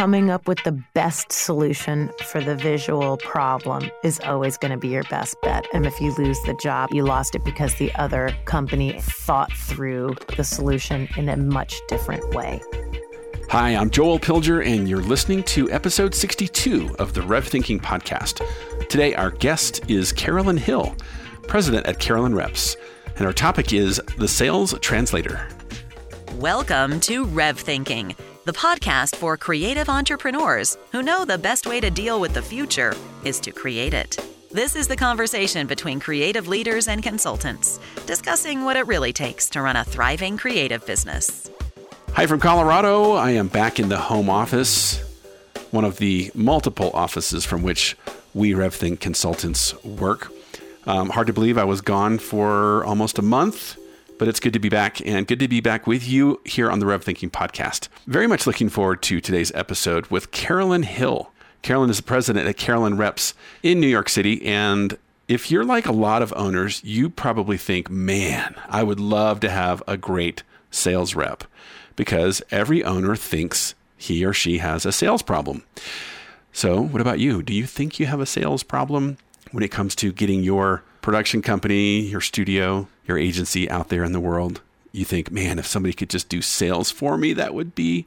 coming 0.00 0.30
up 0.30 0.48
with 0.48 0.64
the 0.64 0.72
best 0.94 1.30
solution 1.30 2.10
for 2.24 2.40
the 2.40 2.56
visual 2.56 3.18
problem 3.18 3.90
is 4.02 4.18
always 4.20 4.56
going 4.56 4.70
to 4.70 4.78
be 4.78 4.88
your 4.88 5.02
best 5.10 5.36
bet. 5.42 5.66
And 5.74 5.84
if 5.84 6.00
you 6.00 6.14
lose 6.14 6.40
the 6.44 6.54
job, 6.54 6.88
you 6.90 7.04
lost 7.04 7.34
it 7.34 7.44
because 7.44 7.74
the 7.74 7.94
other 7.96 8.34
company 8.46 8.98
thought 8.98 9.52
through 9.52 10.16
the 10.38 10.42
solution 10.42 11.06
in 11.18 11.28
a 11.28 11.36
much 11.36 11.78
different 11.86 12.34
way. 12.34 12.62
Hi, 13.50 13.76
I'm 13.76 13.90
Joel 13.90 14.18
Pilger, 14.18 14.66
and 14.66 14.88
you're 14.88 15.02
listening 15.02 15.42
to 15.42 15.70
episode 15.70 16.14
62 16.14 16.96
of 16.98 17.12
the 17.12 17.20
Rev 17.20 17.46
Thinking 17.46 17.78
Podcast. 17.78 18.40
Today, 18.88 19.14
our 19.16 19.32
guest 19.32 19.82
is 19.90 20.14
Carolyn 20.14 20.56
Hill, 20.56 20.96
president 21.46 21.84
at 21.84 21.98
Carolyn 21.98 22.34
Reps, 22.34 22.74
and 23.16 23.26
our 23.26 23.34
topic 23.34 23.74
is 23.74 24.00
the 24.16 24.28
sales 24.28 24.72
translator. 24.80 25.46
Welcome 26.36 27.00
to 27.00 27.26
Rev 27.26 27.60
Thinking, 27.60 28.16
the 28.44 28.52
podcast 28.52 29.16
for 29.16 29.36
creative 29.36 29.90
entrepreneurs 29.90 30.78
who 30.92 31.02
know 31.02 31.24
the 31.26 31.36
best 31.36 31.66
way 31.66 31.78
to 31.78 31.90
deal 31.90 32.20
with 32.20 32.32
the 32.32 32.40
future 32.40 32.94
is 33.22 33.38
to 33.40 33.52
create 33.52 33.92
it. 33.92 34.16
This 34.50 34.76
is 34.76 34.88
the 34.88 34.96
conversation 34.96 35.66
between 35.66 36.00
creative 36.00 36.48
leaders 36.48 36.88
and 36.88 37.02
consultants, 37.02 37.78
discussing 38.06 38.64
what 38.64 38.76
it 38.76 38.86
really 38.86 39.12
takes 39.12 39.50
to 39.50 39.60
run 39.60 39.76
a 39.76 39.84
thriving 39.84 40.38
creative 40.38 40.84
business. 40.86 41.50
Hi 42.14 42.26
from 42.26 42.40
Colorado. 42.40 43.12
I 43.12 43.32
am 43.32 43.48
back 43.48 43.78
in 43.78 43.90
the 43.90 43.98
home 43.98 44.30
office, 44.30 44.98
one 45.70 45.84
of 45.84 45.98
the 45.98 46.30
multiple 46.34 46.90
offices 46.94 47.44
from 47.44 47.62
which 47.62 47.96
we 48.32 48.52
RevThink 48.52 49.00
consultants 49.00 49.74
work. 49.84 50.32
Um, 50.86 51.10
hard 51.10 51.26
to 51.26 51.34
believe 51.34 51.58
I 51.58 51.64
was 51.64 51.82
gone 51.82 52.18
for 52.18 52.84
almost 52.86 53.18
a 53.18 53.22
month, 53.22 53.76
but 54.20 54.28
it's 54.28 54.38
good 54.38 54.52
to 54.52 54.58
be 54.58 54.68
back 54.68 55.04
and 55.06 55.26
good 55.26 55.38
to 55.38 55.48
be 55.48 55.62
back 55.62 55.86
with 55.86 56.06
you 56.06 56.38
here 56.44 56.70
on 56.70 56.78
the 56.78 56.84
Rev 56.84 57.02
Thinking 57.02 57.30
podcast. 57.30 57.88
Very 58.06 58.26
much 58.26 58.46
looking 58.46 58.68
forward 58.68 59.00
to 59.04 59.18
today's 59.18 59.50
episode 59.52 60.08
with 60.08 60.30
Carolyn 60.30 60.82
Hill. 60.82 61.32
Carolyn 61.62 61.88
is 61.88 61.96
the 61.96 62.02
president 62.02 62.46
at 62.46 62.58
Carolyn 62.58 62.98
Reps 62.98 63.32
in 63.62 63.80
New 63.80 63.86
York 63.86 64.10
City, 64.10 64.44
and 64.44 64.98
if 65.26 65.50
you're 65.50 65.64
like 65.64 65.86
a 65.86 65.92
lot 65.92 66.20
of 66.20 66.34
owners, 66.36 66.84
you 66.84 67.08
probably 67.08 67.56
think, 67.56 67.88
man, 67.88 68.54
I 68.68 68.82
would 68.82 69.00
love 69.00 69.40
to 69.40 69.48
have 69.48 69.82
a 69.88 69.96
great 69.96 70.42
sales 70.70 71.14
rep 71.14 71.44
because 71.96 72.42
every 72.50 72.84
owner 72.84 73.16
thinks 73.16 73.74
he 73.96 74.22
or 74.22 74.34
she 74.34 74.58
has 74.58 74.84
a 74.84 74.92
sales 74.92 75.22
problem. 75.22 75.62
So, 76.52 76.78
what 76.78 77.00
about 77.00 77.20
you? 77.20 77.42
Do 77.42 77.54
you 77.54 77.64
think 77.64 77.98
you 77.98 78.04
have 78.04 78.20
a 78.20 78.26
sales 78.26 78.64
problem 78.64 79.16
when 79.50 79.64
it 79.64 79.70
comes 79.70 79.94
to 79.94 80.12
getting 80.12 80.42
your 80.42 80.82
production 81.00 81.40
company, 81.40 82.00
your 82.00 82.20
studio, 82.20 82.86
your 83.10 83.18
agency 83.18 83.68
out 83.68 83.88
there 83.88 84.04
in 84.04 84.12
the 84.12 84.20
world? 84.20 84.60
You 84.92 85.04
think, 85.04 85.32
man, 85.32 85.58
if 85.58 85.66
somebody 85.66 85.92
could 85.92 86.10
just 86.10 86.28
do 86.28 86.40
sales 86.40 86.90
for 86.92 87.18
me, 87.18 87.32
that 87.32 87.54
would 87.54 87.74
be 87.74 88.06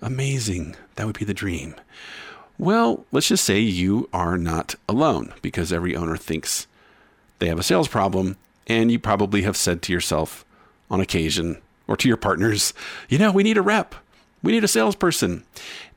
amazing. 0.00 0.76
That 0.94 1.06
would 1.06 1.18
be 1.18 1.24
the 1.24 1.34
dream. 1.34 1.74
Well, 2.58 3.04
let's 3.10 3.28
just 3.28 3.44
say 3.44 3.58
you 3.58 4.08
are 4.12 4.38
not 4.38 4.76
alone 4.88 5.34
because 5.42 5.72
every 5.72 5.96
owner 5.96 6.16
thinks 6.16 6.68
they 7.40 7.48
have 7.48 7.58
a 7.58 7.64
sales 7.64 7.88
problem, 7.88 8.36
and 8.68 8.90
you 8.90 8.98
probably 8.98 9.42
have 9.42 9.56
said 9.56 9.82
to 9.82 9.92
yourself 9.92 10.44
on 10.90 11.00
occasion, 11.00 11.60
or 11.88 11.96
to 11.96 12.08
your 12.08 12.16
partners, 12.16 12.72
you 13.08 13.18
know, 13.18 13.32
we 13.32 13.42
need 13.42 13.58
a 13.58 13.62
rep. 13.62 13.94
We 14.42 14.52
need 14.52 14.64
a 14.64 14.68
salesperson. 14.68 15.44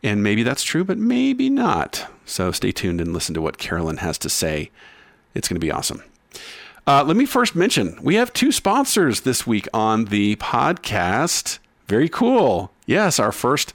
And 0.02 0.23
maybe 0.23 0.41
that's 0.41 0.63
true, 0.63 0.84
but 0.84 0.97
maybe 0.97 1.50
not. 1.50 2.08
So 2.25 2.52
stay 2.52 2.72
tuned 2.72 3.00
and 3.00 3.13
listen 3.13 3.36
to 3.36 3.41
what 3.41 3.59
Carolyn 3.59 3.97
has 3.97 4.17
to 4.19 4.30
say. 4.30 4.72
It's 5.36 5.47
going 5.47 5.59
to 5.59 5.66
be 5.66 5.72
awesome. 5.72 6.03
Uh, 6.88 7.03
let 7.03 7.16
me 7.16 7.25
first 7.25 7.55
mention 7.55 7.97
we 8.02 8.16
have 8.16 8.33
two 8.33 8.52
sponsors 8.52 9.22
this 9.22 9.45
week 9.45 9.67
on 9.73 10.05
the 10.05 10.35
podcast. 10.38 11.59
Very 11.88 12.09
cool. 12.09 12.72
Yes, 12.85 13.19
our 13.19 13.31
first 13.31 13.73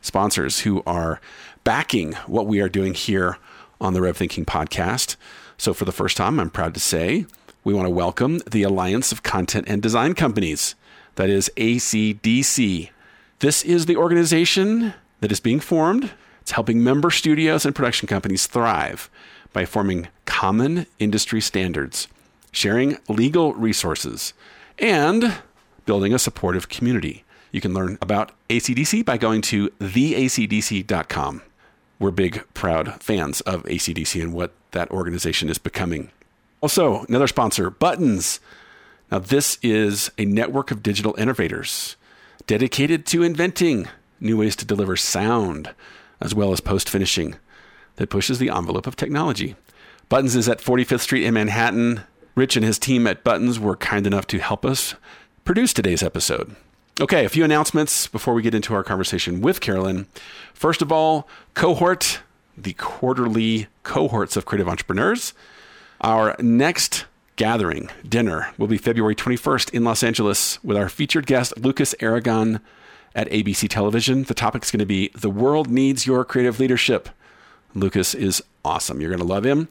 sponsors 0.00 0.60
who 0.60 0.82
are 0.86 1.20
backing 1.64 2.12
what 2.26 2.46
we 2.46 2.60
are 2.60 2.68
doing 2.68 2.94
here 2.94 3.38
on 3.80 3.92
the 3.92 4.00
Rev 4.00 4.16
Thinking 4.16 4.44
podcast. 4.44 5.16
So, 5.58 5.72
for 5.74 5.84
the 5.84 5.92
first 5.92 6.16
time, 6.16 6.38
I'm 6.40 6.50
proud 6.50 6.74
to 6.74 6.80
say 6.80 7.26
we 7.64 7.74
want 7.74 7.86
to 7.86 7.90
welcome 7.90 8.40
the 8.50 8.62
Alliance 8.62 9.12
of 9.12 9.22
Content 9.22 9.66
and 9.68 9.82
Design 9.82 10.14
Companies 10.14 10.74
that 11.16 11.28
is 11.30 11.50
ACDC. 11.56 12.90
This 13.40 13.64
is 13.64 13.86
the 13.86 13.96
organization 13.96 14.94
that 15.20 15.32
is 15.32 15.40
being 15.40 15.60
formed. 15.60 16.10
It's 16.40 16.52
helping 16.52 16.82
member 16.82 17.10
studios 17.10 17.66
and 17.66 17.74
production 17.74 18.06
companies 18.06 18.46
thrive 18.46 19.10
by 19.52 19.64
forming 19.64 20.08
common 20.26 20.86
industry 20.98 21.40
standards, 21.40 22.08
sharing 22.56 22.98
legal 23.08 23.54
resources, 23.54 24.32
and 24.78 25.38
building 25.84 26.12
a 26.14 26.18
supportive 26.18 26.68
community. 26.68 27.24
You 27.52 27.60
can 27.60 27.74
learn 27.74 27.98
about 28.00 28.32
ACDC 28.48 29.04
by 29.04 29.16
going 29.16 29.42
to 29.42 29.68
theacdc.com. 29.80 31.42
We're 31.98 32.10
big, 32.10 32.44
proud 32.54 33.02
fans 33.02 33.40
of 33.42 33.62
ACDC 33.64 34.20
and 34.20 34.32
what 34.34 34.52
that 34.72 34.90
organization 34.90 35.48
is 35.48 35.58
becoming. 35.58 36.10
Also, 36.60 37.04
another 37.08 37.26
sponsor, 37.26 37.70
Buttons. 37.70 38.40
Now, 39.10 39.20
this 39.20 39.58
is 39.62 40.10
a 40.18 40.24
network 40.24 40.70
of 40.70 40.82
digital 40.82 41.14
innovators 41.16 41.96
dedicated 42.46 43.06
to 43.06 43.22
inventing 43.22 43.88
new 44.20 44.36
ways 44.36 44.56
to 44.56 44.64
deliver 44.64 44.96
sound 44.96 45.74
as 46.20 46.34
well 46.34 46.52
as 46.52 46.60
post 46.60 46.88
finishing 46.88 47.36
that 47.96 48.10
pushes 48.10 48.38
the 48.38 48.50
envelope 48.50 48.86
of 48.86 48.96
technology. 48.96 49.54
Buttons 50.08 50.36
is 50.36 50.48
at 50.48 50.58
45th 50.58 51.00
Street 51.00 51.24
in 51.24 51.34
Manhattan. 51.34 52.02
Rich 52.36 52.54
and 52.54 52.64
his 52.64 52.78
team 52.78 53.06
at 53.06 53.24
Buttons 53.24 53.58
were 53.58 53.76
kind 53.76 54.06
enough 54.06 54.26
to 54.26 54.38
help 54.38 54.66
us 54.66 54.94
produce 55.46 55.72
today's 55.72 56.02
episode. 56.02 56.54
Okay, 57.00 57.24
a 57.24 57.30
few 57.30 57.44
announcements 57.44 58.06
before 58.06 58.34
we 58.34 58.42
get 58.42 58.54
into 58.54 58.74
our 58.74 58.84
conversation 58.84 59.40
with 59.40 59.62
Carolyn. 59.62 60.06
First 60.52 60.82
of 60.82 60.92
all, 60.92 61.26
Cohort, 61.54 62.20
the 62.54 62.74
quarterly 62.74 63.68
cohorts 63.84 64.36
of 64.36 64.44
creative 64.44 64.68
entrepreneurs. 64.68 65.32
Our 66.02 66.36
next 66.38 67.06
gathering 67.36 67.88
dinner 68.06 68.52
will 68.58 68.66
be 68.66 68.76
February 68.76 69.14
21st 69.14 69.72
in 69.72 69.84
Los 69.84 70.02
Angeles 70.02 70.62
with 70.62 70.76
our 70.76 70.90
featured 70.90 71.24
guest, 71.24 71.56
Lucas 71.56 71.94
Aragon 72.00 72.60
at 73.14 73.30
ABC 73.30 73.66
Television. 73.66 74.24
The 74.24 74.34
topic 74.34 74.62
is 74.62 74.70
going 74.70 74.80
to 74.80 74.86
be 74.86 75.10
The 75.14 75.30
World 75.30 75.70
Needs 75.70 76.06
Your 76.06 76.22
Creative 76.22 76.60
Leadership. 76.60 77.08
Lucas 77.74 78.14
is 78.14 78.42
awesome. 78.62 79.00
You're 79.00 79.10
going 79.10 79.20
to 79.20 79.26
love 79.26 79.46
him. 79.46 79.68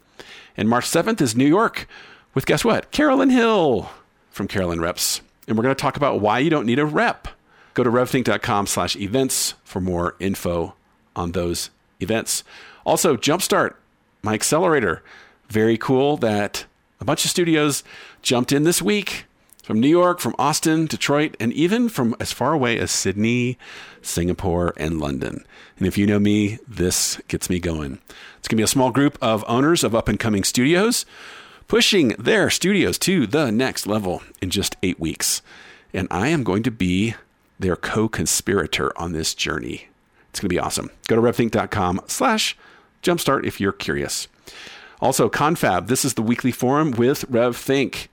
And 0.58 0.68
March 0.68 0.86
7th 0.86 1.22
is 1.22 1.36
New 1.36 1.46
York 1.46 1.88
with 2.36 2.46
guess 2.46 2.64
what? 2.64 2.92
Carolyn 2.92 3.32
Hill 3.32 3.90
from 4.30 4.48
Carolyn 4.48 4.82
Reps. 4.82 5.22
And 5.48 5.58
we're 5.58 5.64
going 5.64 5.76
to 5.76 5.82
talk 5.82 5.98
about 5.98 6.20
why 6.20 6.40
you 6.40 6.52
don't 6.52 6.66
need 6.66 6.80
a 6.80 6.86
rep. 6.86 7.28
Go 7.74 7.84
to 7.84 7.90
revthink.com 7.90 8.68
slash 8.68 8.96
events 8.96 9.56
for 9.64 9.82
more 9.82 10.16
info 10.20 10.76
on 11.16 11.32
those 11.32 11.72
events. 12.00 12.44
Also, 12.86 13.16
Jumpstart, 13.16 13.76
my 14.22 14.34
accelerator. 14.34 15.02
Very 15.50 15.78
cool 15.78 16.18
that 16.18 16.66
a 17.00 17.06
bunch 17.06 17.26
of 17.26 17.32
studios 17.32 17.84
jumped 18.22 18.52
in 18.52 18.64
this 18.64 18.82
week 18.82 19.26
from 19.64 19.80
New 19.80 19.90
York, 19.90 20.20
from 20.20 20.36
Austin, 20.38 20.86
Detroit, 20.86 21.36
and 21.40 21.52
even 21.54 21.90
from 21.90 22.16
as 22.20 22.32
far 22.32 22.54
away 22.54 22.78
as 22.78 22.92
Sydney, 22.92 23.58
Singapore, 24.02 24.74
and 24.78 25.00
London. 25.00 25.44
And 25.78 25.88
if 25.88 25.98
you 25.98 26.06
know 26.06 26.20
me, 26.20 26.60
this 26.68 27.22
gets 27.28 27.50
me 27.50 27.60
going. 27.60 28.00
It's 28.38 28.48
going 28.48 28.58
to 28.58 28.62
be 28.62 28.64
a 28.64 28.68
small 28.68 28.92
group 28.92 29.18
of 29.22 29.44
owners 29.48 29.84
of 29.84 29.96
up 29.96 30.08
and 30.08 30.20
coming 30.20 30.44
studios 30.44 31.06
pushing 31.68 32.10
their 32.20 32.50
studios 32.50 32.98
to 33.00 33.28
the 33.28 33.52
next 33.52 33.88
level 33.88 34.22
in 34.42 34.50
just 34.50 34.76
eight 34.84 35.00
weeks. 35.00 35.42
And 35.94 36.08
I 36.12 36.28
am 36.28 36.44
going 36.44 36.64
to 36.64 36.72
be 36.72 37.16
their 37.60 37.76
co-conspirator 37.76 38.98
on 39.00 39.14
this 39.14 39.34
journey. 39.34 39.88
It's 40.30 40.40
going 40.40 40.50
to 40.50 40.54
be 40.54 40.60
awesome. 40.60 40.90
Go 41.08 41.16
to 41.16 41.22
revthink.com 41.22 42.02
slash 42.08 42.58
jumpstart 43.02 43.46
if 43.46 43.62
you're 43.62 43.72
curious. 43.72 44.28
Also, 45.02 45.30
Confab, 45.30 45.88
this 45.88 46.04
is 46.06 46.16
the 46.16 46.22
weekly 46.22 46.52
forum 46.52 46.92
with 46.92 47.30
RevThink. 47.30 48.08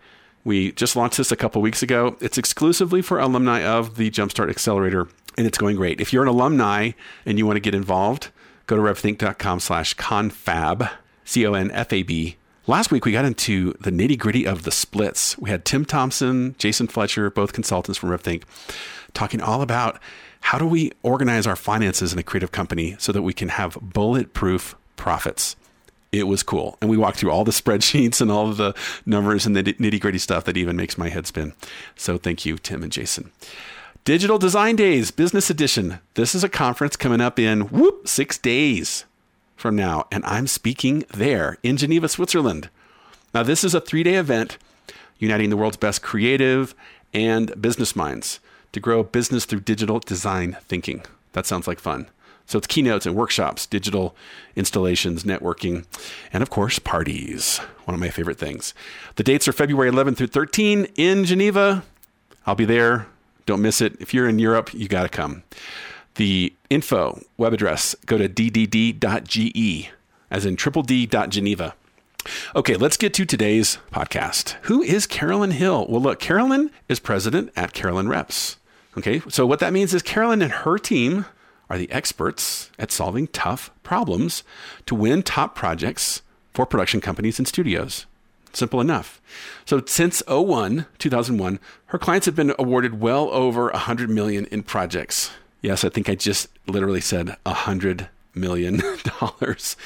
We 0.45 0.73
just 0.73 0.97
launched 0.97 1.19
this 1.19 1.33
a 1.33 1.37
couple 1.37 1.63
weeks 1.63 1.83
ago. 1.83 2.17
It's 2.21 2.39
exclusively 2.39 3.03
for 3.03 3.19
alumni 3.19 3.65
of 3.65 3.97
the 3.97 4.11
Jumpstart 4.11 4.51
Accelerator, 4.51 5.09
and 5.39 5.47
it's 5.47 5.59
going 5.59 5.77
great. 5.77 6.01
If 6.01 6.13
you're 6.13 6.25
an 6.25 6.29
alumni 6.29 6.93
and 7.25 7.39
you 7.39 7.47
want 7.47 7.57
to 7.57 7.61
get 7.61 7.75
involved, 7.75 8.31
go 8.67 8.77
to 8.77 8.83
revthink.com 8.83 9.61
slash 9.61 9.95
confab, 9.95 10.89
C-O-N-F-A-B. 11.25 12.37
Last 12.67 12.93
week, 12.93 13.05
we 13.05 13.11
got 13.11 13.25
into 13.25 13.73
the 13.81 13.91
nitty 13.91 14.17
gritty 14.19 14.47
of 14.47 14.63
the 14.63 14.71
splits. 14.71 15.37
We 15.37 15.51
had 15.51 15.65
Tim 15.65 15.85
Thompson, 15.85 16.55
Jason 16.59 16.87
Fletcher, 16.87 17.29
both 17.29 17.53
consultants 17.53 17.99
from 17.99 18.11
RevThink, 18.11 18.45
talking 19.15 19.41
all 19.41 19.63
about 19.63 19.99
how 20.43 20.59
do 20.59 20.67
we 20.67 20.93
organize 21.03 21.47
our 21.47 21.57
finances 21.57 22.13
in 22.13 22.19
a 22.19 22.23
creative 22.23 22.53
company 22.53 22.95
so 22.99 23.11
that 23.11 23.23
we 23.23 23.33
can 23.33 23.49
have 23.49 23.77
bulletproof 23.81 24.77
profits 24.97 25.57
it 26.13 26.25
was 26.25 26.43
cool. 26.43 26.77
And 26.81 26.91
we 26.91 26.99
walked 26.99 27.17
through 27.17 27.31
all 27.31 27.45
the 27.45 27.51
spreadsheets 27.53 28.21
and 28.21 28.31
all 28.31 28.53
the 28.53 28.75
numbers 29.07 29.47
and 29.47 29.57
the 29.57 29.65
nitty 29.65 29.99
gritty 29.99 30.19
stuff 30.19 30.45
that 30.45 30.57
even 30.57 30.77
makes 30.77 30.99
my 30.99 31.09
head 31.09 31.27
spin. 31.27 31.55
So 31.97 32.19
thank 32.19 32.45
you, 32.45 32.59
Tim 32.59 32.83
and 32.83 32.93
Jason. 32.93 33.33
Digital 34.05 34.39
Design 34.39 34.77
Days, 34.77 35.11
Business 35.11 35.49
Edition. 35.49 36.01
This 36.15 36.35
is 36.35 36.45
a 36.45 36.49
conference 36.49 36.97
coming 36.97 37.21
up 37.21 37.39
in 37.39 37.63
whoop, 37.69 38.07
six 38.07 38.37
days 38.37 39.05
from 39.63 39.77
now. 39.77 40.07
And 40.11 40.25
I'm 40.27 40.47
speaking 40.47 41.05
there 41.15 41.57
in 41.63 41.79
Geneva, 41.79 42.09
Switzerland. 42.09 42.69
Now, 43.33 43.45
this 43.45 43.65
is 43.65 43.75
a 43.75 43.81
three 43.81 44.03
day 44.03 44.17
event 44.17 44.59
uniting 45.19 45.49
the 45.49 45.57
world's 45.57 45.77
best 45.77 46.03
creative 46.03 46.75
and 47.15 47.63
business 47.63 47.95
minds 47.95 48.41
to 48.73 48.81
grow 48.81 49.05
business 49.05 49.45
through 49.45 49.61
digital 49.61 50.01
design 50.01 50.57
thinking. 50.63 51.05
That 51.33 51.47
sounds 51.47 51.67
like 51.69 51.79
fun. 51.79 52.09
So 52.45 52.59
it's 52.59 52.67
keynotes 52.67 53.07
and 53.07 53.15
workshops, 53.15 53.67
digital 53.67 54.17
installations, 54.57 55.23
networking, 55.23 55.87
and 56.33 56.43
of 56.43 56.51
course, 56.51 56.81
parties. 56.81 57.59
One 57.85 57.95
of 57.95 58.01
my 58.01 58.11
favorite 58.11 58.39
things. 58.39 58.75
The 59.15 59.23
dates 59.23 59.47
are 59.47 59.53
February 59.53 59.89
11 59.89 60.17
through 60.17 60.27
13 60.27 60.89
in 60.97 61.25
Geneva. 61.25 61.85
I'll 62.47 62.57
be 62.57 62.65
there. 62.65 63.07
Don't 63.47 63.63
miss 63.63 63.81
it. 63.81 63.97
If 64.01 64.13
you're 64.13 64.29
in 64.29 64.41
Europe, 64.41 64.75
you 64.75 64.89
got 64.89 65.05
to 65.05 65.09
come. 65.09 65.45
The 66.15 66.53
info 66.69 67.23
web 67.37 67.53
address, 67.53 67.95
go 68.07 68.19
to 68.19 68.29
ddd.ge, 68.29 69.91
as 70.31 70.45
in 70.45 70.57
triple 70.57 70.83
D.geneva. 70.83 71.75
Okay, 72.55 72.77
let's 72.77 72.97
get 72.97 73.15
to 73.15 73.25
today's 73.25 73.79
podcast. 73.91 74.51
Who 74.63 74.83
is 74.83 75.07
Carolyn 75.07 75.53
Hill? 75.53 75.87
Well, 75.89 76.01
look, 76.01 76.21
Carolyn 76.21 76.71
is 76.89 77.01
president 77.01 77.51
at 77.57 77.73
Carolyn 77.73 78.09
Reps. 78.09 78.59
Okay, 78.97 79.23
so 79.29 79.47
what 79.47 79.59
that 79.61 79.73
means 79.73 79.95
is 79.95 80.03
Carolyn 80.03 80.43
and 80.43 80.53
her 80.53 80.79
team 80.79 81.25
are 81.71 81.79
the 81.79 81.91
experts 81.91 82.71
at 82.79 82.93
solving 82.93 83.27
tough 83.29 83.71
problems 83.83 84.45
to 84.85 84.95
win 84.95 85.23
top 85.23 85.55
projects 85.55 86.21
for 86.53 86.67
production 86.67 87.01
companies 87.01 87.39
and 87.39 87.49
studios. 87.49 88.05
Simple 88.53 88.83
enough. 88.83 89.21
So 89.65 89.83
since 89.87 90.23
01, 90.29 90.85
2001, 90.99 91.59
her 91.87 91.99
clients 91.99 92.27
have 92.27 92.37
been 92.37 92.55
awarded 92.59 93.01
well 93.01 93.31
over 93.31 93.71
100 93.71 94.11
million 94.11 94.45
in 94.47 94.63
projects. 94.63 95.31
Yes, 95.63 95.85
I 95.85 95.89
think 95.89 96.09
I 96.09 96.15
just 96.15 96.49
literally 96.67 97.01
said 97.01 97.37
100 97.45 98.09
million 98.35 98.83
dollars 99.21 99.77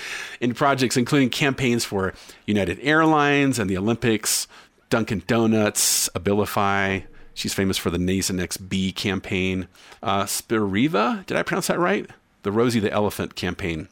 in 0.40 0.54
projects 0.54 0.96
including 0.96 1.28
campaigns 1.30 1.84
for 1.84 2.14
United 2.46 2.78
Airlines 2.80 3.58
and 3.58 3.68
the 3.68 3.76
Olympics, 3.76 4.48
Dunkin' 4.88 5.24
Donuts, 5.26 6.08
Abilify, 6.14 7.04
She's 7.36 7.52
famous 7.52 7.76
for 7.76 7.90
the 7.90 7.98
Nasonex 7.98 8.56
B 8.66 8.92
campaign. 8.92 9.68
Uh, 10.02 10.24
Spiriva, 10.24 11.24
did 11.26 11.36
I 11.36 11.42
pronounce 11.42 11.66
that 11.66 11.78
right? 11.78 12.08
The 12.44 12.50
Rosie 12.50 12.80
the 12.80 12.90
Elephant 12.90 13.36
campaign. 13.36 13.88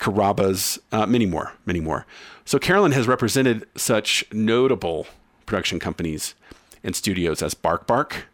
Carrabba's, 0.00 0.80
uh, 0.90 1.06
many 1.06 1.24
more, 1.24 1.52
many 1.64 1.78
more. 1.78 2.04
So 2.44 2.58
Carolyn 2.58 2.90
has 2.92 3.06
represented 3.06 3.64
such 3.76 4.24
notable 4.32 5.06
production 5.46 5.78
companies 5.78 6.34
and 6.82 6.96
studios 6.96 7.42
as 7.42 7.54
Bark 7.54 7.86
Bark. 7.86 8.26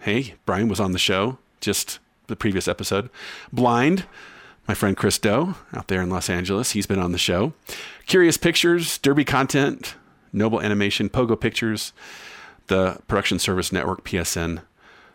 Hey, 0.00 0.34
Brian 0.44 0.68
was 0.68 0.78
on 0.78 0.92
the 0.92 0.98
show 0.98 1.38
just 1.62 2.00
the 2.30 2.36
previous 2.36 2.66
episode. 2.66 3.10
Blind, 3.52 4.06
my 4.66 4.74
friend 4.74 4.96
Chris 4.96 5.18
Do 5.18 5.54
out 5.74 5.88
there 5.88 6.00
in 6.00 6.10
Los 6.10 6.30
Angeles, 6.30 6.70
he's 6.70 6.86
been 6.86 6.98
on 6.98 7.12
the 7.12 7.18
show. 7.18 7.52
Curious 8.06 8.36
Pictures, 8.36 8.98
Derby 8.98 9.24
Content, 9.24 9.94
Noble 10.32 10.60
Animation, 10.60 11.08
Pogo 11.08 11.38
Pictures, 11.38 11.92
the 12.68 12.98
Production 13.08 13.38
Service 13.38 13.72
Network, 13.72 14.04
PSN, 14.04 14.62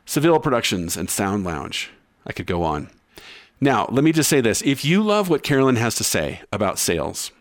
Seville 0.06 0.40
Productions, 0.40 0.98
and 0.98 1.10
Sound 1.10 1.44
Lounge. 1.44 1.90
I 2.28 2.34
could 2.34 2.46
go 2.46 2.64
on. 2.64 2.90
Now, 3.62 3.88
let 3.90 4.04
me 4.04 4.12
just 4.12 4.30
say 4.30 4.42
this. 4.42 4.62
If 4.62 4.84
you 4.84 5.02
love 5.02 5.30
what 5.30 5.44
Carolyn 5.44 5.78
has 5.78 5.96
to 5.96 6.04
say 6.04 6.42
about 6.52 6.78
sales, 6.78 7.32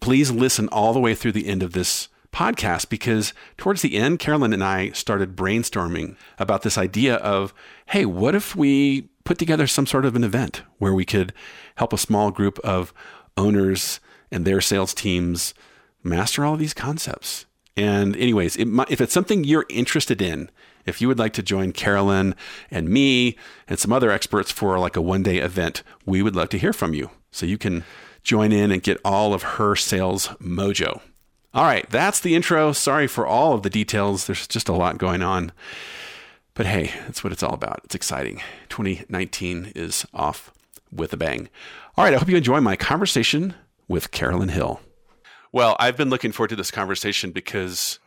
please 0.00 0.30
listen 0.30 0.68
all 0.68 0.92
the 0.92 1.00
way 1.00 1.14
through 1.14 1.32
the 1.32 1.48
end 1.48 1.62
of 1.62 1.72
this 1.72 2.08
podcast 2.32 2.88
because 2.88 3.32
towards 3.56 3.82
the 3.82 3.96
end, 3.96 4.18
Carolyn 4.18 4.52
and 4.52 4.62
I 4.62 4.90
started 4.90 5.36
brainstorming 5.36 6.16
about 6.38 6.62
this 6.62 6.78
idea 6.78 7.16
of 7.16 7.54
hey, 7.86 8.04
what 8.04 8.34
if 8.34 8.54
we 8.54 9.08
put 9.24 9.38
together 9.38 9.66
some 9.66 9.86
sort 9.86 10.04
of 10.04 10.16
an 10.16 10.24
event 10.24 10.62
where 10.78 10.94
we 10.94 11.04
could 11.04 11.32
help 11.76 11.92
a 11.92 11.98
small 11.98 12.30
group 12.30 12.58
of 12.60 12.92
owners 13.36 14.00
and 14.30 14.44
their 14.44 14.60
sales 14.60 14.94
teams 14.94 15.54
master 16.02 16.44
all 16.44 16.56
these 16.56 16.74
concepts? 16.74 17.46
And, 17.76 18.16
anyways, 18.16 18.56
it 18.56 18.64
might, 18.64 18.90
if 18.90 19.00
it's 19.00 19.12
something 19.12 19.44
you're 19.44 19.66
interested 19.68 20.20
in, 20.20 20.50
if 20.84 21.00
you 21.00 21.06
would 21.06 21.18
like 21.18 21.32
to 21.34 21.42
join 21.42 21.72
Carolyn 21.72 22.34
and 22.70 22.88
me 22.88 23.36
and 23.68 23.78
some 23.78 23.92
other 23.92 24.10
experts 24.10 24.50
for 24.50 24.78
like 24.78 24.96
a 24.96 25.02
one 25.02 25.22
day 25.22 25.38
event, 25.38 25.82
we 26.04 26.22
would 26.22 26.34
love 26.34 26.48
to 26.50 26.58
hear 26.58 26.72
from 26.72 26.92
you. 26.92 27.10
So 27.30 27.46
you 27.46 27.56
can 27.58 27.84
join 28.24 28.50
in 28.50 28.72
and 28.72 28.82
get 28.82 29.00
all 29.04 29.32
of 29.32 29.42
her 29.42 29.76
sales 29.76 30.28
mojo. 30.40 31.00
All 31.58 31.64
right, 31.64 31.90
that's 31.90 32.20
the 32.20 32.36
intro. 32.36 32.70
Sorry 32.70 33.08
for 33.08 33.26
all 33.26 33.52
of 33.52 33.64
the 33.64 33.68
details. 33.68 34.28
There's 34.28 34.46
just 34.46 34.68
a 34.68 34.72
lot 34.72 34.96
going 34.96 35.22
on. 35.22 35.50
But 36.54 36.66
hey, 36.66 36.92
that's 37.00 37.24
what 37.24 37.32
it's 37.32 37.42
all 37.42 37.52
about. 37.52 37.80
It's 37.82 37.96
exciting. 37.96 38.40
2019 38.68 39.72
is 39.74 40.06
off 40.14 40.52
with 40.92 41.12
a 41.12 41.16
bang. 41.16 41.48
All 41.96 42.04
right, 42.04 42.14
I 42.14 42.16
hope 42.16 42.28
you 42.28 42.36
enjoy 42.36 42.60
my 42.60 42.76
conversation 42.76 43.54
with 43.88 44.12
Carolyn 44.12 44.50
Hill. 44.50 44.80
Well, 45.50 45.74
I've 45.80 45.96
been 45.96 46.10
looking 46.10 46.30
forward 46.30 46.50
to 46.50 46.54
this 46.54 46.70
conversation 46.70 47.32
because 47.32 47.98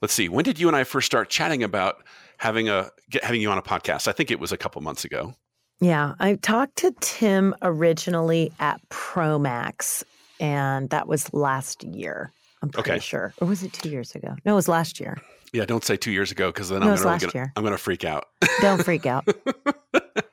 let's 0.00 0.14
see, 0.14 0.28
when 0.28 0.44
did 0.44 0.60
you 0.60 0.68
and 0.68 0.76
I 0.76 0.84
first 0.84 1.06
start 1.06 1.30
chatting 1.30 1.64
about 1.64 2.04
having 2.36 2.68
a 2.68 2.92
having 3.24 3.40
you 3.40 3.50
on 3.50 3.58
a 3.58 3.62
podcast? 3.62 4.06
I 4.06 4.12
think 4.12 4.30
it 4.30 4.38
was 4.38 4.52
a 4.52 4.56
couple 4.56 4.80
months 4.82 5.04
ago. 5.04 5.34
Yeah, 5.80 6.14
I 6.20 6.36
talked 6.36 6.76
to 6.76 6.94
Tim 7.00 7.56
originally 7.60 8.52
at 8.60 8.80
Promax, 8.88 10.04
and 10.38 10.90
that 10.90 11.08
was 11.08 11.34
last 11.34 11.82
year. 11.82 12.32
I'm 12.62 12.70
pretty 12.70 12.90
okay. 12.92 12.98
sure, 13.00 13.34
or 13.40 13.46
was 13.46 13.62
it 13.62 13.72
two 13.72 13.88
years 13.88 14.14
ago? 14.14 14.34
No, 14.44 14.52
it 14.52 14.56
was 14.56 14.68
last 14.68 15.00
year. 15.00 15.16
Yeah, 15.52 15.64
don't 15.64 15.84
say 15.84 15.96
two 15.96 16.10
years 16.10 16.30
ago 16.30 16.50
because 16.50 16.68
then 16.68 16.80
no, 16.80 16.92
I'm 16.92 17.02
going 17.02 17.20
to 17.20 17.52
I'm 17.56 17.62
going 17.62 17.72
to 17.72 17.78
freak 17.78 18.04
out. 18.04 18.26
Don't 18.60 18.82
freak 18.84 19.06
out. 19.06 19.26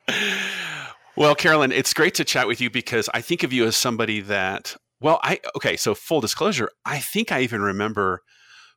well, 1.15 1.35
Carolyn, 1.35 1.71
it's 1.71 1.93
great 1.93 2.15
to 2.15 2.25
chat 2.25 2.47
with 2.47 2.59
you 2.59 2.69
because 2.69 3.09
I 3.13 3.21
think 3.21 3.43
of 3.43 3.53
you 3.53 3.65
as 3.65 3.77
somebody 3.77 4.21
that 4.21 4.75
well, 4.99 5.19
I 5.23 5.39
okay. 5.55 5.77
So 5.77 5.93
full 5.93 6.21
disclosure, 6.21 6.69
I 6.85 6.99
think 6.99 7.31
I 7.31 7.41
even 7.41 7.61
remember 7.61 8.21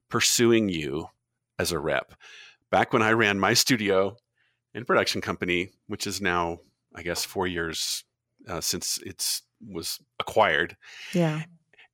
pursuing 0.09 0.69
you 0.69 1.07
as 1.59 1.73
a 1.73 1.79
rep 1.79 2.15
back 2.71 2.93
when 2.93 3.03
I 3.03 3.13
ran 3.13 3.41
my 3.41 3.55
studio 3.55 4.17
and 4.75 4.87
production 4.87 5.21
company, 5.21 5.71
which 5.87 6.07
is 6.07 6.21
now 6.21 6.59
I 6.95 7.03
guess 7.03 7.25
four 7.25 7.47
years 7.47 8.05
uh, 8.49 8.61
since 8.61 8.99
it's 9.05 9.43
was 9.67 9.99
acquired. 10.21 10.77
Yeah. 11.13 11.43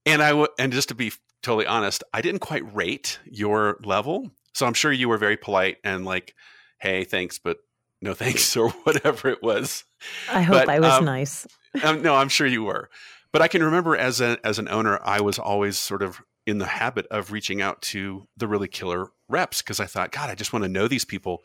And 0.06 0.22
I 0.22 0.30
w- 0.30 0.48
and 0.58 0.72
just 0.72 0.88
to 0.90 0.94
be 0.94 1.12
totally 1.44 1.67
honest, 1.67 2.02
I 2.12 2.20
didn't 2.20 2.41
quite 2.41 2.75
rate 2.75 3.20
your 3.25 3.79
level. 3.85 4.31
So 4.55 4.67
I'm 4.67 4.75
sure 4.75 4.93
you 4.93 5.08
were 5.08 5.19
very 5.19 5.37
polite 5.37 5.76
and 5.85 6.05
like, 6.05 6.35
"Hey, 6.81 7.05
thanks, 7.05 7.38
but 7.38 7.58
no 8.00 8.14
thanks," 8.14 8.56
or 8.56 8.70
whatever 8.70 9.29
it 9.29 9.43
was. 9.43 9.85
I 10.31 10.43
hope 10.43 10.67
but, 10.67 10.69
I 10.69 10.81
was 10.81 10.93
um, 10.93 11.05
nice. 11.05 11.46
um, 11.85 12.02
no, 12.02 12.14
I'm 12.17 12.29
sure 12.29 12.46
you 12.46 12.64
were. 12.64 12.91
But 13.32 13.43
I 13.43 13.49
can 13.49 13.62
remember 13.62 13.96
as 13.96 14.20
a 14.20 14.38
as 14.44 14.58
an 14.58 14.69
owner, 14.69 14.99
I 15.05 15.20
was 15.20 15.38
always 15.38 15.79
sort 15.79 16.02
of 16.02 16.20
in 16.46 16.58
the 16.58 16.67
habit 16.67 17.06
of 17.11 17.32
reaching 17.32 17.62
out 17.62 17.81
to 17.81 18.29
the 18.37 18.46
really 18.46 18.69
killer 18.69 19.08
reps 19.29 19.62
because 19.62 19.81
I 19.81 19.87
thought, 19.87 20.12
God, 20.12 20.31
I 20.31 20.35
just 20.35 20.52
want 20.52 20.64
to 20.64 20.69
know 20.69 20.88
these 20.88 21.05
people. 21.05 21.44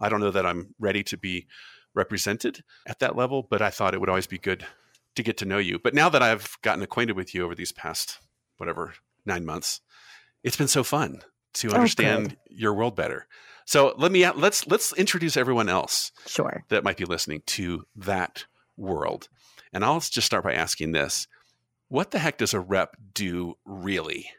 I 0.00 0.08
don't 0.08 0.20
know 0.20 0.30
that 0.30 0.46
I'm 0.46 0.74
ready 0.78 1.02
to 1.04 1.16
be 1.16 1.46
represented 1.94 2.62
at 2.86 3.00
that 3.00 3.16
level, 3.16 3.46
but 3.48 3.60
I 3.60 3.70
thought 3.70 3.94
it 3.94 4.00
would 4.00 4.08
always 4.08 4.26
be 4.26 4.38
good 4.38 4.64
to 5.16 5.22
get 5.22 5.36
to 5.38 5.44
know 5.44 5.58
you. 5.58 5.78
But 5.78 5.94
now 5.94 6.08
that 6.08 6.22
I've 6.22 6.56
gotten 6.62 6.82
acquainted 6.82 7.16
with 7.16 7.34
you 7.34 7.44
over 7.44 7.54
these 7.54 7.72
past 7.72 8.18
whatever 8.56 8.94
nine 9.28 9.44
months, 9.44 9.80
it's 10.42 10.56
been 10.56 10.68
so 10.68 10.82
fun 10.82 11.22
to 11.54 11.70
oh, 11.70 11.74
understand 11.74 12.36
oh, 12.36 12.42
your 12.50 12.74
world 12.74 12.96
better. 12.96 13.26
So 13.64 13.94
let 13.98 14.10
me 14.10 14.28
let's 14.30 14.66
let's 14.66 14.92
introduce 14.94 15.36
everyone 15.36 15.68
else, 15.68 16.10
sure, 16.26 16.64
that 16.70 16.84
might 16.84 16.96
be 16.96 17.04
listening 17.04 17.42
to 17.46 17.84
that 17.96 18.46
world. 18.76 19.28
And 19.72 19.84
I'll 19.84 20.00
just 20.00 20.26
start 20.26 20.44
by 20.44 20.54
asking 20.54 20.92
this 20.92 21.28
What 21.88 22.10
the 22.10 22.18
heck 22.18 22.38
does 22.38 22.54
a 22.54 22.60
rep 22.60 22.96
do 23.12 23.54
really? 23.64 24.30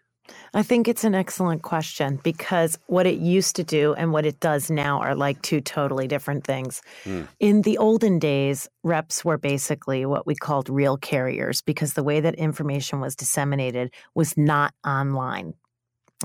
I 0.54 0.64
think 0.64 0.88
it's 0.88 1.04
an 1.04 1.16
excellent 1.16 1.62
question 1.62 2.20
because 2.24 2.78
what 2.88 3.06
it 3.06 3.20
used 3.20 3.56
to 3.58 3.64
do 3.64 3.94
and 3.94 4.12
what 4.12 4.26
it 4.26 4.40
does 4.40 4.72
now 4.72 5.00
are 5.00 5.16
like 5.16 5.42
two 5.42 5.62
totally 5.62 6.08
different 6.08 6.44
things. 6.44 6.82
Mm. 7.06 7.28
In 7.40 7.62
the 7.62 7.78
olden 7.78 8.20
days, 8.20 8.68
reps 8.84 9.24
were 9.24 9.38
basically 9.38 10.06
what 10.06 10.26
we 10.26 10.36
called 10.36 10.70
reel 10.70 10.98
carriers 10.98 11.62
because 11.62 11.94
the 11.94 12.04
way 12.04 12.20
that 12.20 12.36
information 12.36 13.00
was 13.00 13.16
disseminated 13.16 13.92
was 14.16 14.36
not 14.38 14.74
online. 14.86 15.54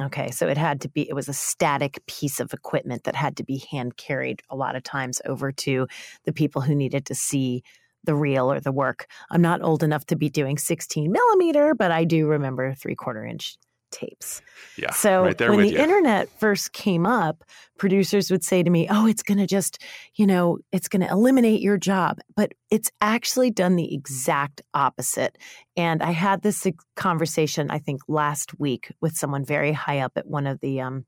Okay, 0.00 0.32
so 0.32 0.48
it 0.48 0.58
had 0.58 0.80
to 0.80 0.88
be, 0.88 1.08
it 1.08 1.14
was 1.14 1.28
a 1.28 1.32
static 1.32 2.04
piece 2.06 2.40
of 2.40 2.52
equipment 2.52 3.04
that 3.04 3.14
had 3.14 3.36
to 3.36 3.44
be 3.44 3.64
hand 3.70 3.96
carried 3.96 4.42
a 4.50 4.56
lot 4.56 4.74
of 4.74 4.82
times 4.82 5.20
over 5.24 5.52
to 5.52 5.86
the 6.24 6.32
people 6.32 6.62
who 6.62 6.74
needed 6.74 7.06
to 7.06 7.14
see 7.14 7.62
the 8.02 8.14
reel 8.14 8.50
or 8.50 8.60
the 8.60 8.72
work. 8.72 9.06
I'm 9.30 9.40
not 9.40 9.62
old 9.62 9.82
enough 9.82 10.04
to 10.06 10.16
be 10.16 10.28
doing 10.28 10.58
16 10.58 11.10
millimeter, 11.10 11.74
but 11.74 11.92
I 11.92 12.04
do 12.04 12.26
remember 12.26 12.74
three 12.74 12.96
quarter 12.96 13.24
inch 13.24 13.56
tapes. 13.94 14.42
Yeah. 14.76 14.90
So 14.90 15.24
right 15.24 15.40
when 15.40 15.60
the 15.60 15.70
you. 15.70 15.78
internet 15.78 16.28
first 16.40 16.72
came 16.72 17.06
up, 17.06 17.44
producers 17.78 18.30
would 18.30 18.44
say 18.44 18.62
to 18.62 18.70
me, 18.70 18.88
"Oh, 18.90 19.06
it's 19.06 19.22
going 19.22 19.38
to 19.38 19.46
just, 19.46 19.82
you 20.16 20.26
know, 20.26 20.58
it's 20.72 20.88
going 20.88 21.02
to 21.02 21.10
eliminate 21.10 21.60
your 21.60 21.78
job." 21.78 22.18
But 22.36 22.52
it's 22.70 22.90
actually 23.00 23.50
done 23.50 23.76
the 23.76 23.94
exact 23.94 24.62
opposite. 24.74 25.38
And 25.76 26.02
I 26.02 26.10
had 26.10 26.42
this 26.42 26.66
conversation 26.96 27.70
I 27.70 27.78
think 27.78 28.02
last 28.08 28.58
week 28.58 28.92
with 29.00 29.16
someone 29.16 29.44
very 29.44 29.72
high 29.72 30.00
up 30.00 30.12
at 30.16 30.26
one 30.26 30.46
of 30.46 30.60
the 30.60 30.80
um 30.80 31.06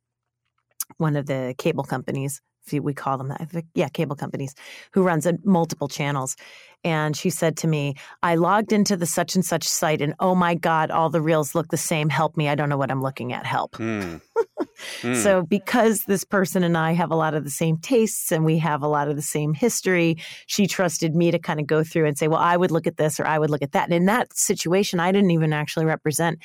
one 0.98 1.16
of 1.16 1.26
the 1.26 1.54
cable 1.58 1.84
companies 1.84 2.40
if 2.72 2.82
we 2.82 2.94
call 2.94 3.18
them 3.18 3.28
that. 3.28 3.64
Yeah, 3.74 3.88
cable 3.88 4.16
companies 4.16 4.54
who 4.92 5.02
runs 5.02 5.26
multiple 5.44 5.88
channels. 5.88 6.36
And 6.84 7.16
she 7.16 7.30
said 7.30 7.56
to 7.58 7.66
me, 7.66 7.96
I 8.22 8.36
logged 8.36 8.72
into 8.72 8.96
the 8.96 9.06
such 9.06 9.34
and 9.34 9.44
such 9.44 9.64
site 9.64 10.00
and 10.00 10.14
oh 10.20 10.36
my 10.36 10.54
God, 10.54 10.92
all 10.92 11.10
the 11.10 11.20
reels 11.20 11.54
look 11.54 11.68
the 11.68 11.76
same. 11.76 12.08
Help 12.08 12.36
me. 12.36 12.48
I 12.48 12.54
don't 12.54 12.68
know 12.68 12.76
what 12.76 12.92
I'm 12.92 13.02
looking 13.02 13.32
at. 13.32 13.44
Help. 13.44 13.72
Mm. 13.72 14.20
mm. 15.00 15.16
So, 15.16 15.42
because 15.42 16.04
this 16.04 16.22
person 16.22 16.62
and 16.62 16.76
I 16.76 16.92
have 16.92 17.10
a 17.10 17.16
lot 17.16 17.34
of 17.34 17.42
the 17.42 17.50
same 17.50 17.78
tastes 17.78 18.30
and 18.30 18.44
we 18.44 18.58
have 18.58 18.82
a 18.82 18.88
lot 18.88 19.08
of 19.08 19.16
the 19.16 19.22
same 19.22 19.52
history, 19.52 20.18
she 20.46 20.68
trusted 20.68 21.16
me 21.16 21.32
to 21.32 21.40
kind 21.40 21.58
of 21.58 21.66
go 21.66 21.82
through 21.82 22.06
and 22.06 22.16
say, 22.16 22.28
well, 22.28 22.40
I 22.40 22.56
would 22.56 22.70
look 22.70 22.86
at 22.86 22.98
this 22.98 23.18
or 23.18 23.26
I 23.26 23.38
would 23.38 23.50
look 23.50 23.62
at 23.62 23.72
that. 23.72 23.84
And 23.84 23.94
in 23.94 24.06
that 24.06 24.36
situation, 24.36 25.00
I 25.00 25.10
didn't 25.10 25.32
even 25.32 25.52
actually 25.52 25.86
represent 25.86 26.38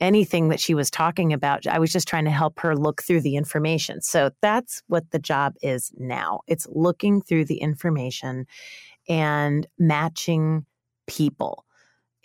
anything 0.00 0.48
that 0.48 0.60
she 0.60 0.74
was 0.74 0.90
talking 0.90 1.32
about. 1.32 1.66
I 1.66 1.78
was 1.78 1.92
just 1.92 2.08
trying 2.08 2.24
to 2.24 2.30
help 2.30 2.58
her 2.60 2.74
look 2.76 3.02
through 3.02 3.20
the 3.20 3.36
information. 3.36 4.00
So 4.00 4.30
that's 4.40 4.82
what 4.86 5.10
the 5.10 5.18
job 5.18 5.54
is 5.62 5.92
now. 5.98 6.40
It's 6.46 6.66
looking 6.70 7.20
through 7.20 7.44
the 7.46 7.58
information 7.58 8.46
and 9.08 9.66
matching 9.78 10.64
people. 11.06 11.64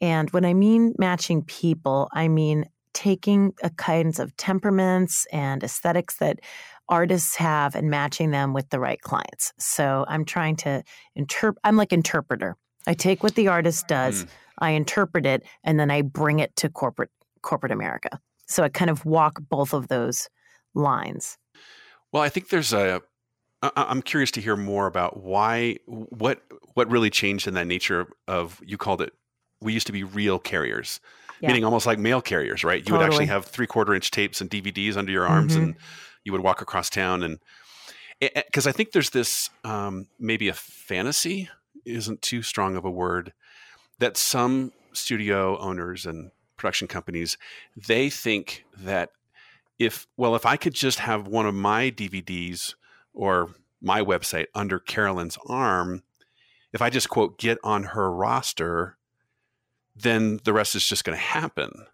And 0.01 0.29
when 0.32 0.46
I 0.46 0.53
mean 0.53 0.94
matching 0.98 1.44
people, 1.44 2.10
I 2.13 2.27
mean 2.27 2.65
taking 2.94 3.53
a 3.62 3.70
kinds 3.70 4.20
of 4.20 4.36
temperaments 4.38 5.27
and 5.32 5.63
aesthetics 5.63 6.15
that 6.17 6.39
artists 6.88 7.36
have 7.36 7.75
and 7.75 7.89
matching 7.89 8.32
them 8.32 8.53
with 8.53 8.70
the 8.70 8.79
right 8.79 9.01
clients. 9.01 9.51
So 9.58 10.05
I'm 10.08 10.24
trying 10.24 10.55
to 10.58 10.84
interpret 11.15 11.60
I'm 11.63 11.75
like 11.75 11.91
interpreter. 11.91 12.55
I 12.88 12.94
take 12.94 13.24
what 13.24 13.36
the 13.36 13.48
artist 13.48 13.88
does, 13.88 14.24
mm. 14.24 14.27
I 14.60 14.72
interpret 14.72 15.25
it, 15.25 15.44
and 15.63 15.79
then 15.79 15.89
I 15.89 16.03
bring 16.03 16.39
it 16.39 16.55
to 16.58 16.70
corporate 16.70 17.10
corporate 17.46 17.72
America. 17.72 18.20
So 18.48 18.64
I 18.64 18.70
kind 18.70 18.92
of 18.92 19.06
walk 19.06 19.40
both 19.50 19.74
of 19.74 19.88
those 19.88 20.28
lines. 20.74 21.38
Well, 22.12 22.22
I 22.22 22.30
think 22.30 22.50
there's 22.50 22.74
a. 22.74 23.02
I'm 23.62 24.04
curious 24.04 24.30
to 24.32 24.42
hear 24.42 24.56
more 24.56 24.86
about 24.86 25.24
why 25.24 25.78
what 25.86 26.42
what 26.74 26.92
really 26.92 27.10
changed 27.10 27.48
in 27.48 27.56
that 27.56 27.66
nature 27.66 28.08
of 28.28 28.62
you 28.64 28.78
called 28.78 29.02
it. 29.02 29.14
We 29.62 29.74
used 29.74 29.88
to 29.88 29.94
be 29.94 30.04
reel 30.04 30.38
carriers, 30.38 31.00
yeah. 31.40 31.48
meaning 31.48 31.64
almost 31.64 31.88
like 31.88 31.98
mail 31.98 32.22
carriers, 32.22 32.64
right? 32.64 32.80
You 32.80 32.84
totally. 32.84 33.00
would 33.00 33.12
actually 33.12 33.25
have 33.28 33.46
three 33.46 33.66
quarter 33.66 33.96
inch 33.96 34.12
tapes 34.12 34.42
and 34.42 34.50
DVDs 34.50 34.98
under 34.98 35.12
your 35.12 35.25
arms, 35.25 35.54
mm-hmm. 35.54 35.64
and 35.64 35.75
you 36.24 36.32
would 36.32 36.42
walk 36.42 36.62
across 36.62 36.90
town 36.90 37.24
and 37.24 37.40
because 38.20 38.68
I 38.68 38.72
think 38.72 38.92
there's 38.92 39.10
this 39.10 39.50
um, 39.64 40.08
maybe 40.20 40.48
a 40.48 40.54
fantasy 40.54 41.50
isn't 41.86 42.22
too 42.22 42.42
strong 42.42 42.75
of 42.75 42.86
a 42.86 42.92
word 42.92 43.34
that 44.00 44.18
some 44.18 44.72
studio 44.94 45.58
owners 45.60 46.06
and 46.06 46.32
production 46.58 46.88
companies, 46.88 47.38
they 47.76 48.10
think 48.10 48.66
that 48.78 49.12
if, 49.80 50.08
well, 50.18 50.36
if 50.36 50.46
I 50.46 50.58
could 50.58 50.74
just 50.74 51.00
have 51.00 51.28
one 51.28 51.46
of 51.46 51.54
my 51.54 51.92
DVDs 51.92 52.76
or 53.14 53.50
my 53.82 54.02
website 54.02 54.48
under 54.56 54.80
Carolyn's 54.80 55.38
arm, 55.48 56.04
if 56.74 56.82
I 56.82 56.90
just 56.90 57.10
quote, 57.10 57.38
get 57.38 57.58
on 57.64 57.84
her 57.84 58.12
roster, 58.12 58.98
then 59.96 60.40
the 60.44 60.54
rest 60.54 60.76
is 60.76 60.88
just 60.88 61.04
going 61.04 61.18
to 61.18 61.24
happen. 61.24 61.86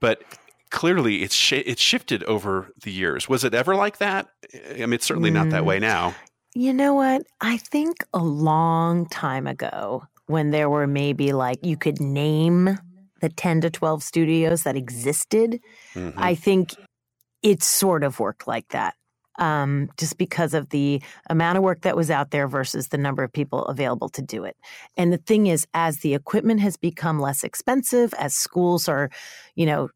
But 0.00 0.22
clearly 0.70 1.22
it's 1.22 1.34
sh- 1.34 1.52
it's 1.52 1.80
shifted 1.80 2.24
over 2.24 2.72
the 2.82 2.90
years. 2.90 3.28
Was 3.28 3.44
it 3.44 3.54
ever 3.54 3.76
like 3.76 3.98
that? 3.98 4.28
I 4.70 4.80
mean, 4.80 4.94
it's 4.94 5.06
certainly 5.06 5.30
mm. 5.30 5.34
not 5.34 5.50
that 5.50 5.64
way 5.64 5.78
mm. 5.78 5.82
now. 5.82 6.14
You 6.54 6.72
know 6.72 6.94
what? 6.94 7.22
I 7.40 7.56
think 7.56 8.04
a 8.12 8.22
long 8.22 9.06
time 9.06 9.46
ago, 9.46 10.04
when 10.26 10.50
there 10.50 10.70
were 10.70 10.86
maybe 10.86 11.32
like 11.32 11.64
you 11.64 11.76
could 11.76 12.00
name 12.00 12.78
the 13.24 13.30
10 13.30 13.62
to 13.62 13.70
12 13.70 14.02
studios 14.02 14.64
that 14.64 14.76
existed, 14.76 15.58
mm-hmm. 15.94 16.18
I 16.18 16.34
think 16.34 16.74
it 17.42 17.62
sort 17.62 18.04
of 18.04 18.20
worked 18.20 18.46
like 18.46 18.68
that. 18.68 18.94
Um, 19.36 19.90
just 19.96 20.16
because 20.18 20.54
of 20.54 20.68
the 20.68 21.02
amount 21.28 21.58
of 21.58 21.64
work 21.64 21.80
that 21.80 21.96
was 21.96 22.08
out 22.08 22.30
there 22.30 22.46
versus 22.46 22.88
the 22.88 22.98
number 22.98 23.24
of 23.24 23.32
people 23.32 23.64
available 23.64 24.08
to 24.10 24.22
do 24.22 24.44
it. 24.44 24.56
And 24.96 25.12
the 25.12 25.18
thing 25.18 25.48
is, 25.48 25.66
as 25.74 26.00
the 26.00 26.14
equipment 26.14 26.60
has 26.60 26.76
become 26.76 27.18
less 27.18 27.42
expensive, 27.42 28.14
as 28.14 28.32
schools 28.34 28.88
are, 28.88 29.10
you 29.56 29.66
know, 29.66 29.88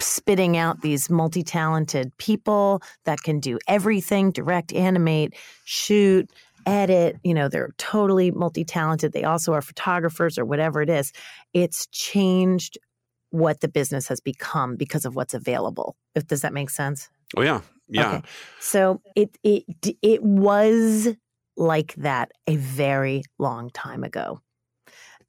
spitting 0.00 0.56
out 0.56 0.80
these 0.80 1.08
multi 1.08 1.44
talented 1.44 2.16
people 2.16 2.82
that 3.04 3.22
can 3.22 3.38
do 3.38 3.60
everything 3.68 4.32
direct, 4.32 4.72
animate, 4.72 5.34
shoot, 5.64 6.28
edit, 6.66 7.16
you 7.22 7.34
know, 7.34 7.48
they're 7.48 7.72
totally 7.78 8.30
multi 8.30 8.64
talented. 8.64 9.12
They 9.12 9.24
also 9.24 9.52
are 9.52 9.62
photographers 9.62 10.38
or 10.38 10.44
whatever 10.44 10.82
it 10.82 10.90
is. 10.90 11.12
It's 11.52 11.86
changed 11.88 12.78
what 13.30 13.60
the 13.60 13.68
business 13.68 14.08
has 14.08 14.20
become 14.20 14.76
because 14.76 15.04
of 15.04 15.16
what's 15.16 15.34
available. 15.34 15.96
If 16.14 16.26
does 16.26 16.42
that 16.42 16.52
make 16.52 16.70
sense? 16.70 17.08
Oh 17.36 17.42
yeah. 17.42 17.60
Yeah. 17.88 18.16
Okay. 18.16 18.22
So 18.60 19.00
it 19.16 19.36
it 19.42 19.64
it 20.02 20.22
was 20.22 21.08
like 21.56 21.94
that 21.96 22.32
a 22.46 22.56
very 22.56 23.22
long 23.38 23.70
time 23.70 24.04
ago. 24.04 24.40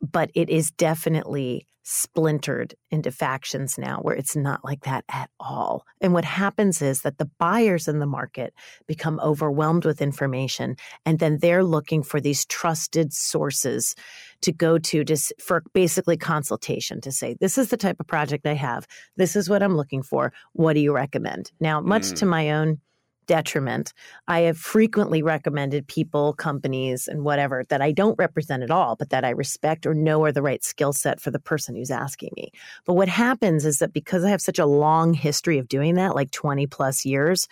But 0.02 0.32
it 0.34 0.50
is 0.50 0.72
definitely 0.72 1.68
splintered 1.88 2.74
into 2.90 3.12
factions 3.12 3.78
now 3.78 4.00
where 4.02 4.16
it's 4.16 4.36
not 4.36 4.66
like 4.66 4.84
that 4.86 5.06
at 5.08 5.30
all. 5.40 5.86
And 6.02 6.14
what 6.14 6.26
happens 6.26 6.82
is 6.82 7.02
that 7.04 7.20
the 7.20 7.30
buyers 7.38 7.88
in 7.88 8.00
the 8.00 8.08
market 8.08 8.56
become 8.88 9.20
overwhelmed 9.20 9.86
with 9.86 10.02
information 10.02 10.78
and 11.06 11.20
then 11.20 11.38
they're 11.38 11.64
looking 11.64 12.02
for 12.02 12.20
these 12.20 12.44
trusted 12.48 13.14
sources 13.14 13.94
to 14.42 14.52
go 14.52 14.80
to 14.80 15.04
just 15.04 15.32
for 15.40 15.62
basically 15.74 16.18
consultation 16.18 17.02
to 17.02 17.12
say 17.12 17.36
this 17.40 17.58
is 17.58 17.70
the 17.70 17.78
type 17.78 18.00
of 18.00 18.08
project 18.08 18.48
I 18.48 18.54
have. 18.54 18.88
This 19.16 19.36
is 19.36 19.48
what 19.48 19.62
I'm 19.62 19.78
looking 19.78 20.02
for. 20.02 20.34
What 20.54 20.74
do 20.74 20.80
you 20.80 20.92
recommend? 20.92 21.52
Now, 21.60 21.82
much 21.82 22.04
mm. 22.04 22.16
to 22.16 22.26
my 22.26 22.50
own 22.50 22.80
detriment. 23.26 23.94
I 24.28 24.42
have 24.42 24.58
frequently 24.58 25.22
recommended 25.22 25.88
people, 25.88 26.34
companies, 26.34 27.08
and 27.08 27.24
whatever 27.24 27.64
that 27.70 27.82
I 27.82 27.92
don't 27.92 28.18
represent 28.18 28.64
at 28.64 28.72
all, 28.72 28.96
but 28.96 29.10
that 29.10 29.26
I 29.26 29.30
respect 29.30 29.86
or 29.86 29.94
know 29.94 30.24
are 30.24 30.32
the 30.32 30.42
right 30.42 30.64
skill 30.64 30.94
set 30.94 31.20
for 31.20 31.32
the 31.32 31.40
person 31.40 31.76
who's 31.76 31.92
asking 31.92 32.32
me. 32.36 32.52
But 32.86 32.94
what 32.94 33.10
happens 33.10 33.66
is 33.66 33.80
that 33.80 33.94
because 33.94 34.24
I 34.24 34.30
have 34.30 34.42
such 34.42 34.60
a 34.60 34.66
long 34.66 35.14
history 35.14 35.58
of 35.58 35.68
doing 35.68 35.96
that, 35.96 36.16
like 36.16 36.32
20 36.32 36.68
plus 36.68 37.06
years, 37.06 37.48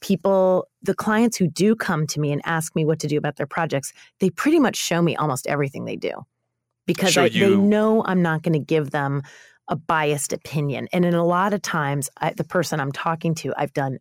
people, 0.00 0.68
the 0.82 0.94
clients 0.94 1.36
who 1.36 1.46
do 1.46 1.74
come 1.74 2.06
to 2.08 2.20
me 2.20 2.32
and 2.32 2.42
ask 2.44 2.74
me 2.76 2.84
what 2.84 2.98
to 3.00 3.08
do 3.08 3.16
about 3.16 3.36
their 3.36 3.46
projects, 3.46 3.92
they 4.20 4.30
pretty 4.30 4.58
much 4.58 4.76
show 4.76 5.00
me 5.00 5.16
almost 5.16 5.46
everything 5.46 5.84
they 5.84 5.96
do 5.96 6.12
because 6.86 7.16
I, 7.16 7.28
they 7.28 7.54
know 7.54 8.02
I'm 8.04 8.22
not 8.22 8.42
going 8.42 8.54
to 8.54 8.58
give 8.58 8.90
them 8.90 9.22
a 9.68 9.76
biased 9.76 10.32
opinion. 10.32 10.88
And 10.92 11.04
in 11.04 11.14
a 11.14 11.24
lot 11.24 11.54
of 11.54 11.62
times, 11.62 12.10
I, 12.18 12.32
the 12.32 12.44
person 12.44 12.80
I'm 12.80 12.92
talking 12.92 13.34
to, 13.36 13.54
I've 13.56 13.72
done 13.72 13.98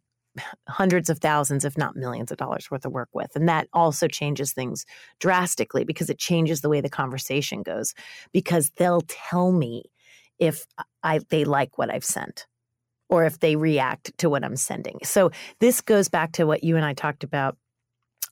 hundreds 0.68 1.10
of 1.10 1.20
thousands, 1.20 1.66
if 1.66 1.78
not 1.78 1.96
millions 1.96 2.32
of 2.32 2.38
dollars 2.38 2.70
worth 2.72 2.86
of 2.86 2.92
work 2.92 3.10
with. 3.14 3.36
And 3.36 3.50
that 3.50 3.68
also 3.74 4.08
changes 4.08 4.54
things 4.54 4.86
drastically 5.20 5.84
because 5.84 6.10
it 6.10 6.18
changes 6.18 6.62
the 6.62 6.70
way 6.70 6.82
the 6.82 6.90
conversation 6.90 7.64
goes 7.64 7.94
because 8.32 8.72
they'll 8.78 9.04
tell 9.08 9.52
me 9.52 9.84
if 10.40 10.66
I, 11.04 11.20
they 11.30 11.46
like 11.46 11.78
what 11.78 11.92
I've 11.92 12.06
sent 12.06 12.48
or 13.10 13.26
if 13.26 13.40
they 13.40 13.56
react 13.58 14.18
to 14.20 14.30
what 14.30 14.44
I'm 14.44 14.56
sending. 14.56 15.00
So 15.04 15.32
this 15.60 15.82
goes 15.82 16.08
back 16.08 16.32
to 16.34 16.46
what 16.46 16.64
you 16.64 16.78
and 16.78 16.86
I 16.86 16.94
talked 16.94 17.24
about 17.24 17.58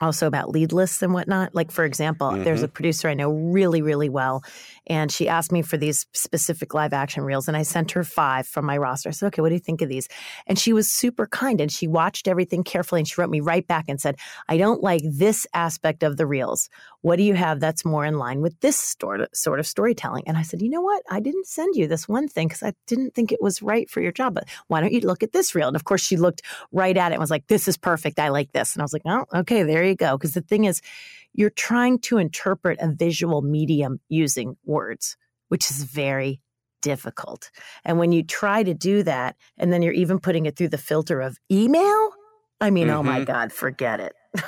also 0.02 0.28
about 0.28 0.50
lead 0.50 0.72
lists 0.72 1.02
and 1.02 1.14
whatnot. 1.14 1.54
Like, 1.54 1.72
for 1.72 1.86
example, 1.86 2.30
mm-hmm. 2.30 2.44
there's 2.44 2.64
a 2.64 2.68
producer 2.68 3.10
I 3.10 3.14
know 3.14 3.32
really, 3.32 3.82
really 3.82 4.10
well, 4.10 4.44
and 4.88 5.12
she 5.12 5.28
asked 5.28 5.52
me 5.52 5.62
for 5.62 5.78
these 5.78 6.06
specific 6.14 6.74
live 6.74 6.94
action 6.94 7.24
reels, 7.24 7.48
and 7.48 7.58
I 7.58 7.64
sent 7.64 7.92
her 7.92 8.04
five 8.04 8.48
from 8.48 8.66
my 8.66 8.78
roster. 8.78 9.10
I 9.10 9.12
said, 9.12 9.28
okay, 9.28 9.42
what 9.42 9.50
do 9.50 9.56
you 9.56 9.60
think 9.60 9.82
of 9.82 9.90
these? 9.90 10.08
And 10.48 10.58
she 10.58 10.74
was 10.74 10.92
super 10.92 11.28
kind, 11.28 11.62
and 11.62 11.72
she 11.72 11.88
watched 11.88 12.28
everything 12.28 12.64
carefully, 12.64 13.02
and 13.02 13.08
she 13.08 13.20
wrote 13.20 13.30
me 13.30 13.40
right 13.40 13.68
back 13.68 13.86
and 13.88 14.00
said, 14.00 14.18
I 14.48 14.58
don't 14.58 14.82
like 14.82 15.02
this 15.04 15.46
aspect 15.54 16.04
of 16.04 16.18
the 16.18 16.26
reels. 16.26 16.70
What 17.02 17.16
do 17.16 17.24
you 17.24 17.34
have 17.34 17.60
that's 17.60 17.86
more 17.86 18.06
in 18.06 18.18
line 18.18 18.42
with 18.42 18.60
this 18.60 18.96
sort 19.34 19.60
of 19.60 19.68
storytelling? 19.68 20.24
And 20.28 20.38
I 20.38 20.42
said, 20.42 20.62
you 20.62 20.70
know 20.70 20.82
what? 20.82 21.02
I 21.10 21.20
didn't 21.22 21.48
send 21.48 21.76
you 21.76 21.88
this 21.88 22.10
one 22.10 22.28
thing 22.28 22.50
because 22.50 22.64
I 22.64 22.74
didn't 22.88 23.16
think 23.16 23.32
it 23.32 23.42
was 23.42 23.62
right 23.62 23.90
for 23.90 24.02
your 24.02 24.12
job, 24.12 24.34
but 24.34 24.50
why 24.68 24.82
don't 24.82 24.92
you 24.92 25.00
look 25.02 25.24
at 25.24 25.32
this 25.32 25.56
reel? 25.56 25.68
And 25.68 25.78
of 25.78 25.86
course, 25.86 26.02
she 26.02 26.18
looked 26.18 26.42
right 26.72 26.98
at 26.98 27.12
it 27.12 27.16
and 27.16 27.22
was 27.22 27.32
like, 27.32 27.48
this 27.48 27.68
is 27.68 27.78
perfect. 27.78 28.20
I 28.20 28.30
like 28.30 28.52
this. 28.52 28.74
And 28.76 28.82
I 28.82 28.84
was 28.84 28.94
like, 28.94 29.04
oh, 29.06 29.26
okay, 29.34 29.64
there 29.64 29.84
you 29.84 29.96
go. 29.96 30.18
Because 30.18 30.34
the 30.34 30.42
thing 30.42 30.66
is, 30.66 30.82
you're 31.34 31.50
trying 31.50 32.00
to 32.00 32.18
interpret 32.18 32.80
a 32.82 32.92
visual 32.92 33.42
medium 33.42 34.00
using 34.10 34.58
words, 34.66 35.16
which 35.48 35.72
is 35.72 35.84
very 35.84 36.42
difficult. 36.82 37.52
And 37.86 37.98
when 37.98 38.12
you 38.12 38.24
try 38.24 38.64
to 38.64 38.74
do 38.74 39.04
that, 39.04 39.36
and 39.58 39.72
then 39.72 39.82
you're 39.82 39.94
even 39.94 40.20
putting 40.20 40.46
it 40.46 40.56
through 40.56 40.70
the 40.70 40.78
filter 40.78 41.22
of 41.22 41.38
email, 41.52 42.10
I 42.62 42.72
mean, 42.72 42.88
mm-hmm. 42.88 42.98
oh 42.98 43.04
my 43.04 43.18
mm-hmm. 43.18 43.26
God, 43.26 43.54
forget 43.54 44.00
it. 44.00 44.14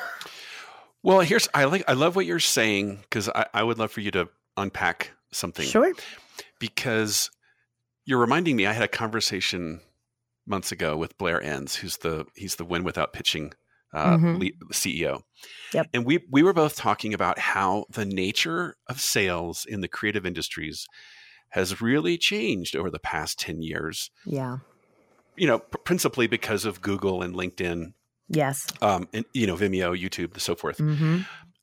well, 1.03 1.21
here's 1.21 1.47
I 1.53 1.65
like 1.65 1.83
I 1.87 1.93
love 1.93 2.15
what 2.15 2.25
you're 2.25 2.39
saying 2.39 2.99
because 3.01 3.29
I, 3.29 3.45
I 3.53 3.63
would 3.63 3.79
love 3.79 3.91
for 3.91 4.01
you 4.01 4.11
to 4.11 4.29
unpack 4.57 5.11
something. 5.31 5.65
Sure. 5.65 5.93
Because 6.59 7.31
you're 8.05 8.19
reminding 8.19 8.55
me, 8.55 8.65
I 8.65 8.73
had 8.73 8.83
a 8.83 8.87
conversation 8.87 9.81
months 10.45 10.71
ago 10.71 10.97
with 10.97 11.17
Blair 11.17 11.41
Enns, 11.41 11.75
who's 11.75 11.97
the 11.97 12.25
he's 12.35 12.55
the 12.55 12.65
win 12.65 12.83
without 12.83 13.13
pitching 13.13 13.53
uh, 13.93 14.17
mm-hmm. 14.17 14.71
CEO. 14.71 15.21
Yep. 15.73 15.87
And 15.93 16.05
we 16.05 16.19
we 16.31 16.43
were 16.43 16.53
both 16.53 16.75
talking 16.75 17.13
about 17.13 17.39
how 17.39 17.85
the 17.89 18.05
nature 18.05 18.75
of 18.87 18.99
sales 18.99 19.65
in 19.67 19.81
the 19.81 19.87
creative 19.87 20.25
industries 20.25 20.87
has 21.49 21.81
really 21.81 22.17
changed 22.17 22.75
over 22.75 22.89
the 22.89 22.99
past 22.99 23.39
10 23.39 23.61
years. 23.61 24.09
Yeah. 24.25 24.59
You 25.35 25.47
know, 25.47 25.59
p- 25.59 25.79
principally 25.83 26.27
because 26.27 26.63
of 26.63 26.81
Google 26.81 27.21
and 27.21 27.35
LinkedIn 27.35 27.93
Yes. 28.33 28.67
Um, 28.81 29.07
and 29.13 29.25
you 29.33 29.47
know, 29.47 29.55
Vimeo, 29.55 29.99
YouTube, 29.99 30.33
and 30.33 30.41
so 30.41 30.55
forth. 30.55 30.77
Mm-hmm. 30.77 31.19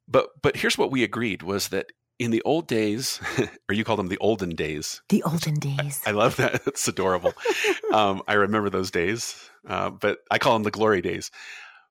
But 0.06 0.28
but 0.42 0.56
here's 0.56 0.78
what 0.78 0.90
we 0.90 1.02
agreed 1.02 1.42
was 1.42 1.68
that 1.68 1.86
in 2.18 2.30
the 2.30 2.42
old 2.42 2.66
days, 2.66 3.20
or 3.68 3.74
you 3.74 3.84
call 3.84 3.96
them 3.96 4.08
the 4.08 4.18
olden 4.18 4.50
days. 4.50 5.02
The 5.08 5.22
olden 5.22 5.54
days. 5.54 6.02
I 6.06 6.10
love 6.10 6.36
that. 6.36 6.62
It's 6.66 6.86
adorable. 6.88 7.32
um, 7.92 8.22
I 8.28 8.34
remember 8.34 8.70
those 8.70 8.90
days, 8.90 9.50
uh, 9.66 9.90
but 9.90 10.18
I 10.30 10.38
call 10.38 10.54
them 10.54 10.64
the 10.64 10.70
glory 10.70 11.00
days. 11.00 11.30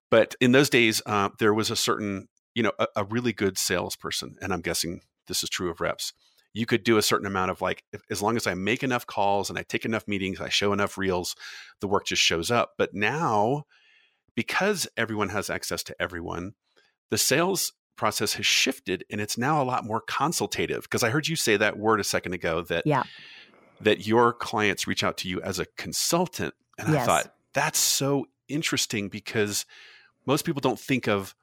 But 0.09 0.35
in 0.39 0.51
those 0.51 0.69
days, 0.69 1.01
uh, 1.05 1.29
there 1.39 1.53
was 1.53 1.71
a 1.71 1.75
certain, 1.75 2.27
you 2.55 2.63
know, 2.63 2.71
a, 2.79 2.87
a, 2.97 3.03
really 3.03 3.33
good 3.33 3.57
salesperson, 3.57 4.37
and 4.41 4.53
I'm 4.53 4.61
guessing 4.61 5.01
this 5.27 5.43
is 5.43 5.49
true 5.49 5.69
of 5.69 5.81
reps. 5.81 6.13
You 6.53 6.65
could 6.65 6.83
do 6.83 6.97
a 6.97 7.01
certain 7.01 7.27
amount 7.27 7.51
of 7.51 7.61
like, 7.61 7.83
if, 7.91 8.01
as 8.09 8.21
long 8.21 8.37
as 8.37 8.47
I 8.47 8.53
make 8.53 8.83
enough 8.83 9.05
calls 9.05 9.49
and 9.49 9.59
I 9.59 9.63
take 9.63 9.83
enough 9.83 10.07
meetings, 10.07 10.39
I 10.39 10.49
show 10.49 10.71
enough 10.71 10.97
reels, 10.97 11.35
the 11.81 11.87
work 11.87 12.05
just 12.05 12.21
shows 12.21 12.49
up. 12.49 12.73
But 12.77 12.93
now, 12.93 13.65
because 14.37 14.87
everyone 14.95 15.29
has 15.29 15.49
access 15.49 15.81
to 15.81 15.95
everyone, 15.99 16.53
the 17.09 17.17
sales 17.17 17.73
process 17.95 18.33
has 18.33 18.45
shifted 18.45 19.03
and 19.09 19.19
it's 19.19 19.35
now 19.35 19.59
a 19.59 19.65
lot 19.65 19.83
more 19.83 19.99
consultative 19.99 20.83
because 20.83 21.01
i 21.01 21.09
heard 21.09 21.27
you 21.27 21.35
say 21.35 21.57
that 21.57 21.79
word 21.79 21.99
a 21.99 22.03
second 22.03 22.31
ago 22.31 22.61
that 22.61 22.85
yeah. 22.85 23.01
that 23.81 24.05
your 24.05 24.31
clients 24.31 24.85
reach 24.85 25.03
out 25.03 25.17
to 25.17 25.27
you 25.27 25.41
as 25.41 25.57
a 25.57 25.65
consultant 25.77 26.53
and 26.77 26.93
yes. 26.93 27.01
i 27.01 27.05
thought 27.07 27.33
that's 27.53 27.79
so 27.79 28.27
interesting 28.47 29.09
because 29.09 29.65
most 30.27 30.45
people 30.45 30.59
don't 30.59 30.79
think 30.79 31.07
of 31.07 31.33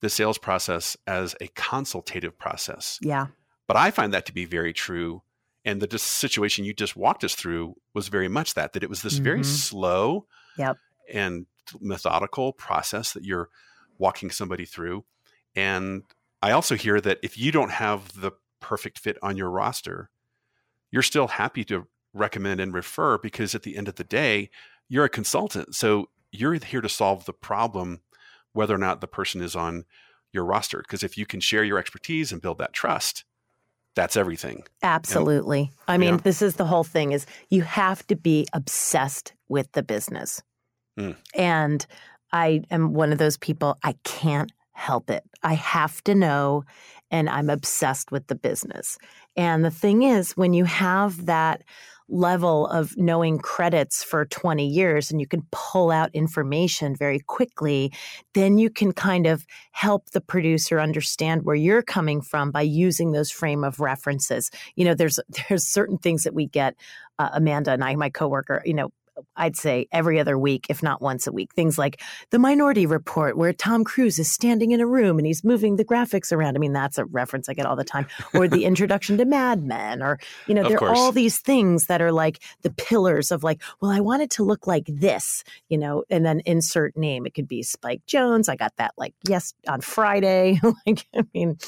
the 0.00 0.08
sales 0.08 0.38
process 0.38 0.96
as 1.08 1.34
a 1.40 1.48
consultative 1.56 2.38
process 2.38 3.00
yeah 3.02 3.26
but 3.66 3.76
i 3.76 3.90
find 3.90 4.14
that 4.14 4.26
to 4.26 4.32
be 4.32 4.44
very 4.44 4.72
true 4.72 5.20
and 5.64 5.82
the 5.82 5.98
situation 5.98 6.64
you 6.64 6.72
just 6.72 6.94
walked 6.94 7.24
us 7.24 7.34
through 7.34 7.74
was 7.94 8.06
very 8.06 8.28
much 8.28 8.54
that 8.54 8.74
that 8.74 8.84
it 8.84 8.88
was 8.88 9.02
this 9.02 9.14
mm-hmm. 9.14 9.24
very 9.24 9.42
slow 9.42 10.24
yep. 10.56 10.76
and 11.12 11.46
methodical 11.80 12.52
process 12.52 13.12
that 13.12 13.24
you're 13.24 13.48
walking 13.98 14.30
somebody 14.30 14.64
through 14.64 15.04
and 15.56 16.02
I 16.42 16.52
also 16.52 16.76
hear 16.76 17.00
that 17.00 17.18
if 17.22 17.38
you 17.38 17.50
don't 17.50 17.72
have 17.72 18.20
the 18.20 18.32
perfect 18.60 18.98
fit 18.98 19.18
on 19.22 19.36
your 19.36 19.50
roster, 19.50 20.10
you're 20.90 21.02
still 21.02 21.28
happy 21.28 21.64
to 21.64 21.86
recommend 22.12 22.60
and 22.60 22.72
refer 22.72 23.18
because 23.18 23.54
at 23.54 23.62
the 23.62 23.76
end 23.76 23.88
of 23.88 23.96
the 23.96 24.04
day, 24.04 24.50
you're 24.88 25.04
a 25.04 25.10
consultant. 25.10 25.74
So 25.74 26.10
you're 26.30 26.54
here 26.54 26.80
to 26.80 26.88
solve 26.88 27.24
the 27.24 27.32
problem, 27.32 28.00
whether 28.52 28.74
or 28.74 28.78
not 28.78 29.00
the 29.00 29.08
person 29.08 29.40
is 29.40 29.56
on 29.56 29.84
your 30.32 30.44
roster. 30.44 30.78
Because 30.78 31.02
if 31.02 31.16
you 31.16 31.26
can 31.26 31.40
share 31.40 31.64
your 31.64 31.78
expertise 31.78 32.32
and 32.32 32.42
build 32.42 32.58
that 32.58 32.72
trust, 32.72 33.24
that's 33.94 34.16
everything. 34.16 34.64
Absolutely. 34.82 35.60
And, 35.60 35.70
I 35.88 35.96
mean, 35.96 36.18
this 36.18 36.42
is 36.42 36.56
the 36.56 36.66
whole 36.66 36.84
thing 36.84 37.12
is 37.12 37.26
you 37.48 37.62
have 37.62 38.06
to 38.08 38.16
be 38.16 38.46
obsessed 38.52 39.32
with 39.48 39.72
the 39.72 39.82
business. 39.82 40.42
Mm. 40.98 41.16
And 41.34 41.86
I 42.32 42.62
am 42.70 42.94
one 42.94 43.12
of 43.12 43.18
those 43.18 43.36
people 43.36 43.78
I 43.82 43.94
can't 44.04 44.52
help 44.72 45.10
it. 45.10 45.24
I 45.42 45.54
have 45.54 46.02
to 46.04 46.14
know, 46.14 46.64
and 47.10 47.28
I'm 47.28 47.48
obsessed 47.48 48.12
with 48.12 48.26
the 48.26 48.34
business. 48.34 48.98
And 49.36 49.64
the 49.64 49.70
thing 49.70 50.02
is, 50.02 50.32
when 50.32 50.52
you 50.52 50.64
have 50.64 51.26
that 51.26 51.62
level 52.08 52.68
of 52.68 52.96
knowing 52.96 53.38
credits 53.38 54.04
for 54.04 54.26
20 54.26 54.66
years 54.66 55.10
and 55.10 55.20
you 55.20 55.26
can 55.26 55.44
pull 55.50 55.90
out 55.90 56.14
information 56.14 56.94
very 56.94 57.18
quickly, 57.18 57.92
then 58.34 58.58
you 58.58 58.70
can 58.70 58.92
kind 58.92 59.26
of 59.26 59.44
help 59.72 60.10
the 60.10 60.20
producer 60.20 60.78
understand 60.78 61.42
where 61.42 61.56
you're 61.56 61.82
coming 61.82 62.20
from 62.20 62.50
by 62.50 62.62
using 62.62 63.10
those 63.10 63.30
frame 63.30 63.64
of 63.64 63.80
references. 63.80 64.50
You 64.76 64.84
know, 64.84 64.94
there's 64.94 65.18
there's 65.48 65.66
certain 65.66 65.98
things 65.98 66.22
that 66.24 66.34
we 66.34 66.46
get 66.46 66.76
uh, 67.18 67.30
Amanda 67.32 67.72
and 67.72 67.82
I, 67.82 67.94
my 67.96 68.10
coworker, 68.10 68.62
you 68.64 68.74
know, 68.74 68.90
I'd 69.36 69.56
say 69.56 69.86
every 69.92 70.20
other 70.20 70.38
week, 70.38 70.66
if 70.68 70.82
not 70.82 71.00
once 71.00 71.26
a 71.26 71.32
week. 71.32 71.54
Things 71.54 71.78
like 71.78 72.00
the 72.30 72.38
Minority 72.38 72.86
Report, 72.86 73.36
where 73.36 73.52
Tom 73.52 73.84
Cruise 73.84 74.18
is 74.18 74.30
standing 74.30 74.72
in 74.72 74.80
a 74.80 74.86
room 74.86 75.18
and 75.18 75.26
he's 75.26 75.44
moving 75.44 75.76
the 75.76 75.84
graphics 75.84 76.32
around. 76.32 76.56
I 76.56 76.58
mean, 76.58 76.72
that's 76.72 76.98
a 76.98 77.04
reference 77.04 77.48
I 77.48 77.54
get 77.54 77.66
all 77.66 77.76
the 77.76 77.84
time. 77.84 78.06
Or 78.34 78.48
the 78.48 78.64
introduction 78.64 79.16
to 79.18 79.24
Mad 79.24 79.62
Men, 79.62 80.02
or, 80.02 80.18
you 80.46 80.54
know, 80.54 80.68
there 80.68 80.82
are 80.82 80.94
all 80.94 81.12
these 81.12 81.40
things 81.40 81.86
that 81.86 82.02
are 82.02 82.12
like 82.12 82.42
the 82.62 82.70
pillars 82.70 83.30
of 83.30 83.42
like, 83.42 83.62
well, 83.80 83.90
I 83.90 84.00
want 84.00 84.22
it 84.22 84.30
to 84.32 84.44
look 84.44 84.66
like 84.66 84.86
this, 84.86 85.44
you 85.68 85.78
know, 85.78 86.04
and 86.10 86.24
then 86.24 86.40
insert 86.44 86.96
name. 86.96 87.26
It 87.26 87.34
could 87.34 87.48
be 87.48 87.62
Spike 87.62 88.02
Jonze. 88.06 88.48
I 88.48 88.56
got 88.56 88.72
that 88.76 88.94
like, 88.96 89.14
yes, 89.26 89.54
on 89.68 89.80
Friday. 89.80 90.60
like, 90.86 91.06
I 91.14 91.24
mean, 91.34 91.58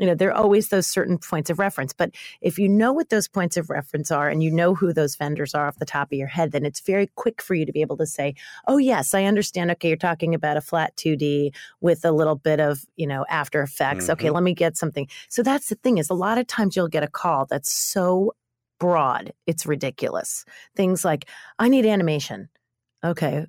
you 0.00 0.06
know, 0.06 0.14
there 0.14 0.30
are 0.30 0.42
always 0.42 0.68
those 0.68 0.86
certain 0.86 1.18
points 1.18 1.50
of 1.50 1.58
reference. 1.58 1.92
But 1.92 2.12
if 2.40 2.58
you 2.58 2.68
know 2.70 2.90
what 2.90 3.10
those 3.10 3.28
points 3.28 3.58
of 3.58 3.68
reference 3.68 4.10
are 4.10 4.30
and 4.30 4.42
you 4.42 4.50
know 4.50 4.74
who 4.74 4.94
those 4.94 5.14
vendors 5.14 5.54
are 5.54 5.68
off 5.68 5.78
the 5.78 5.84
top 5.84 6.08
of 6.10 6.18
your 6.18 6.26
head, 6.26 6.52
then 6.52 6.64
it's 6.64 6.80
very 6.80 7.06
quick 7.16 7.42
for 7.42 7.54
you 7.54 7.66
to 7.66 7.72
be 7.72 7.82
able 7.82 7.98
to 7.98 8.06
say, 8.06 8.34
oh, 8.66 8.78
yes, 8.78 9.12
I 9.12 9.24
understand. 9.24 9.70
Okay, 9.72 9.88
you're 9.88 9.98
talking 9.98 10.34
about 10.34 10.56
a 10.56 10.62
flat 10.62 10.96
2D 10.96 11.54
with 11.82 12.06
a 12.06 12.12
little 12.12 12.34
bit 12.34 12.60
of, 12.60 12.86
you 12.96 13.06
know, 13.06 13.26
After 13.28 13.60
Effects. 13.60 14.04
Mm-hmm. 14.04 14.12
Okay, 14.12 14.30
let 14.30 14.42
me 14.42 14.54
get 14.54 14.78
something. 14.78 15.06
So 15.28 15.42
that's 15.42 15.68
the 15.68 15.74
thing 15.74 15.98
is 15.98 16.08
a 16.08 16.14
lot 16.14 16.38
of 16.38 16.46
times 16.46 16.76
you'll 16.76 16.88
get 16.88 17.02
a 17.02 17.08
call 17.08 17.44
that's 17.44 17.70
so 17.70 18.32
broad, 18.78 19.34
it's 19.46 19.66
ridiculous. 19.66 20.46
Things 20.74 21.04
like, 21.04 21.28
I 21.58 21.68
need 21.68 21.84
animation. 21.84 22.48
Okay, 23.04 23.46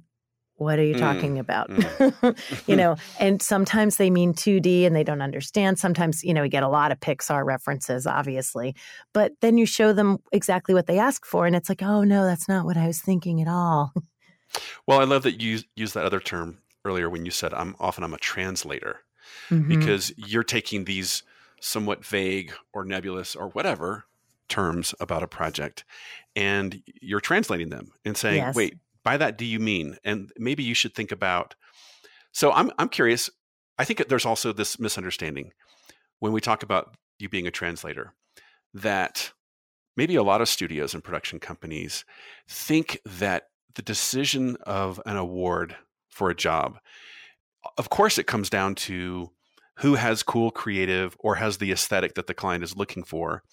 what 0.61 0.77
are 0.77 0.83
you 0.83 0.93
mm. 0.93 0.99
talking 0.99 1.39
about? 1.39 1.69
Mm. 1.69 2.37
you 2.67 2.75
know, 2.81 2.95
and 3.19 3.41
sometimes 3.41 3.97
they 3.97 4.11
mean 4.11 4.33
2D 4.33 4.85
and 4.85 4.95
they 4.95 5.03
don't 5.03 5.21
understand. 5.21 5.79
Sometimes, 5.79 6.23
you 6.23 6.35
know, 6.35 6.43
we 6.43 6.49
get 6.49 6.61
a 6.61 6.69
lot 6.69 6.91
of 6.91 6.99
Pixar 6.99 7.43
references, 7.43 8.05
obviously, 8.05 8.75
but 9.11 9.33
then 9.41 9.57
you 9.57 9.65
show 9.65 9.91
them 9.91 10.19
exactly 10.31 10.75
what 10.75 10.85
they 10.85 10.99
ask 10.99 11.25
for, 11.25 11.47
and 11.47 11.55
it's 11.55 11.67
like, 11.67 11.81
oh, 11.81 12.03
no, 12.03 12.25
that's 12.25 12.47
not 12.47 12.65
what 12.65 12.77
I 12.77 12.85
was 12.85 13.01
thinking 13.01 13.41
at 13.41 13.47
all. 13.47 13.93
Well, 14.85 14.99
I 14.99 15.05
love 15.05 15.23
that 15.23 15.41
you 15.41 15.59
used 15.77 15.93
that 15.93 16.03
other 16.03 16.19
term 16.19 16.57
earlier 16.83 17.09
when 17.09 17.23
you 17.23 17.31
said 17.31 17.53
I'm 17.53 17.73
often 17.79 18.03
I'm 18.03 18.13
a 18.13 18.17
translator 18.17 18.99
mm-hmm. 19.49 19.69
because 19.69 20.11
you're 20.17 20.43
taking 20.43 20.83
these 20.83 21.23
somewhat 21.61 22.03
vague 22.03 22.51
or 22.73 22.83
nebulous 22.83 23.33
or 23.33 23.47
whatever 23.47 24.03
terms 24.49 24.93
about 24.99 25.23
a 25.23 25.27
project 25.27 25.85
and 26.35 26.83
you're 27.01 27.21
translating 27.21 27.69
them 27.69 27.93
and 28.03 28.17
saying, 28.17 28.35
yes. 28.35 28.53
wait, 28.53 28.75
by 29.03 29.17
that 29.17 29.37
do 29.37 29.45
you 29.45 29.59
mean? 29.59 29.97
And 30.03 30.31
maybe 30.37 30.63
you 30.63 30.73
should 30.73 30.93
think 30.93 31.11
about. 31.11 31.55
So 32.31 32.51
I'm 32.51 32.71
I'm 32.77 32.89
curious. 32.89 33.29
I 33.77 33.85
think 33.85 34.07
there's 34.07 34.25
also 34.25 34.53
this 34.53 34.79
misunderstanding 34.79 35.51
when 36.19 36.31
we 36.31 36.41
talk 36.41 36.63
about 36.63 36.95
you 37.19 37.29
being 37.29 37.47
a 37.47 37.51
translator 37.51 38.13
that 38.73 39.31
maybe 39.97 40.15
a 40.15 40.23
lot 40.23 40.41
of 40.41 40.49
studios 40.49 40.93
and 40.93 41.03
production 41.03 41.39
companies 41.39 42.05
think 42.47 42.99
that 43.05 43.43
the 43.75 43.81
decision 43.81 44.57
of 44.63 45.01
an 45.05 45.17
award 45.17 45.75
for 46.09 46.29
a 46.29 46.35
job 46.35 46.77
of 47.77 47.89
course 47.89 48.17
it 48.17 48.27
comes 48.27 48.49
down 48.49 48.75
to 48.75 49.29
who 49.77 49.95
has 49.95 50.23
cool 50.23 50.51
creative 50.51 51.15
or 51.19 51.35
has 51.35 51.57
the 51.57 51.71
aesthetic 51.71 52.15
that 52.15 52.27
the 52.27 52.33
client 52.33 52.63
is 52.63 52.75
looking 52.75 53.03
for 53.03 53.43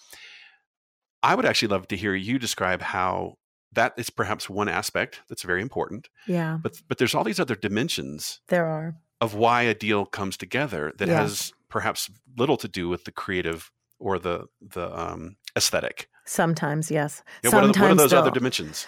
i 1.22 1.34
would 1.34 1.46
actually 1.46 1.68
love 1.68 1.87
to 1.88 1.96
hear 1.96 2.14
you 2.14 2.38
describe 2.38 2.82
how 2.82 3.34
that 3.72 3.94
is 3.96 4.11
perhaps 4.11 4.48
one 4.48 4.68
aspect 4.68 5.20
that's 5.28 5.42
very 5.42 5.62
important. 5.62 6.09
Yeah. 6.26 6.59
But 6.62 6.81
but 6.88 6.98
there's 6.98 7.14
all 7.14 7.24
these 7.24 7.40
other 7.40 7.54
dimensions. 7.54 8.40
There 8.48 8.66
are. 8.66 8.96
Of 9.20 9.35
why 9.35 9.62
a 9.62 9.74
deal 9.74 10.07
comes 10.07 10.37
together 10.37 10.92
that 10.98 11.09
yeah. 11.09 11.22
has 11.22 11.52
perhaps 11.68 12.11
little 12.37 12.57
to 12.57 12.68
do 12.68 12.88
with 12.88 13.04
the 13.04 13.12
creative 13.12 13.70
or 13.98 14.18
the 14.18 14.46
the 14.61 14.96
um, 14.98 15.37
aesthetic. 15.57 16.09
Sometimes, 16.24 16.90
yes. 16.90 17.22
Yeah, 17.42 17.50
Sometimes 17.50 17.76
what, 17.76 17.85
are, 17.85 17.88
what 17.88 17.92
are 17.92 17.94
those 17.96 18.12
other 18.12 18.31
dimensions? 18.31 18.87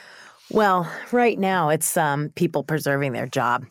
Well, 0.50 0.90
right 1.10 1.38
now 1.38 1.70
it's 1.70 1.96
um, 1.96 2.30
people 2.34 2.64
preserving 2.64 3.12
their 3.12 3.26
job. 3.26 3.66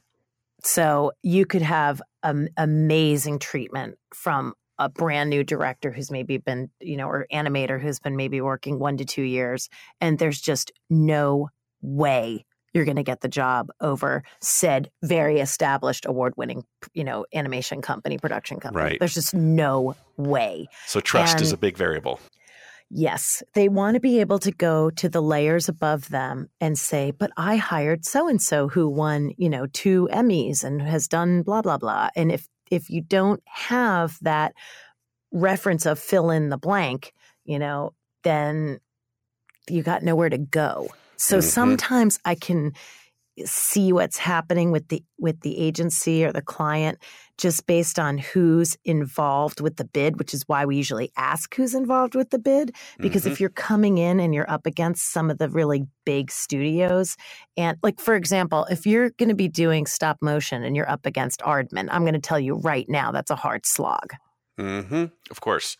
So 0.63 1.12
you 1.24 1.45
could 1.45 1.62
have 1.62 2.02
um, 2.24 2.48
amazing 2.58 3.39
treatment 3.39 3.98
from 4.13 4.54
a 4.80 4.89
brand 4.89 5.30
new 5.30 5.44
director 5.44 5.92
who's 5.92 6.10
maybe 6.10 6.38
been, 6.38 6.70
you 6.80 6.98
know, 6.98 7.08
or 7.08 7.28
animator 7.32 7.80
who's 7.80 8.00
been 8.00 8.15
maybe 8.15 8.42
working 8.42 8.80
one 8.80 8.98
to 8.98 9.06
two 9.06 9.22
years, 9.22 9.70
and 10.02 10.18
there's 10.18 10.42
just 10.42 10.72
no 10.89 11.50
way 11.82 12.46
you're 12.74 12.86
going 12.86 12.98
to 12.98 13.04
get 13.04 13.22
the 13.22 13.28
job 13.28 13.70
over 13.82 14.24
said 14.42 14.89
very 15.04 15.39
established 15.39 16.06
award 16.06 16.34
winning 16.38 16.63
you 16.94 17.04
know 17.04 17.26
animation 17.34 17.82
company 17.82 18.18
production 18.18 18.60
company. 18.60 18.84
Right. 18.84 19.00
there's 19.00 19.13
just 19.13 19.34
no 19.34 19.96
way. 20.18 20.68
So 20.88 21.00
trust 21.00 21.34
and 21.34 21.42
is 21.42 21.52
a 21.52 21.58
big 21.58 21.78
variable. 21.78 22.20
Yes. 22.92 23.44
They 23.54 23.70
want 23.70 23.96
to 23.96 24.00
be 24.00 24.20
able 24.20 24.39
to 24.39 24.52
go 24.52 24.89
to 24.92 25.10
the 25.10 25.22
layers 25.22 25.70
above 25.70 26.10
them 26.10 26.50
and 26.60 26.78
say 26.78 27.12
but 27.12 27.32
i 27.38 27.56
hired 27.56 28.04
so 28.06 28.28
and 28.28 28.42
so 28.42 28.68
who 28.68 28.88
won 28.88 29.32
you 29.38 29.50
know 29.50 29.68
two 29.68 30.10
emmys 30.12 30.63
and 30.63 30.82
has 30.82 31.08
done 31.08 31.44
blah 31.44 31.62
blah 31.62 31.78
blah. 31.78 32.10
And 32.15 32.32
if 32.32 32.48
if 32.69 32.89
you 32.89 33.01
don't 33.01 33.41
have 33.45 34.17
that 34.21 34.53
reference 35.32 35.86
of 35.86 35.99
fill 35.99 36.32
in 36.32 36.49
the 36.49 36.58
blank, 36.58 37.13
you 37.45 37.60
know, 37.60 37.93
then 38.23 38.79
you 39.69 39.84
got 39.84 40.03
nowhere 40.03 40.29
to 40.29 40.38
go. 40.38 40.89
So 41.17 41.38
mm-hmm. 41.38 41.47
sometimes 41.47 42.19
I 42.25 42.36
can 42.36 42.73
see 43.45 43.91
what's 43.93 44.17
happening 44.17 44.71
with 44.71 44.88
the 44.89 45.04
with 45.17 45.41
the 45.41 45.58
agency 45.58 46.23
or 46.23 46.32
the 46.32 46.41
client 46.41 46.97
just 47.38 47.65
based 47.65 47.97
on 47.97 48.17
who's 48.17 48.78
involved 48.84 49.62
with 49.62 49.78
the 49.78 49.86
bid, 49.86 50.19
which 50.19 50.34
is 50.34 50.43
why 50.47 50.65
we 50.65 50.75
usually 50.75 51.12
ask 51.15 51.56
who's 51.56 51.73
involved 51.73 52.15
with 52.15 52.30
the 52.32 52.39
bid. 52.39 52.75
Because 52.99 53.23
mm-hmm. 53.23 53.32
if 53.32 53.39
you're 53.39 53.49
coming 53.49 53.97
in 53.97 54.19
and 54.19 54.34
you're 54.34 54.49
up 54.49 54.65
against 54.65 55.12
some 55.12 55.30
of 55.30 55.38
the 55.38 55.49
really 55.49 55.86
big 56.06 56.32
studios, 56.32 57.15
and 57.56 57.78
like 57.82 57.99
for 57.99 58.15
example, 58.15 58.65
if 58.69 58.86
you're 58.86 59.12
going 59.12 59.30
to 59.30 59.36
be 59.36 59.47
doing 59.47 59.86
stop 59.86 60.17
motion 60.21 60.63
and 60.63 60.75
you're 60.75 60.89
up 60.89 61.06
against 61.06 61.41
Aardman, 61.41 61.88
I'm 61.91 62.02
going 62.04 62.13
to 62.13 62.19
tell 62.19 62.39
you 62.39 62.56
right 62.56 62.88
now 62.89 63.12
that's 63.12 63.32
a 63.32 63.36
hard 63.36 63.65
slog. 63.65 64.13
Mm-hmm. 64.60 65.06
Of 65.32 65.41
course, 65.41 65.78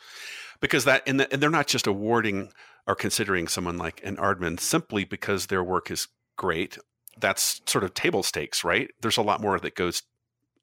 because 0.62 0.86
that 0.86 1.04
and, 1.06 1.20
the, 1.20 1.32
and 1.34 1.42
they're 1.42 1.50
not 1.50 1.68
just 1.68 1.88
awarding 1.88 2.50
or 2.88 2.96
considering 2.96 3.48
someone 3.48 3.78
like 3.78 4.02
an 4.04 4.16
Aardman 4.18 4.60
simply 4.60 5.04
because 5.04 5.48
their 5.48 5.64
work 5.64 5.92
is 5.92 6.08
great. 6.38 6.78
That's 7.18 7.62
sort 7.66 7.84
of 7.84 7.94
table 7.94 8.24
stakes, 8.24 8.64
right? 8.64 8.90
There's 9.02 9.18
a 9.18 9.22
lot 9.22 9.42
more 9.42 9.60
that 9.60 9.76
goes 9.76 10.04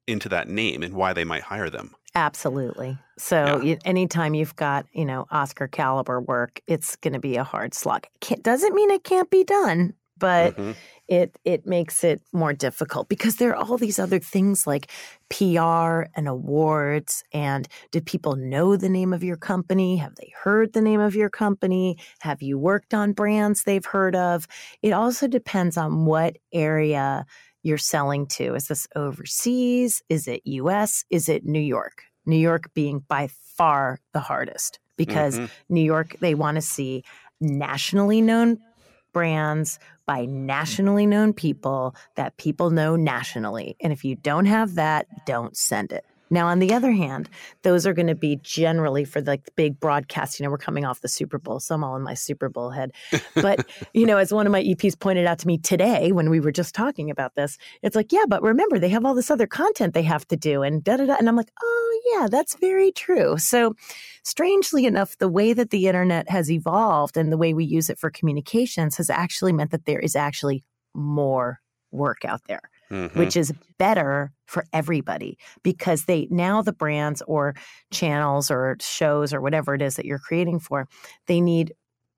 into 0.07 0.29
that 0.29 0.47
name 0.47 0.83
and 0.83 0.93
why 0.93 1.13
they 1.13 1.23
might 1.23 1.43
hire 1.43 1.69
them. 1.69 1.95
Absolutely. 2.15 2.97
So 3.17 3.61
yeah. 3.61 3.75
anytime 3.85 4.33
you've 4.33 4.55
got, 4.55 4.85
you 4.91 5.05
know, 5.05 5.27
Oscar 5.29 5.67
caliber 5.67 6.19
work, 6.19 6.61
it's 6.65 6.95
going 6.95 7.13
to 7.13 7.19
be 7.19 7.35
a 7.35 7.43
hard 7.43 7.73
slog. 7.73 8.07
It 8.29 8.41
doesn't 8.41 8.73
mean 8.73 8.89
it 8.89 9.03
can't 9.03 9.29
be 9.29 9.43
done, 9.43 9.93
but 10.17 10.53
mm-hmm. 10.53 10.71
It 11.07 11.37
it 11.45 11.65
makes 11.65 12.03
it 12.03 12.21
more 12.33 12.53
difficult 12.53 13.09
because 13.09 13.37
there 13.37 13.55
are 13.55 13.63
all 13.63 13.77
these 13.77 13.99
other 13.99 14.19
things 14.19 14.67
like 14.67 14.91
PR 15.29 16.03
and 16.15 16.27
awards 16.27 17.23
and 17.33 17.67
did 17.91 18.05
people 18.05 18.35
know 18.35 18.75
the 18.75 18.89
name 18.89 19.13
of 19.13 19.23
your 19.23 19.37
company? 19.37 19.97
Have 19.97 20.15
they 20.15 20.31
heard 20.43 20.73
the 20.73 20.81
name 20.81 20.99
of 20.99 21.15
your 21.15 21.29
company? 21.29 21.97
Have 22.19 22.41
you 22.41 22.57
worked 22.57 22.93
on 22.93 23.13
brands 23.13 23.63
they've 23.63 23.85
heard 23.85 24.15
of? 24.15 24.47
It 24.81 24.91
also 24.91 25.27
depends 25.27 25.77
on 25.77 26.05
what 26.05 26.37
area 26.53 27.25
you're 27.63 27.77
selling 27.77 28.27
to. 28.27 28.55
Is 28.55 28.67
this 28.67 28.87
overseas? 28.95 30.01
Is 30.09 30.27
it 30.27 30.41
US? 30.45 31.03
Is 31.09 31.29
it 31.29 31.45
New 31.45 31.59
York? 31.59 32.03
New 32.25 32.37
York 32.37 32.73
being 32.73 32.99
by 33.07 33.29
far 33.57 33.99
the 34.13 34.19
hardest 34.19 34.79
because 34.97 35.37
mm-hmm. 35.37 35.73
New 35.73 35.81
York, 35.81 36.15
they 36.19 36.35
want 36.35 36.55
to 36.55 36.61
see 36.61 37.03
nationally 37.39 38.21
known 38.21 38.59
brands 39.13 39.79
by 40.07 40.25
nationally 40.25 41.05
known 41.05 41.33
people 41.33 41.95
that 42.15 42.37
people 42.37 42.71
know 42.71 42.95
nationally. 42.95 43.75
And 43.79 43.93
if 43.93 44.03
you 44.03 44.15
don't 44.15 44.45
have 44.45 44.75
that, 44.75 45.05
don't 45.27 45.55
send 45.55 45.91
it. 45.91 46.05
Now, 46.29 46.47
on 46.47 46.59
the 46.59 46.73
other 46.73 46.91
hand, 46.91 47.29
those 47.63 47.87
are 47.87 47.93
going 47.93 48.07
to 48.07 48.15
be 48.15 48.39
generally 48.43 49.05
for 49.05 49.21
like 49.21 49.45
the 49.45 49.51
big 49.55 49.79
broadcast. 49.79 50.39
You 50.39 50.45
know, 50.45 50.49
we're 50.49 50.57
coming 50.57 50.85
off 50.85 51.01
the 51.01 51.07
Super 51.07 51.37
Bowl, 51.37 51.59
so 51.59 51.75
I'm 51.75 51.83
all 51.83 51.95
in 51.95 52.03
my 52.03 52.13
Super 52.13 52.49
Bowl 52.49 52.69
head. 52.69 52.91
But, 53.35 53.65
you 53.93 54.05
know, 54.05 54.17
as 54.17 54.33
one 54.33 54.45
of 54.45 54.51
my 54.51 54.63
EPs 54.63 54.99
pointed 54.99 55.25
out 55.25 55.39
to 55.39 55.47
me 55.47 55.57
today 55.57 56.11
when 56.11 56.29
we 56.29 56.39
were 56.39 56.51
just 56.51 56.75
talking 56.75 57.09
about 57.09 57.35
this, 57.35 57.57
it's 57.81 57.95
like, 57.95 58.11
yeah, 58.11 58.25
but 58.27 58.41
remember, 58.41 58.79
they 58.79 58.89
have 58.89 59.05
all 59.05 59.15
this 59.15 59.31
other 59.31 59.47
content 59.47 59.93
they 59.93 60.03
have 60.03 60.27
to 60.27 60.35
do 60.35 60.63
and 60.63 60.83
da 60.83 60.97
da 60.97 61.05
da. 61.05 61.15
And 61.17 61.29
I'm 61.29 61.35
like, 61.35 61.51
oh, 61.61 62.01
yeah, 62.13 62.27
that's 62.29 62.55
very 62.55 62.91
true. 62.91 63.37
So, 63.37 63.75
strangely 64.23 64.85
enough, 64.85 65.17
the 65.17 65.29
way 65.29 65.53
that 65.53 65.69
the 65.69 65.87
internet 65.87 66.29
has 66.29 66.51
evolved 66.51 67.17
and 67.17 67.31
the 67.31 67.37
way 67.37 67.53
we 67.53 67.65
use 67.65 67.89
it 67.89 67.99
for 67.99 68.09
communications 68.09 68.97
has 68.97 69.09
actually 69.09 69.53
meant 69.53 69.71
that 69.71 69.85
there 69.85 69.99
is 69.99 70.15
actually 70.15 70.63
more 70.93 71.61
work 71.91 72.25
out 72.25 72.41
there 72.47 72.69
mm-hmm. 72.91 73.17
which 73.17 73.35
is 73.35 73.53
better 73.77 74.31
for 74.45 74.63
everybody 74.73 75.37
because 75.63 76.05
they 76.05 76.27
now 76.29 76.61
the 76.61 76.73
brands 76.73 77.21
or 77.27 77.55
channels 77.91 78.49
or 78.49 78.77
shows 78.79 79.33
or 79.33 79.41
whatever 79.41 79.73
it 79.73 79.81
is 79.81 79.95
that 79.95 80.05
you're 80.05 80.19
creating 80.19 80.59
for, 80.59 80.87
they 81.27 81.41
need 81.41 81.73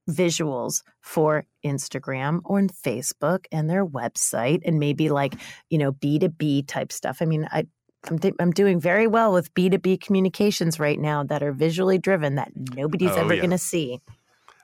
visuals 0.09 0.81
for 1.01 1.45
Instagram 1.63 2.41
or 2.45 2.61
Facebook 2.61 3.45
and 3.51 3.69
their 3.69 3.85
website 3.85 4.61
and 4.65 4.79
maybe 4.79 5.09
like, 5.09 5.35
you 5.69 5.77
know, 5.77 5.91
B2B 5.91 6.67
type 6.67 6.91
stuff. 6.91 7.21
I 7.21 7.25
mean, 7.25 7.47
I 7.51 7.65
I'm, 8.09 8.17
I'm 8.39 8.51
doing 8.51 8.79
very 8.79 9.07
well 9.07 9.33
with 9.33 9.53
B2B 9.53 10.01
communications 10.01 10.79
right 10.79 10.99
now 10.99 11.23
that 11.25 11.43
are 11.43 11.51
visually 11.51 11.97
driven 11.97 12.35
that 12.35 12.51
nobody's 12.55 13.11
oh, 13.11 13.15
ever 13.15 13.33
yeah. 13.33 13.41
going 13.41 13.51
to 13.51 13.57
see. 13.57 13.99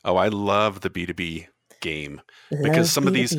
Oh, 0.06 0.16
I 0.16 0.30
love 0.30 0.82
the 0.82 0.90
B2B 0.90 1.48
game 1.86 2.20
because 2.64 2.92
some 2.92 3.06
of 3.06 3.14
these 3.14 3.38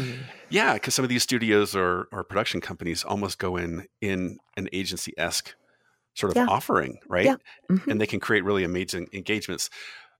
yeah 0.50 0.74
because 0.74 0.94
some 0.94 1.04
of 1.04 1.08
these 1.08 1.24
studios 1.24 1.74
or, 1.74 2.06
or 2.12 2.22
production 2.22 2.60
companies 2.60 3.02
almost 3.02 3.40
go 3.40 3.56
in 3.56 3.84
in 4.00 4.38
an 4.56 4.68
agency-esque 4.72 5.52
sort 6.14 6.30
of 6.30 6.36
yeah. 6.36 6.46
offering 6.48 6.96
right 7.08 7.24
yeah. 7.24 7.36
mm-hmm. 7.68 7.90
and 7.90 8.00
they 8.00 8.06
can 8.06 8.20
create 8.20 8.44
really 8.44 8.62
amazing 8.62 9.08
engagements 9.12 9.68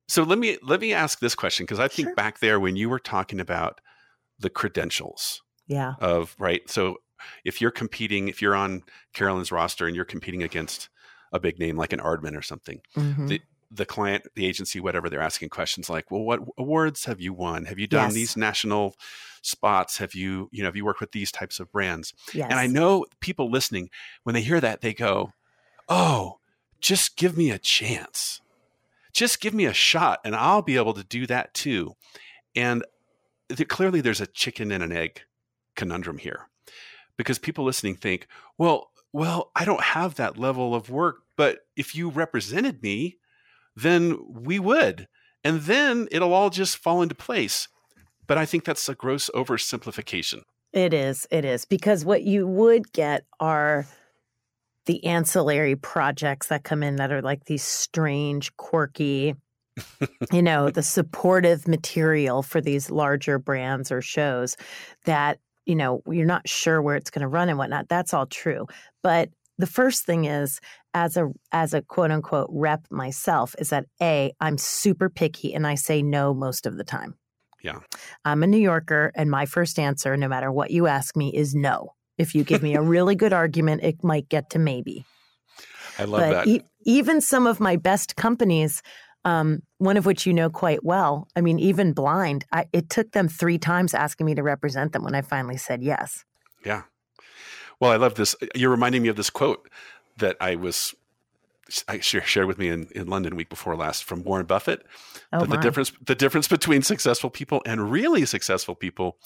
so 0.09 0.25
let 0.25 0.39
me 0.39 0.59
let 0.61 0.81
me 0.81 0.93
ask 0.93 1.21
this 1.21 1.37
question 1.37 1.65
because 1.65 1.79
i 1.79 1.87
think 1.87 2.09
sure. 2.09 2.15
back 2.17 2.41
there 2.41 2.59
when 2.59 2.75
you 2.75 2.91
were 2.91 2.99
talking 2.99 3.39
about 3.39 3.81
the 4.41 4.51
credentials 4.51 5.41
yeah 5.69 5.95
of 6.01 6.35
right 6.41 6.69
so 6.69 6.97
if 7.45 7.61
you're 7.61 7.71
competing 7.71 8.27
if 8.27 8.43
you're 8.43 8.57
on 8.57 8.83
carolyn's 9.15 9.53
roster 9.53 9.87
and 9.87 9.95
you're 9.95 10.05
competing 10.05 10.43
against 10.43 10.89
a 11.33 11.39
big 11.39 11.61
name 11.61 11.77
like 11.77 11.93
an 11.93 12.01
Aardman 12.01 12.37
or 12.37 12.43
something 12.43 12.81
mm-hmm. 12.97 13.27
the, 13.29 13.41
the 13.71 13.87
client, 13.87 14.25
the 14.35 14.47
agency, 14.47 14.81
whatever, 14.81 15.09
they're 15.09 15.21
asking 15.21 15.49
questions 15.49 15.91
like, 15.91 16.11
well, 16.11 16.23
what 16.23 16.41
awards 16.59 17.05
have 17.05 17.21
you 17.21 17.33
won? 17.33 17.65
Have 17.65 17.79
you 17.79 17.87
done 17.87 18.09
yes. 18.09 18.15
these 18.15 18.37
national 18.37 18.95
spots? 19.43 19.99
Have 19.99 20.15
you, 20.15 20.49
you 20.53 20.63
know, 20.63 20.69
have 20.69 20.77
you 20.77 20.85
worked 20.85 21.01
with 21.01 21.13
these 21.13 21.33
types 21.33 21.61
of 21.61 21.71
brands? 21.73 22.15
Yes. 22.33 22.49
And 22.51 22.59
I 22.59 22.67
know 22.67 23.07
people 23.21 23.51
listening, 23.51 23.91
when 24.23 24.35
they 24.35 24.43
hear 24.43 24.61
that, 24.61 24.81
they 24.81 24.95
go, 24.95 25.33
oh, 25.89 26.39
just 26.81 27.17
give 27.17 27.37
me 27.37 27.51
a 27.51 27.59
chance. 27.59 28.41
Just 29.13 29.41
give 29.41 29.55
me 29.55 29.65
a 29.65 29.73
shot 29.73 30.21
and 30.25 30.37
I'll 30.37 30.63
be 30.63 30.77
able 30.77 30.95
to 30.95 31.05
do 31.05 31.27
that 31.27 31.55
too. 31.55 31.95
And 32.55 32.85
th- 33.49 33.69
clearly 33.69 34.01
there's 34.01 34.21
a 34.21 34.27
chicken 34.27 34.71
and 34.71 34.83
an 34.83 34.93
egg 34.93 35.23
conundrum 35.75 36.19
here 36.19 36.49
because 37.17 37.39
people 37.39 37.65
listening 37.65 37.97
think, 37.97 38.27
well, 38.59 38.91
well, 39.13 39.51
I 39.57 39.65
don't 39.65 39.83
have 39.83 40.17
that 40.17 40.37
level 40.37 40.75
of 40.75 40.91
work, 40.91 41.23
but 41.37 41.61
if 41.77 41.95
you 41.95 42.11
represented 42.11 42.83
me, 42.83 43.17
then 43.77 44.19
we 44.29 44.59
would. 44.59 45.07
And 45.45 45.61
then 45.61 46.09
it'll 46.11 46.33
all 46.33 46.51
just 46.51 46.77
fall 46.79 47.03
into 47.03 47.15
place. 47.15 47.69
But 48.27 48.39
I 48.39 48.47
think 48.47 48.65
that's 48.65 48.89
a 48.89 48.95
gross 48.95 49.31
oversimplification. 49.35 50.43
It 50.73 50.93
is. 50.93 51.27
It 51.31 51.45
is. 51.45 51.65
Because 51.65 52.05
what 52.05 52.25
you 52.25 52.47
would 52.47 52.93
get 52.93 53.25
are 53.39 53.87
the 54.87 55.05
ancillary 55.05 55.77
projects 55.77 56.49
that 56.49 56.65
come 56.65 56.83
in 56.83 56.97
that 56.97 57.13
are 57.13 57.23
like 57.23 57.45
these 57.45 57.63
strange, 57.63 58.57
quirky, 58.57 59.35
you 60.33 60.43
know, 60.43 60.71
the 60.71 60.83
supportive 60.83 61.69
material 61.69 62.43
for 62.43 62.61
these 62.61 62.91
larger 62.91 63.39
brands 63.39 63.93
or 63.93 64.01
shows 64.01 64.57
that, 65.05 65.39
you 65.67 65.75
know, 65.75 66.03
you're 66.09 66.25
not 66.25 66.49
sure 66.49 66.81
where 66.81 66.97
it's 66.97 67.11
going 67.11 67.23
to 67.23 67.29
run 67.29 67.49
and 67.49 67.59
whatnot. 67.59 67.89
That's 67.89 68.15
all 68.15 68.27
true. 68.27 68.67
But 69.03 69.31
the 69.59 69.67
first 69.67 70.05
thing 70.05 70.25
is 70.25 70.61
as 70.95 71.17
a 71.17 71.31
as 71.53 71.75
a 71.75 71.83
quote 71.83 72.11
unquote 72.11 72.49
rep 72.51 72.87
myself 72.91 73.55
is 73.59 73.71
that 73.71 73.87
a 74.01 74.33
I'm 74.41 74.59
super 74.59 75.09
picky 75.09 75.55
and 75.55 75.67
I 75.67 75.75
say 75.75 76.03
no 76.03 76.35
most 76.35 76.67
of 76.67 76.77
the 76.77 76.85
time. 76.85 77.17
Yeah. 77.63 77.81
I'm 78.25 78.43
a 78.43 78.47
New 78.47 78.59
Yorker 78.59 79.13
and 79.15 79.31
my 79.31 79.47
first 79.47 79.79
answer 79.79 80.17
no 80.17 80.29
matter 80.29 80.53
what 80.53 80.71
you 80.71 80.87
ask 80.87 81.17
me 81.17 81.35
is 81.35 81.55
no. 81.55 81.95
If 82.19 82.35
you 82.35 82.45
give 82.45 82.63
me 82.63 82.75
a 82.77 82.83
really 82.83 83.15
good 83.15 83.33
argument 83.33 83.83
it 83.83 84.03
might 84.03 84.29
get 84.29 84.51
to 84.51 84.59
maybe. 84.59 85.05
I 85.99 86.05
love 86.05 86.21
but 86.21 86.31
that. 86.31 86.47
E- 86.47 86.63
even 86.85 87.21
some 87.21 87.47
of 87.47 87.61
my 87.61 87.77
best 87.77 88.17
companies 88.17 88.83
um, 89.27 89.61
one 89.79 89.97
of 89.97 90.07
which 90.07 90.25
you 90.25 90.33
know 90.33 90.49
quite 90.49 90.85
well. 90.85 91.27
I 91.35 91.41
mean, 91.41 91.59
even 91.59 91.93
blind, 91.93 92.45
I, 92.53 92.67
it 92.73 92.89
took 92.89 93.11
them 93.11 93.27
three 93.27 93.59
times 93.59 93.93
asking 93.93 94.25
me 94.25 94.37
to 94.37 94.43
represent 94.45 94.93
them 94.93 95.03
when 95.03 95.17
I 95.17 95.21
finally 95.21 95.57
said 95.57 95.83
yes. 95.83 96.25
Yeah. 96.65 96.83
Well, 97.81 97.91
I 97.91 97.97
love 97.97 98.15
this. 98.15 98.35
You're 98.55 98.71
reminding 98.71 99.03
me 99.03 99.09
of 99.09 99.17
this 99.17 99.31
quote 99.31 99.69
that 100.17 100.37
I 100.41 100.57
was 100.57 100.95
I 101.89 101.99
shared 101.99 102.47
with 102.47 102.59
me 102.59 102.69
in, 102.69 102.89
in 102.95 103.09
London 103.09 103.35
week 103.35 103.49
before 103.49 103.75
last 103.75 104.05
from 104.05 104.23
Warren 104.23 104.47
Buffett. 104.47 104.87
Oh 105.33 105.41
that 105.41 105.51
the 105.51 105.57
difference 105.57 105.93
the 106.05 106.15
difference 106.15 106.49
between 106.49 106.83
successful 106.83 107.31
people 107.31 107.63
and 107.67 107.91
really 107.91 108.25
successful 108.25 108.75
people 108.75 109.17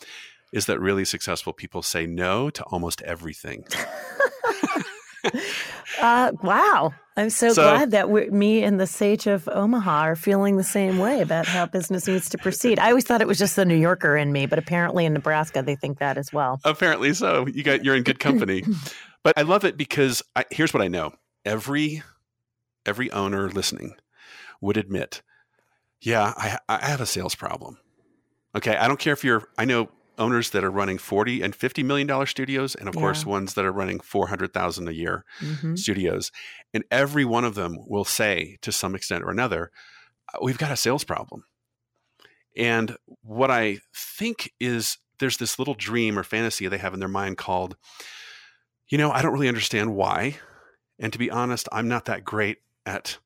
is 0.52 0.66
that 0.66 0.80
really 0.80 1.04
successful 1.04 1.52
people 1.52 1.82
say 1.82 2.06
no 2.06 2.50
to 2.50 2.64
almost 2.64 3.02
everything. 3.02 3.64
uh, 6.00 6.32
wow. 6.42 6.92
I'm 7.16 7.30
so, 7.30 7.52
so 7.52 7.62
glad 7.62 7.90
that 7.90 8.08
me 8.32 8.62
and 8.62 8.80
the 8.80 8.86
sage 8.86 9.26
of 9.26 9.48
Omaha 9.48 10.00
are 10.02 10.16
feeling 10.16 10.56
the 10.56 10.64
same 10.64 10.98
way 10.98 11.20
about 11.20 11.46
how 11.46 11.66
business 11.66 12.06
needs 12.06 12.30
to 12.30 12.38
proceed. 12.38 12.78
I 12.78 12.88
always 12.88 13.04
thought 13.04 13.20
it 13.20 13.26
was 13.26 13.38
just 13.38 13.56
the 13.56 13.64
New 13.64 13.76
Yorker 13.76 14.16
in 14.16 14.32
me, 14.32 14.46
but 14.46 14.58
apparently 14.58 15.04
in 15.04 15.12
Nebraska 15.12 15.62
they 15.62 15.76
think 15.76 15.98
that 15.98 16.16
as 16.16 16.32
well. 16.32 16.60
Apparently 16.64 17.12
so. 17.12 17.46
You 17.46 17.62
got 17.62 17.84
you're 17.84 17.96
in 17.96 18.04
good 18.04 18.20
company. 18.20 18.64
but 19.22 19.36
I 19.36 19.42
love 19.42 19.64
it 19.64 19.76
because 19.76 20.22
I, 20.34 20.44
here's 20.50 20.72
what 20.72 20.82
I 20.82 20.88
know. 20.88 21.12
Every 21.44 22.02
every 22.86 23.10
owner 23.12 23.50
listening 23.50 23.94
would 24.60 24.76
admit, 24.76 25.22
yeah, 26.00 26.32
I, 26.36 26.58
I 26.68 26.86
have 26.86 27.00
a 27.00 27.06
sales 27.06 27.34
problem. 27.34 27.78
Okay, 28.54 28.76
I 28.76 28.88
don't 28.88 28.98
care 28.98 29.12
if 29.12 29.24
you're. 29.24 29.48
I 29.58 29.64
know 29.64 29.90
owners 30.20 30.50
that 30.50 30.62
are 30.62 30.70
running 30.70 30.98
40 30.98 31.42
and 31.42 31.54
50 31.54 31.82
million 31.82 32.06
dollar 32.06 32.26
studios 32.26 32.74
and 32.74 32.88
of 32.88 32.94
yeah. 32.94 33.00
course 33.00 33.26
ones 33.26 33.54
that 33.54 33.64
are 33.64 33.72
running 33.72 33.98
400,000 33.98 34.88
a 34.88 34.92
year 34.92 35.24
mm-hmm. 35.40 35.74
studios 35.74 36.30
and 36.72 36.84
every 36.90 37.24
one 37.24 37.44
of 37.44 37.54
them 37.54 37.76
will 37.86 38.04
say 38.04 38.58
to 38.62 38.70
some 38.70 38.94
extent 38.94 39.24
or 39.24 39.30
another 39.30 39.70
uh, 40.32 40.38
we've 40.42 40.58
got 40.58 40.70
a 40.70 40.76
sales 40.76 41.02
problem 41.02 41.44
and 42.56 42.96
what 43.22 43.50
i 43.50 43.78
think 43.94 44.52
is 44.60 44.98
there's 45.20 45.36
this 45.36 45.58
little 45.58 45.74
dream 45.74 46.18
or 46.18 46.24
fantasy 46.24 46.66
they 46.66 46.78
have 46.78 46.94
in 46.94 47.00
their 47.00 47.08
mind 47.08 47.38
called, 47.38 47.76
you 48.88 48.98
know, 48.98 49.12
I 49.12 49.22
don't 49.22 49.32
really 49.32 49.48
understand 49.48 49.94
why. 49.94 50.38
And 50.98 51.12
to 51.12 51.18
be 51.18 51.30
honest, 51.30 51.68
I'm 51.70 51.86
not 51.86 52.06
that 52.06 52.24
great 52.24 52.58
at 52.84 53.18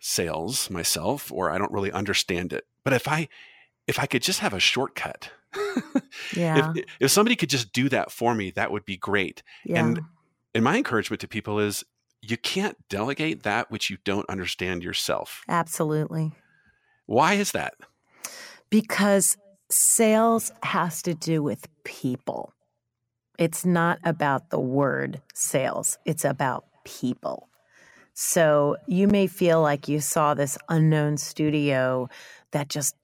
sales 0.00 0.68
myself, 0.68 1.30
or 1.30 1.50
I 1.50 1.58
don't 1.58 1.72
really 1.72 1.92
understand 1.92 2.52
it. 2.52 2.66
But 2.82 2.94
if 2.94 3.06
I 3.06 3.28
if 3.86 3.98
I 3.98 4.06
could 4.06 4.22
just 4.22 4.40
have 4.40 4.52
a 4.52 4.60
shortcut, 4.60 5.30
yeah. 6.36 6.72
if 6.76 6.84
if 7.00 7.10
somebody 7.10 7.36
could 7.36 7.50
just 7.50 7.72
do 7.72 7.88
that 7.88 8.10
for 8.10 8.34
me, 8.34 8.50
that 8.52 8.70
would 8.70 8.84
be 8.84 8.96
great. 8.96 9.42
Yeah. 9.64 9.84
And 9.84 10.00
and 10.54 10.64
my 10.64 10.76
encouragement 10.76 11.20
to 11.20 11.28
people 11.28 11.58
is 11.58 11.84
you 12.22 12.36
can't 12.36 12.76
delegate 12.88 13.42
that 13.44 13.70
which 13.70 13.90
you 13.90 13.98
don't 14.04 14.28
understand 14.28 14.82
yourself. 14.82 15.42
Absolutely. 15.48 16.32
Why 17.06 17.34
is 17.34 17.52
that? 17.52 17.74
Because 18.68 19.36
sales 19.70 20.52
has 20.62 21.02
to 21.02 21.14
do 21.14 21.42
with 21.42 21.66
people. 21.84 22.52
It's 23.38 23.64
not 23.64 23.98
about 24.04 24.50
the 24.50 24.60
word 24.60 25.22
sales, 25.34 25.98
it's 26.04 26.24
about 26.24 26.66
people. 26.84 27.48
So 28.12 28.76
you 28.86 29.08
may 29.08 29.26
feel 29.26 29.62
like 29.62 29.88
you 29.88 30.00
saw 30.00 30.34
this 30.34 30.58
unknown 30.68 31.16
studio 31.16 32.08
that 32.52 32.68
just 32.68 32.94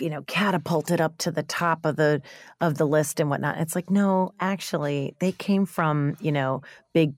you 0.00 0.10
know 0.10 0.22
catapulted 0.22 1.00
up 1.00 1.16
to 1.18 1.30
the 1.30 1.42
top 1.42 1.84
of 1.84 1.96
the 1.96 2.22
of 2.60 2.78
the 2.78 2.86
list 2.86 3.20
and 3.20 3.30
whatnot 3.30 3.58
it's 3.58 3.74
like 3.74 3.90
no 3.90 4.32
actually 4.40 5.14
they 5.20 5.32
came 5.32 5.66
from 5.66 6.16
you 6.20 6.32
know 6.32 6.62
big 6.94 7.14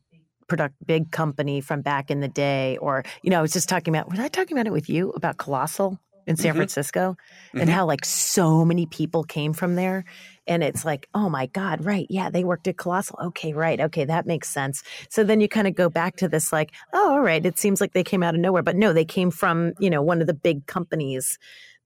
product 0.49 0.75
big 0.87 1.11
company 1.11 1.61
from 1.61 1.81
back 1.81 2.11
in 2.11 2.21
the 2.21 2.29
day 2.29 2.77
or 2.79 3.05
you 3.23 3.31
know 3.31 3.39
i 3.39 3.43
was 3.43 3.53
just 3.53 3.69
talking 3.69 3.95
about 3.95 4.11
was 4.11 4.19
i 4.21 4.29
talking 4.29 4.57
about 4.57 4.67
it 4.67 4.73
with 4.73 4.89
you 4.89 5.11
about 5.11 5.37
colossal 5.39 5.99
in 6.27 6.37
San 6.37 6.53
Mhm. 6.55 6.57
Francisco 6.59 7.17
and 7.59 7.69
Mhm. 7.69 7.73
how 7.73 7.85
like 7.85 8.05
so 8.05 8.65
many 8.65 8.87
people 8.87 9.25
came 9.25 9.53
from 9.53 9.75
there. 9.75 10.05
And 10.47 10.63
it's 10.63 10.85
like, 10.85 11.09
oh 11.15 11.29
my 11.29 11.47
God, 11.47 11.85
right. 11.85 12.07
Yeah, 12.11 12.31
they 12.31 12.45
worked 12.45 12.69
at 12.69 12.77
Colossal. 12.77 13.19
Okay, 13.21 13.53
right. 13.53 13.81
Okay, 13.81 14.05
that 14.05 14.25
makes 14.25 14.49
sense. 14.49 14.85
So 15.09 15.25
then 15.25 15.41
you 15.41 15.49
kind 15.49 15.67
of 15.67 15.75
go 15.75 15.89
back 15.89 16.15
to 16.17 16.29
this 16.29 16.53
like, 16.53 16.71
oh, 16.93 17.13
all 17.15 17.21
right, 17.21 17.45
it 17.45 17.59
seems 17.59 17.81
like 17.81 17.93
they 17.93 18.05
came 18.05 18.23
out 18.23 18.35
of 18.37 18.41
nowhere. 18.41 18.63
But 18.63 18.77
no, 18.77 18.93
they 18.93 19.05
came 19.05 19.31
from, 19.33 19.73
you 19.81 19.91
know, 19.91 20.01
one 20.03 20.21
of 20.21 20.29
the 20.29 20.35
big 20.35 20.67
companies 20.67 21.39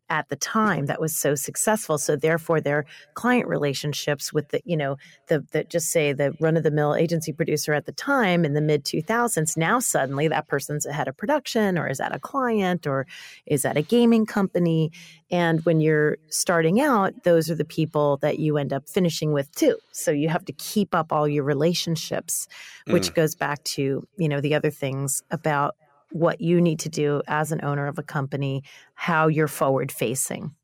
at 0.09 0.29
the 0.29 0.37
time 0.37 0.87
that 0.87 1.01
was 1.01 1.17
so 1.17 1.35
successful. 1.35 1.99
So 1.99 2.17
therefore 2.17 2.61
their 2.61 2.85
client 3.15 3.49
relationships 3.49 4.33
with 4.33 4.49
the, 4.51 4.61
you 4.65 4.77
know, 4.77 4.97
the, 5.29 5.45
the 5.51 5.65
just 5.65 5.91
say 5.91 6.13
the 6.13 6.35
run 6.41 6.57
of 6.57 6.63
the 6.63 6.71
mill 6.71 6.95
agency 6.95 7.33
producer 7.33 7.73
at 7.73 7.87
the 7.87 7.93
time 7.93 8.45
in 8.45 8.55
the 8.55 8.61
mid 8.61 8.85
2000s, 8.85 9.57
now 9.57 9.79
suddenly 9.79 10.29
that 10.29 10.49
person's 10.49 10.87
a 10.87 10.93
head 10.93 11.09
of 11.09 11.17
production 11.17 11.77
or 11.77 11.89
is 11.89 12.01
at 12.01 12.15
a 12.15 12.19
client 12.19 12.87
or 12.87 13.07
is 13.47 13.65
at 13.65 13.77
a 13.77 13.83
gaming 13.83 14.27
company. 14.27 14.93
And 15.31 15.65
when 15.65 15.81
you're 15.81 16.19
starting 16.29 16.81
out, 16.81 17.25
those 17.25 17.51
are 17.51 17.57
the 17.57 17.65
people 17.65 18.19
that 18.19 18.39
you 18.39 18.59
end 18.59 18.73
up 18.73 18.89
finishing 18.89 19.33
with 19.33 19.53
too. 19.55 19.77
So 19.93 20.13
you 20.13 20.29
have 20.29 20.45
to 20.45 20.53
keep 20.53 20.95
up 20.95 21.13
all 21.13 21.27
your 21.27 21.45
relationships, 21.45 22.47
which 22.87 23.11
mm. 23.11 23.15
goes 23.15 23.35
back 23.35 23.65
to, 23.65 24.07
you 24.17 24.29
know, 24.29 24.41
the 24.41 24.55
other 24.55 24.71
things 24.71 25.23
about 25.31 25.75
what 26.13 26.41
you 26.41 26.61
need 26.61 26.79
to 26.81 26.89
do 26.89 27.23
as 27.27 27.53
an 27.53 27.61
owner 27.65 27.87
of 27.87 27.99
a 27.99 28.03
company, 28.03 28.63
how 28.95 29.27
you're 29.29 29.49
forward 29.49 29.91
facing. 29.91 30.55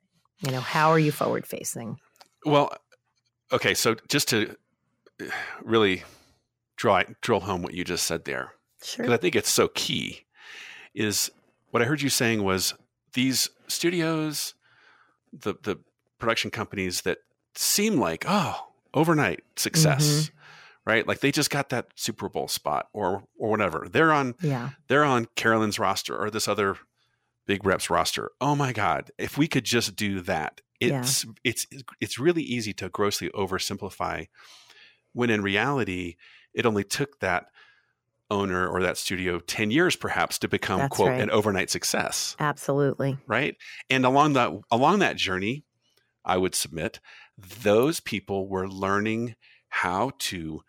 You 0.41 0.53
know, 0.53 0.61
how 0.61 0.91
are 0.91 0.99
you 0.99 1.13
forward 1.13 1.47
facing? 1.47 1.99
Well, 2.45 2.73
okay, 3.53 3.75
so 3.75 3.97
just 4.09 4.29
to 4.29 4.57
uh, 5.21 5.27
really 5.63 6.03
draw 6.77 7.03
drill 7.21 7.41
home 7.41 7.63
what 7.63 7.75
you 7.75 7.85
just 7.85 8.07
said 8.07 8.25
there, 8.25 8.53
Sure. 8.83 9.05
because 9.05 9.13
I 9.13 9.21
think 9.21 9.37
it's 9.37 9.51
so 9.51 9.69
key, 9.69 10.25
is 10.95 11.31
what 11.71 11.83
I 11.83 11.87
heard 11.87 12.03
you 12.03 12.09
saying 12.09 12.43
was 12.43 12.75
these 13.13 13.49
studios, 13.69 14.55
the 15.33 15.55
the 15.63 15.79
production 16.19 16.51
companies 16.51 17.03
that 17.03 17.19
seem 17.55 17.99
like 17.99 18.25
oh 18.27 18.69
overnight 18.95 19.43
success, 19.57 20.05
Mm-hmm. 20.05 20.39
Right? 20.87 21.07
Like 21.07 21.21
they 21.21 21.33
just 21.33 21.51
got 21.51 21.69
that 21.71 21.87
Super 21.97 22.29
Bowl 22.29 22.49
spot 22.49 22.87
or 22.93 23.25
or 23.39 23.51
whatever. 23.51 23.87
They're 23.91 24.13
on 24.13 24.35
Yeah. 24.41 24.71
they're 24.89 25.05
on 25.05 25.27
Carolyn's 25.37 25.79
roster 25.79 26.17
or 26.17 26.31
this 26.31 26.49
other 26.49 26.77
big 27.47 27.65
reps 27.65 27.91
roster. 27.91 28.31
Oh 28.41 28.55
my 28.55 28.73
God. 28.73 29.11
If 29.19 29.37
we 29.37 29.49
could 29.49 29.65
just 29.65 29.97
do 29.97 30.21
that, 30.21 30.61
Yeah. 30.81 31.01
it's 31.01 31.25
it's 31.45 31.67
it's 32.01 32.19
really 32.19 32.43
easy 32.43 32.73
to 32.75 32.89
grossly 32.89 33.31
oversimplify 33.31 34.27
when 35.13 35.31
in 35.31 35.43
reality 35.43 36.17
it 36.55 36.67
only 36.67 36.85
took 36.85 37.21
that 37.21 37.47
owner 38.31 38.67
or 38.67 38.81
that 38.81 38.97
studio 38.97 39.39
10 39.41 39.71
years 39.71 39.95
perhaps 39.95 40.39
to 40.39 40.49
become 40.49 40.79
That's 40.79 40.97
quote 40.97 41.09
right. 41.11 41.21
an 41.21 41.31
overnight 41.31 41.69
success 41.69 42.35
Absolutely. 42.41 43.19
right 43.27 43.57
and 43.91 44.07
along 44.07 44.33
that 44.35 44.51
along 44.71 45.01
that 45.01 45.17
journey 45.17 45.65
i 46.25 46.39
would 46.39 46.55
submit 46.55 46.99
those 47.37 48.01
people 48.01 48.49
were 48.49 48.67
learning 48.67 49.35
how 49.77 50.13
to 50.19 50.61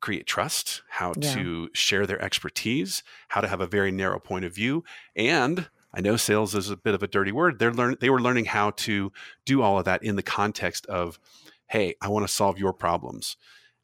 create 0.00 0.26
trust 0.26 0.82
how 0.88 1.12
Yeah. 1.16 1.34
to 1.34 1.70
share 1.72 2.06
their 2.06 2.20
expertise 2.22 3.02
how 3.28 3.40
to 3.40 3.48
have 3.48 3.60
a 3.60 3.66
very 3.66 3.92
narrow 3.92 4.18
point 4.18 4.44
of 4.44 4.54
view 4.54 4.82
and 5.14 5.68
i 5.94 6.00
know 6.00 6.16
sales 6.16 6.54
is 6.54 6.70
a 6.70 6.76
bit 6.76 6.94
of 6.94 7.02
a 7.02 7.06
dirty 7.08 7.30
word 7.32 7.58
they're 7.58 7.72
learn 7.72 7.96
they 8.00 8.10
were 8.10 8.20
learning 8.20 8.46
how 8.46 8.70
to 8.72 9.12
do 9.44 9.62
all 9.62 9.78
of 9.78 9.84
that 9.84 10.02
in 10.02 10.16
the 10.16 10.22
context 10.22 10.84
of 10.86 11.20
hey 11.68 11.94
i 12.00 12.08
want 12.08 12.26
to 12.26 12.32
solve 12.32 12.58
your 12.58 12.72
problems 12.72 13.36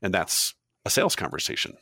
and 0.02 0.12
that's 0.12 0.54
a 0.84 0.90
sales 0.90 1.14
conversation 1.16 1.76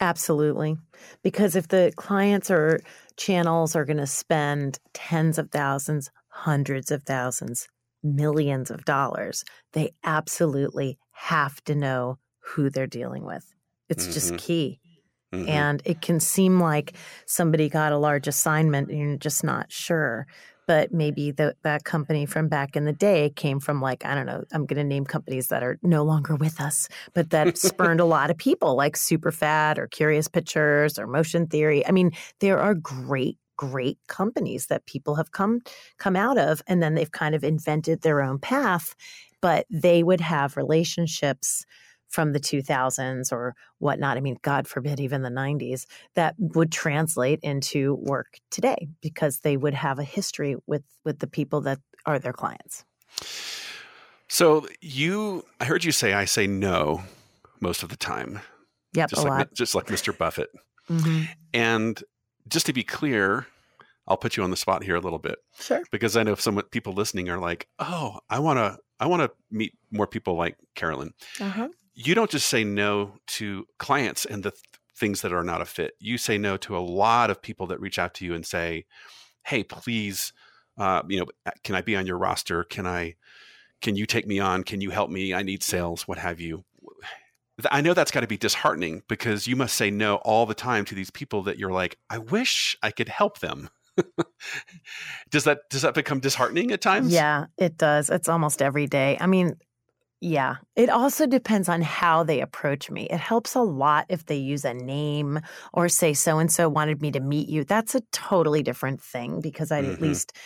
Absolutely. 0.00 0.76
Because 1.22 1.56
if 1.56 1.68
the 1.68 1.92
clients 1.96 2.50
or 2.50 2.80
channels 3.16 3.74
are 3.74 3.84
going 3.86 3.96
to 3.96 4.06
spend 4.06 4.78
tens 4.92 5.38
of 5.38 5.50
thousands, 5.50 6.10
hundreds 6.28 6.90
of 6.90 7.02
thousands, 7.04 7.66
millions 8.02 8.70
of 8.70 8.84
dollars, 8.84 9.42
they 9.72 9.92
absolutely 10.04 10.98
have 11.16 11.62
to 11.64 11.74
know 11.74 12.18
who 12.40 12.70
they're 12.70 12.86
dealing 12.86 13.24
with. 13.24 13.52
It's 13.88 14.06
just 14.12 14.32
Mhm. 14.34 14.38
key. 14.38 14.80
Mhm. 15.34 15.48
And 15.48 15.82
it 15.84 16.00
can 16.02 16.20
seem 16.20 16.60
like 16.60 16.94
somebody 17.26 17.68
got 17.68 17.92
a 17.92 17.98
large 17.98 18.28
assignment 18.28 18.90
and 18.90 18.98
you're 18.98 19.16
just 19.16 19.42
not 19.44 19.72
sure. 19.72 20.26
But 20.66 20.92
maybe 20.92 21.30
the, 21.30 21.54
that 21.62 21.84
company 21.84 22.26
from 22.26 22.48
back 22.48 22.74
in 22.76 22.84
the 22.86 22.92
day 22.92 23.30
came 23.30 23.60
from, 23.60 23.80
like, 23.80 24.04
I 24.04 24.14
don't 24.16 24.26
know, 24.26 24.44
I'm 24.52 24.66
going 24.66 24.78
to 24.78 24.84
name 24.84 25.04
companies 25.04 25.46
that 25.48 25.62
are 25.62 25.78
no 25.82 26.02
longer 26.02 26.34
with 26.34 26.60
us, 26.60 26.88
but 27.14 27.30
that 27.30 27.56
spurned 27.56 28.00
a 28.00 28.04
lot 28.16 28.30
of 28.30 28.36
people 28.36 28.74
like 28.74 28.96
Superfad 28.96 29.78
or 29.78 29.86
Curious 29.86 30.26
Pictures 30.26 30.98
or 30.98 31.06
Motion 31.06 31.46
Theory. 31.46 31.86
I 31.86 31.92
mean, 31.92 32.10
there 32.40 32.58
are 32.58 32.74
great, 32.74 33.38
great 33.56 33.98
companies 34.08 34.66
that 34.66 34.86
people 34.86 35.14
have 35.14 35.30
come 35.32 35.60
come 35.98 36.16
out 36.16 36.36
of 36.38 36.62
and 36.66 36.82
then 36.82 36.94
they've 36.94 37.12
kind 37.12 37.34
of 37.34 37.44
invented 37.44 38.02
their 38.02 38.20
own 38.20 38.38
path, 38.38 38.94
but 39.46 39.64
they 39.70 40.02
would 40.02 40.20
have 40.20 40.56
relationships 40.56 41.64
from 42.08 42.32
the 42.32 42.40
2000s 42.40 43.30
or 43.30 43.54
whatnot. 43.78 44.16
I 44.16 44.20
mean, 44.20 44.38
God 44.42 44.66
forbid, 44.66 44.98
even 44.98 45.22
the 45.22 45.28
90s, 45.30 45.86
that 46.14 46.34
would 46.38 46.72
translate 46.72 47.38
into 47.44 47.94
work 47.94 48.38
today 48.50 48.88
because 49.00 49.40
they 49.40 49.56
would 49.56 49.74
have 49.74 50.00
a 50.00 50.04
history 50.04 50.56
with 50.66 50.82
with 51.04 51.20
the 51.20 51.28
people 51.28 51.60
that 51.60 51.78
are 52.06 52.18
their 52.18 52.32
clients. 52.32 52.84
So 54.28 54.66
you, 54.80 55.44
I 55.60 55.64
heard 55.66 55.84
you 55.84 55.92
say, 55.92 56.12
I 56.12 56.24
say 56.24 56.48
no 56.48 57.02
most 57.60 57.84
of 57.84 57.88
the 57.88 57.96
time, 57.96 58.40
Yep, 58.94 59.10
just 59.10 59.22
a 59.24 59.28
like 59.28 59.38
lot. 59.38 59.54
just 59.54 59.74
like 59.76 59.86
Mr. 59.86 60.16
Buffett. 60.16 60.50
Mhm. 60.90 61.28
And 61.54 62.02
just 62.48 62.66
to 62.66 62.72
be 62.72 62.82
clear, 62.82 63.46
I'll 64.08 64.16
put 64.16 64.36
you 64.36 64.42
on 64.42 64.50
the 64.50 64.56
spot 64.56 64.82
here 64.84 64.96
a 64.96 65.00
little 65.00 65.18
bit 65.20 65.38
Sure. 65.60 65.82
because 65.92 66.16
I 66.16 66.22
know 66.24 66.34
some 66.34 66.60
people 66.70 66.92
listening 66.92 67.28
are 67.28 67.38
like, 67.38 67.68
"Oh, 67.78 68.18
I 68.28 68.38
want 68.40 68.58
to, 68.58 68.78
I 69.00 69.06
want 69.06 69.22
to 69.22 69.30
meet 69.50 69.74
more 69.90 70.06
people 70.06 70.34
like 70.34 70.56
Carolyn." 70.74 71.12
Uh-huh. 71.40 71.68
You 71.94 72.14
don't 72.14 72.30
just 72.30 72.48
say 72.48 72.64
no 72.64 73.14
to 73.28 73.66
clients 73.78 74.24
and 74.24 74.42
the 74.42 74.50
th- 74.50 74.62
things 74.94 75.22
that 75.22 75.32
are 75.32 75.44
not 75.44 75.62
a 75.62 75.66
fit. 75.66 75.94
You 75.98 76.18
say 76.18 76.38
no 76.38 76.56
to 76.58 76.76
a 76.76 76.80
lot 76.80 77.30
of 77.30 77.42
people 77.42 77.66
that 77.68 77.80
reach 77.80 77.98
out 77.98 78.14
to 78.14 78.24
you 78.24 78.34
and 78.34 78.44
say, 78.44 78.84
"Hey, 79.44 79.62
please, 79.64 80.32
uh, 80.78 81.02
you 81.08 81.20
know, 81.20 81.26
can 81.64 81.74
I 81.74 81.82
be 81.82 81.96
on 81.96 82.06
your 82.06 82.18
roster? 82.18 82.64
Can 82.64 82.86
I, 82.86 83.14
can 83.80 83.96
you 83.96 84.06
take 84.06 84.26
me 84.26 84.38
on? 84.38 84.62
Can 84.62 84.80
you 84.80 84.90
help 84.90 85.10
me? 85.10 85.34
I 85.34 85.42
need 85.42 85.62
sales, 85.62 86.08
what 86.08 86.18
have 86.18 86.40
you." 86.40 86.64
I 87.70 87.80
know 87.80 87.94
that's 87.94 88.10
got 88.10 88.20
to 88.20 88.26
be 88.26 88.36
disheartening 88.36 89.02
because 89.08 89.46
you 89.46 89.56
must 89.56 89.76
say 89.76 89.90
no 89.90 90.16
all 90.16 90.44
the 90.44 90.54
time 90.54 90.84
to 90.86 90.94
these 90.94 91.10
people 91.10 91.42
that 91.44 91.58
you're 91.58 91.72
like, 91.72 91.96
I 92.10 92.18
wish 92.18 92.76
I 92.82 92.90
could 92.90 93.08
help 93.08 93.38
them. 93.38 93.70
does 95.30 95.44
that 95.44 95.60
does 95.70 95.82
that 95.82 95.94
become 95.94 96.20
disheartening 96.20 96.72
at 96.72 96.80
times? 96.80 97.24
Yeah, 97.24 97.46
it 97.58 97.76
does. 97.76 98.10
It's 98.10 98.28
almost 98.28 98.62
every 98.62 98.86
day. 98.86 99.16
I 99.20 99.26
mean, 99.26 99.54
yeah. 100.20 100.56
It 100.76 100.90
also 100.90 101.26
depends 101.26 101.68
on 101.68 101.82
how 101.82 102.24
they 102.24 102.40
approach 102.40 102.90
me. 102.90 103.08
It 103.10 103.20
helps 103.20 103.54
a 103.54 103.62
lot 103.62 104.06
if 104.10 104.26
they 104.26 104.36
use 104.36 104.64
a 104.64 104.74
name 104.74 105.40
or 105.74 105.88
say 105.88 106.14
so 106.14 106.38
and 106.38 106.52
so 106.52 106.68
wanted 106.68 107.02
me 107.02 107.12
to 107.12 107.20
meet 107.20 107.48
you. 107.48 107.64
That's 107.64 107.94
a 107.94 108.02
totally 108.12 108.62
different 108.62 109.02
thing 109.02 109.40
because 109.40 109.72
I'd 109.72 109.86
at 109.86 110.00
Mhm. 110.00 110.00
least 110.00 110.36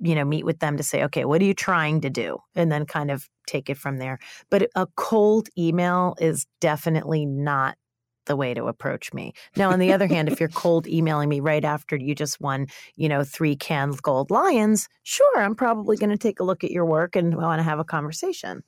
you 0.00 0.14
know 0.14 0.24
meet 0.24 0.44
with 0.46 0.60
them 0.60 0.76
to 0.76 0.82
say 0.82 1.04
okay 1.04 1.24
what 1.24 1.42
are 1.42 1.46
you 1.46 1.54
trying 1.54 2.00
to 2.02 2.10
do 2.10 2.38
and 2.56 2.72
then 2.72 2.86
kind 2.86 3.10
of 3.10 3.28
take 3.46 3.70
it 3.70 3.78
from 3.78 3.98
there 3.98 4.18
but 4.50 4.68
a 4.76 4.86
cold 4.96 5.48
email 5.58 6.16
is 6.20 6.46
definitely 6.60 7.26
not 7.26 7.76
the 8.26 8.36
way 8.36 8.54
to 8.54 8.66
approach 8.66 9.12
me. 9.12 9.32
Now, 9.56 9.70
on 9.70 9.78
the 9.78 9.92
other 9.92 10.06
hand, 10.06 10.28
if 10.28 10.40
you're 10.40 10.48
cold 10.54 10.86
emailing 10.86 11.28
me 11.28 11.40
right 11.40 11.64
after 11.64 11.96
you 11.96 12.14
just 12.14 12.40
won, 12.40 12.66
you 12.96 13.08
know, 13.08 13.24
three 13.24 13.56
Cannes 13.56 14.00
Gold 14.00 14.30
Lions, 14.30 14.88
sure, 15.02 15.40
I'm 15.40 15.54
probably 15.54 15.96
going 15.96 16.10
to 16.10 16.18
take 16.18 16.40
a 16.40 16.44
look 16.44 16.64
at 16.64 16.70
your 16.70 16.84
work 16.84 17.16
and 17.16 17.34
want 17.34 17.58
to 17.58 17.64
have 17.64 17.78
a 17.78 17.84
conversation. 17.84 18.62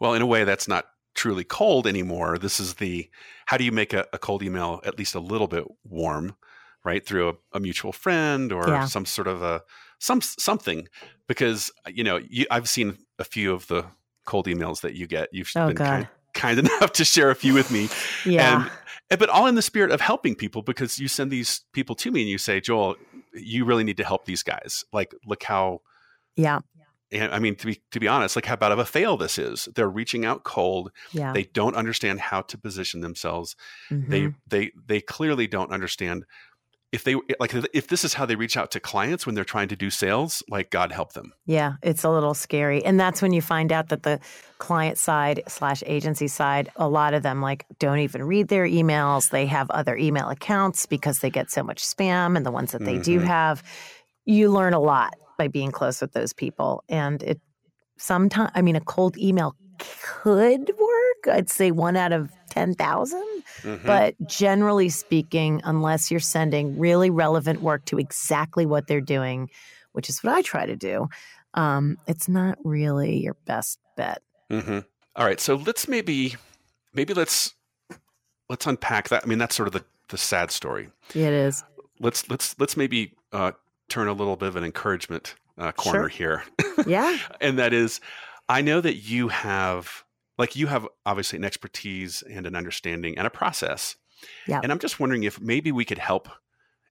Well, 0.00 0.14
in 0.14 0.22
a 0.22 0.26
way, 0.26 0.44
that's 0.44 0.68
not 0.68 0.86
truly 1.14 1.44
cold 1.44 1.86
anymore. 1.86 2.38
This 2.38 2.60
is 2.60 2.74
the 2.74 3.08
how 3.46 3.56
do 3.56 3.64
you 3.64 3.72
make 3.72 3.92
a, 3.92 4.06
a 4.12 4.18
cold 4.18 4.42
email 4.42 4.80
at 4.84 4.98
least 4.98 5.14
a 5.14 5.20
little 5.20 5.48
bit 5.48 5.64
warm, 5.84 6.36
right? 6.84 7.04
Through 7.04 7.28
a, 7.30 7.34
a 7.54 7.60
mutual 7.60 7.92
friend 7.92 8.52
or 8.52 8.68
yeah. 8.68 8.84
some 8.84 9.06
sort 9.06 9.26
of 9.26 9.42
a 9.42 9.62
some 9.98 10.20
something. 10.20 10.88
Because 11.26 11.70
uh, 11.86 11.90
you 11.92 12.04
know, 12.04 12.20
you, 12.28 12.46
I've 12.50 12.68
seen 12.68 12.98
a 13.18 13.24
few 13.24 13.52
of 13.52 13.66
the 13.66 13.86
cold 14.26 14.46
emails 14.46 14.82
that 14.82 14.94
you 14.94 15.06
get. 15.06 15.28
You've 15.32 15.50
oh, 15.56 15.68
been 15.68 15.76
kind, 15.76 16.08
kind, 16.36 16.58
enough 16.60 16.92
to 16.92 17.04
share 17.04 17.30
a 17.30 17.34
few 17.34 17.54
with 17.54 17.70
me. 17.70 17.88
yeah. 18.24 18.68
And, 19.10 19.20
but 19.20 19.28
all 19.28 19.46
in 19.46 19.54
the 19.54 19.62
spirit 19.62 19.90
of 19.90 20.00
helping 20.00 20.34
people 20.34 20.62
because 20.62 20.98
you 20.98 21.08
send 21.08 21.30
these 21.30 21.64
people 21.72 21.94
to 21.96 22.10
me 22.10 22.22
and 22.22 22.30
you 22.30 22.38
say, 22.38 22.60
Joel, 22.60 22.96
you 23.32 23.64
really 23.64 23.84
need 23.84 23.96
to 23.98 24.04
help 24.04 24.24
these 24.24 24.42
guys. 24.42 24.84
Like, 24.92 25.14
look 25.24 25.42
how 25.44 25.80
yeah 26.34 26.60
and 27.12 27.32
I 27.32 27.38
mean, 27.38 27.54
to 27.56 27.66
be 27.66 27.80
to 27.92 28.00
be 28.00 28.08
honest, 28.08 28.36
like 28.36 28.46
how 28.46 28.56
bad 28.56 28.72
of 28.72 28.78
a 28.78 28.84
fail 28.84 29.16
this 29.16 29.38
is. 29.38 29.68
They're 29.74 29.88
reaching 29.88 30.24
out 30.24 30.44
cold. 30.44 30.90
Yeah. 31.12 31.32
They 31.32 31.44
don't 31.44 31.76
understand 31.76 32.20
how 32.20 32.42
to 32.42 32.58
position 32.58 33.00
themselves. 33.00 33.54
Mm-hmm. 33.90 34.10
They 34.10 34.34
they 34.46 34.72
they 34.86 35.00
clearly 35.00 35.46
don't 35.46 35.72
understand 35.72 36.24
if 36.92 37.04
they 37.04 37.16
like 37.40 37.52
if 37.72 37.88
this 37.88 38.04
is 38.04 38.14
how 38.14 38.26
they 38.26 38.36
reach 38.36 38.56
out 38.56 38.70
to 38.70 38.80
clients 38.80 39.26
when 39.26 39.34
they're 39.34 39.44
trying 39.44 39.68
to 39.68 39.76
do 39.76 39.90
sales. 39.90 40.42
Like 40.48 40.70
God 40.70 40.92
help 40.92 41.12
them. 41.12 41.32
Yeah, 41.44 41.74
it's 41.82 42.04
a 42.04 42.10
little 42.10 42.34
scary, 42.34 42.84
and 42.84 42.98
that's 42.98 43.20
when 43.20 43.32
you 43.32 43.42
find 43.42 43.72
out 43.72 43.88
that 43.88 44.02
the 44.02 44.20
client 44.58 44.96
side 44.98 45.42
slash 45.48 45.82
agency 45.86 46.28
side, 46.28 46.70
a 46.76 46.88
lot 46.88 47.12
of 47.14 47.22
them 47.22 47.42
like 47.42 47.66
don't 47.78 47.98
even 47.98 48.22
read 48.24 48.48
their 48.48 48.66
emails. 48.66 49.30
They 49.30 49.46
have 49.46 49.68
other 49.70 49.96
email 49.96 50.28
accounts 50.28 50.86
because 50.86 51.18
they 51.18 51.30
get 51.30 51.50
so 51.50 51.62
much 51.62 51.84
spam, 51.84 52.36
and 52.36 52.46
the 52.46 52.52
ones 52.52 52.72
that 52.72 52.84
they 52.84 52.94
mm-hmm. 52.94 53.02
do 53.02 53.18
have, 53.20 53.62
you 54.24 54.50
learn 54.50 54.72
a 54.72 54.80
lot 54.80 55.14
by 55.38 55.48
being 55.48 55.70
close 55.70 56.00
with 56.00 56.12
those 56.12 56.32
people. 56.32 56.82
And 56.88 57.22
it 57.22 57.40
sometimes, 57.98 58.50
I 58.54 58.62
mean, 58.62 58.76
a 58.76 58.80
cold 58.80 59.18
email 59.18 59.54
could 59.78 60.70
work. 60.78 61.36
I'd 61.36 61.50
say 61.50 61.70
one 61.70 61.96
out 61.96 62.12
of 62.12 62.30
10,000. 62.56 63.22
Mm-hmm. 63.62 63.86
But 63.86 64.14
generally 64.26 64.88
speaking, 64.88 65.60
unless 65.64 66.10
you're 66.10 66.20
sending 66.20 66.78
really 66.78 67.10
relevant 67.10 67.60
work 67.60 67.84
to 67.86 67.98
exactly 67.98 68.64
what 68.64 68.86
they're 68.86 69.02
doing, 69.02 69.50
which 69.92 70.08
is 70.08 70.24
what 70.24 70.32
I 70.34 70.40
try 70.40 70.64
to 70.64 70.74
do, 70.74 71.08
um, 71.52 71.98
it's 72.06 72.28
not 72.28 72.56
really 72.64 73.18
your 73.18 73.36
best 73.44 73.78
bet. 73.94 74.22
Mm-hmm. 74.50 74.78
All 75.16 75.26
right. 75.26 75.38
So 75.38 75.56
let's 75.56 75.86
maybe, 75.86 76.36
maybe 76.94 77.12
let's, 77.12 77.54
let's 78.48 78.66
unpack 78.66 79.10
that. 79.10 79.22
I 79.22 79.26
mean, 79.26 79.38
that's 79.38 79.54
sort 79.54 79.66
of 79.66 79.74
the, 79.74 79.84
the 80.08 80.16
sad 80.16 80.50
story. 80.50 80.88
It 81.10 81.16
is. 81.16 81.62
Let's, 82.00 82.30
let's, 82.30 82.58
let's 82.58 82.74
maybe 82.74 83.12
uh, 83.32 83.52
turn 83.90 84.08
a 84.08 84.14
little 84.14 84.36
bit 84.36 84.48
of 84.48 84.56
an 84.56 84.64
encouragement 84.64 85.34
uh, 85.58 85.72
corner 85.72 86.08
sure. 86.08 86.42
here. 86.58 86.76
yeah. 86.86 87.18
and 87.38 87.58
that 87.58 87.74
is, 87.74 88.00
I 88.48 88.62
know 88.62 88.80
that 88.80 88.96
you 88.96 89.28
have, 89.28 90.05
like, 90.38 90.56
you 90.56 90.66
have 90.66 90.86
obviously 91.04 91.38
an 91.38 91.44
expertise 91.44 92.22
and 92.22 92.46
an 92.46 92.54
understanding 92.54 93.16
and 93.16 93.26
a 93.26 93.30
process. 93.30 93.96
Yeah. 94.46 94.60
And 94.62 94.72
I'm 94.72 94.78
just 94.78 95.00
wondering 95.00 95.24
if 95.24 95.40
maybe 95.40 95.72
we 95.72 95.84
could 95.84 95.98
help 95.98 96.28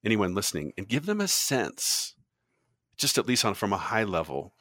anyone 0.03 0.35
listening 0.35 0.73
and 0.77 0.87
give 0.87 1.05
them 1.05 1.21
a 1.21 1.27
sense, 1.27 2.15
just 2.97 3.17
at 3.17 3.27
least 3.27 3.45
on 3.45 3.55
from 3.55 3.73
a 3.73 3.77
high 3.77 4.03
level, 4.03 4.53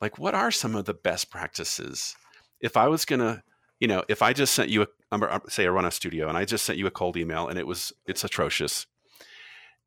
like 0.00 0.18
what 0.18 0.34
are 0.34 0.50
some 0.50 0.74
of 0.74 0.84
the 0.84 0.94
best 0.94 1.30
practices? 1.30 2.14
If 2.60 2.76
I 2.76 2.88
was 2.88 3.04
gonna, 3.04 3.42
you 3.78 3.88
know, 3.88 4.04
if 4.08 4.22
I 4.22 4.32
just 4.32 4.54
sent 4.54 4.68
you 4.68 4.82
a, 4.82 5.40
say 5.48 5.64
I 5.64 5.68
run 5.68 5.84
a 5.84 5.90
studio 5.90 6.28
and 6.28 6.36
I 6.36 6.44
just 6.44 6.64
sent 6.64 6.78
you 6.78 6.86
a 6.86 6.90
cold 6.90 7.16
email 7.16 7.48
and 7.48 7.58
it 7.58 7.66
was 7.66 7.92
it's 8.06 8.24
atrocious, 8.24 8.86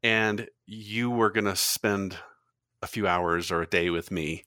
and 0.01 0.47
you 0.65 1.09
were 1.09 1.29
going 1.29 1.45
to 1.45 1.55
spend 1.55 2.17
a 2.81 2.87
few 2.87 3.07
hours 3.07 3.49
or 3.49 3.61
a 3.61 3.67
day 3.67 3.89
with 3.89 4.11
me 4.11 4.43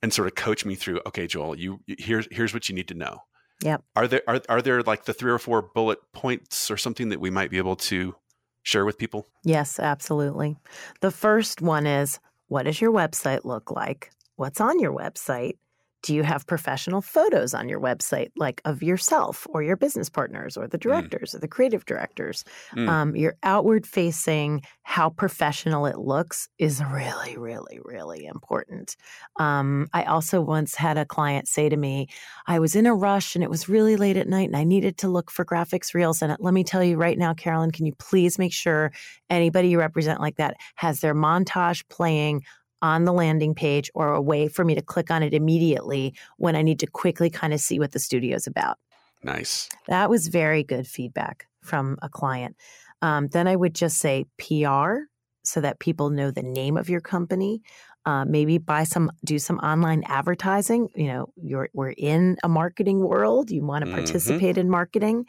and 0.00 0.12
sort 0.12 0.28
of 0.28 0.36
coach 0.36 0.64
me 0.64 0.76
through 0.76 1.00
okay 1.04 1.26
joel 1.26 1.58
you 1.58 1.80
here's 1.86 2.28
here's 2.30 2.54
what 2.54 2.68
you 2.68 2.74
need 2.74 2.86
to 2.86 2.94
know 2.94 3.18
yep. 3.62 3.82
Are 3.96 4.08
there 4.08 4.22
are, 4.26 4.40
are 4.48 4.62
there 4.62 4.82
like 4.82 5.04
the 5.04 5.14
three 5.14 5.30
or 5.30 5.38
four 5.38 5.62
bullet 5.62 5.98
points 6.12 6.70
or 6.70 6.76
something 6.76 7.08
that 7.10 7.20
we 7.20 7.30
might 7.30 7.50
be 7.50 7.58
able 7.58 7.76
to 7.76 8.14
share 8.62 8.84
with 8.84 8.98
people? 8.98 9.26
Yes 9.44 9.78
absolutely. 9.78 10.56
The 11.00 11.10
first 11.10 11.62
one 11.62 11.86
is 11.86 12.18
what 12.48 12.64
does 12.64 12.80
your 12.80 12.92
website 12.92 13.44
look 13.44 13.70
like? 13.70 14.10
What's 14.36 14.60
on 14.60 14.80
your 14.80 14.92
website 14.92 15.54
do 16.02 16.14
you 16.14 16.22
have 16.22 16.46
professional 16.46 17.02
photos 17.02 17.52
on 17.52 17.68
your 17.68 17.80
website, 17.80 18.30
like 18.36 18.62
of 18.64 18.82
yourself 18.82 19.46
or 19.50 19.62
your 19.62 19.76
business 19.76 20.08
partners 20.08 20.56
or 20.56 20.66
the 20.66 20.78
mm. 20.78 20.82
directors 20.82 21.30
mm. 21.30 21.34
or 21.34 21.38
the 21.40 21.48
creative 21.48 21.84
directors? 21.84 22.44
Mm. 22.74 22.88
Um, 22.88 23.16
your 23.16 23.36
outward 23.42 23.86
facing, 23.86 24.62
how 24.82 25.10
professional 25.10 25.86
it 25.86 25.98
looks 25.98 26.48
is 26.58 26.82
really, 26.82 27.36
really, 27.36 27.80
really 27.84 28.26
important. 28.26 28.96
Um, 29.38 29.88
I 29.92 30.04
also 30.04 30.40
once 30.40 30.74
had 30.74 30.96
a 30.96 31.04
client 31.04 31.48
say 31.48 31.68
to 31.68 31.76
me, 31.76 32.08
I 32.46 32.58
was 32.58 32.74
in 32.74 32.86
a 32.86 32.94
rush 32.94 33.34
and 33.34 33.44
it 33.44 33.50
was 33.50 33.68
really 33.68 33.96
late 33.96 34.16
at 34.16 34.28
night 34.28 34.48
and 34.48 34.56
I 34.56 34.64
needed 34.64 34.96
to 34.98 35.08
look 35.08 35.30
for 35.30 35.44
graphics 35.44 35.94
reels. 35.94 36.22
And 36.22 36.34
let 36.40 36.54
me 36.54 36.64
tell 36.64 36.82
you 36.82 36.96
right 36.96 37.18
now, 37.18 37.34
Carolyn, 37.34 37.70
can 37.70 37.86
you 37.86 37.94
please 37.98 38.38
make 38.38 38.52
sure 38.52 38.92
anybody 39.28 39.68
you 39.68 39.78
represent 39.78 40.20
like 40.20 40.36
that 40.36 40.56
has 40.76 41.00
their 41.00 41.14
montage 41.14 41.84
playing 41.88 42.42
on 42.82 43.04
the 43.04 43.12
landing 43.12 43.54
page 43.54 43.90
or 43.94 44.12
a 44.12 44.22
way 44.22 44.48
for 44.48 44.64
me 44.64 44.74
to 44.74 44.82
click 44.82 45.10
on 45.10 45.22
it 45.22 45.34
immediately 45.34 46.14
when 46.38 46.56
I 46.56 46.62
need 46.62 46.80
to 46.80 46.86
quickly 46.86 47.30
kind 47.30 47.52
of 47.52 47.60
see 47.60 47.78
what 47.78 47.92
the 47.92 47.98
studio 47.98 48.36
is 48.36 48.46
about. 48.46 48.78
Nice. 49.22 49.68
That 49.88 50.08
was 50.08 50.28
very 50.28 50.64
good 50.64 50.86
feedback 50.86 51.46
from 51.62 51.98
a 52.02 52.08
client. 52.08 52.56
Um, 53.02 53.28
then 53.28 53.46
I 53.46 53.56
would 53.56 53.74
just 53.74 53.98
say 53.98 54.26
PR 54.38 55.04
so 55.42 55.60
that 55.60 55.78
people 55.78 56.10
know 56.10 56.30
the 56.30 56.42
name 56.42 56.76
of 56.76 56.88
your 56.88 57.00
company. 57.00 57.62
Uh, 58.06 58.24
maybe 58.24 58.56
buy 58.56 58.84
some, 58.84 59.10
do 59.24 59.38
some 59.38 59.58
online 59.58 60.02
advertising. 60.06 60.88
You 60.94 61.08
know, 61.08 61.32
you're 61.36 61.68
we're 61.74 61.90
in 61.90 62.38
a 62.42 62.48
marketing 62.48 63.00
world. 63.00 63.50
You 63.50 63.62
want 63.62 63.84
to 63.84 63.90
mm-hmm. 63.90 63.98
participate 63.98 64.56
in 64.56 64.70
marketing. 64.70 65.26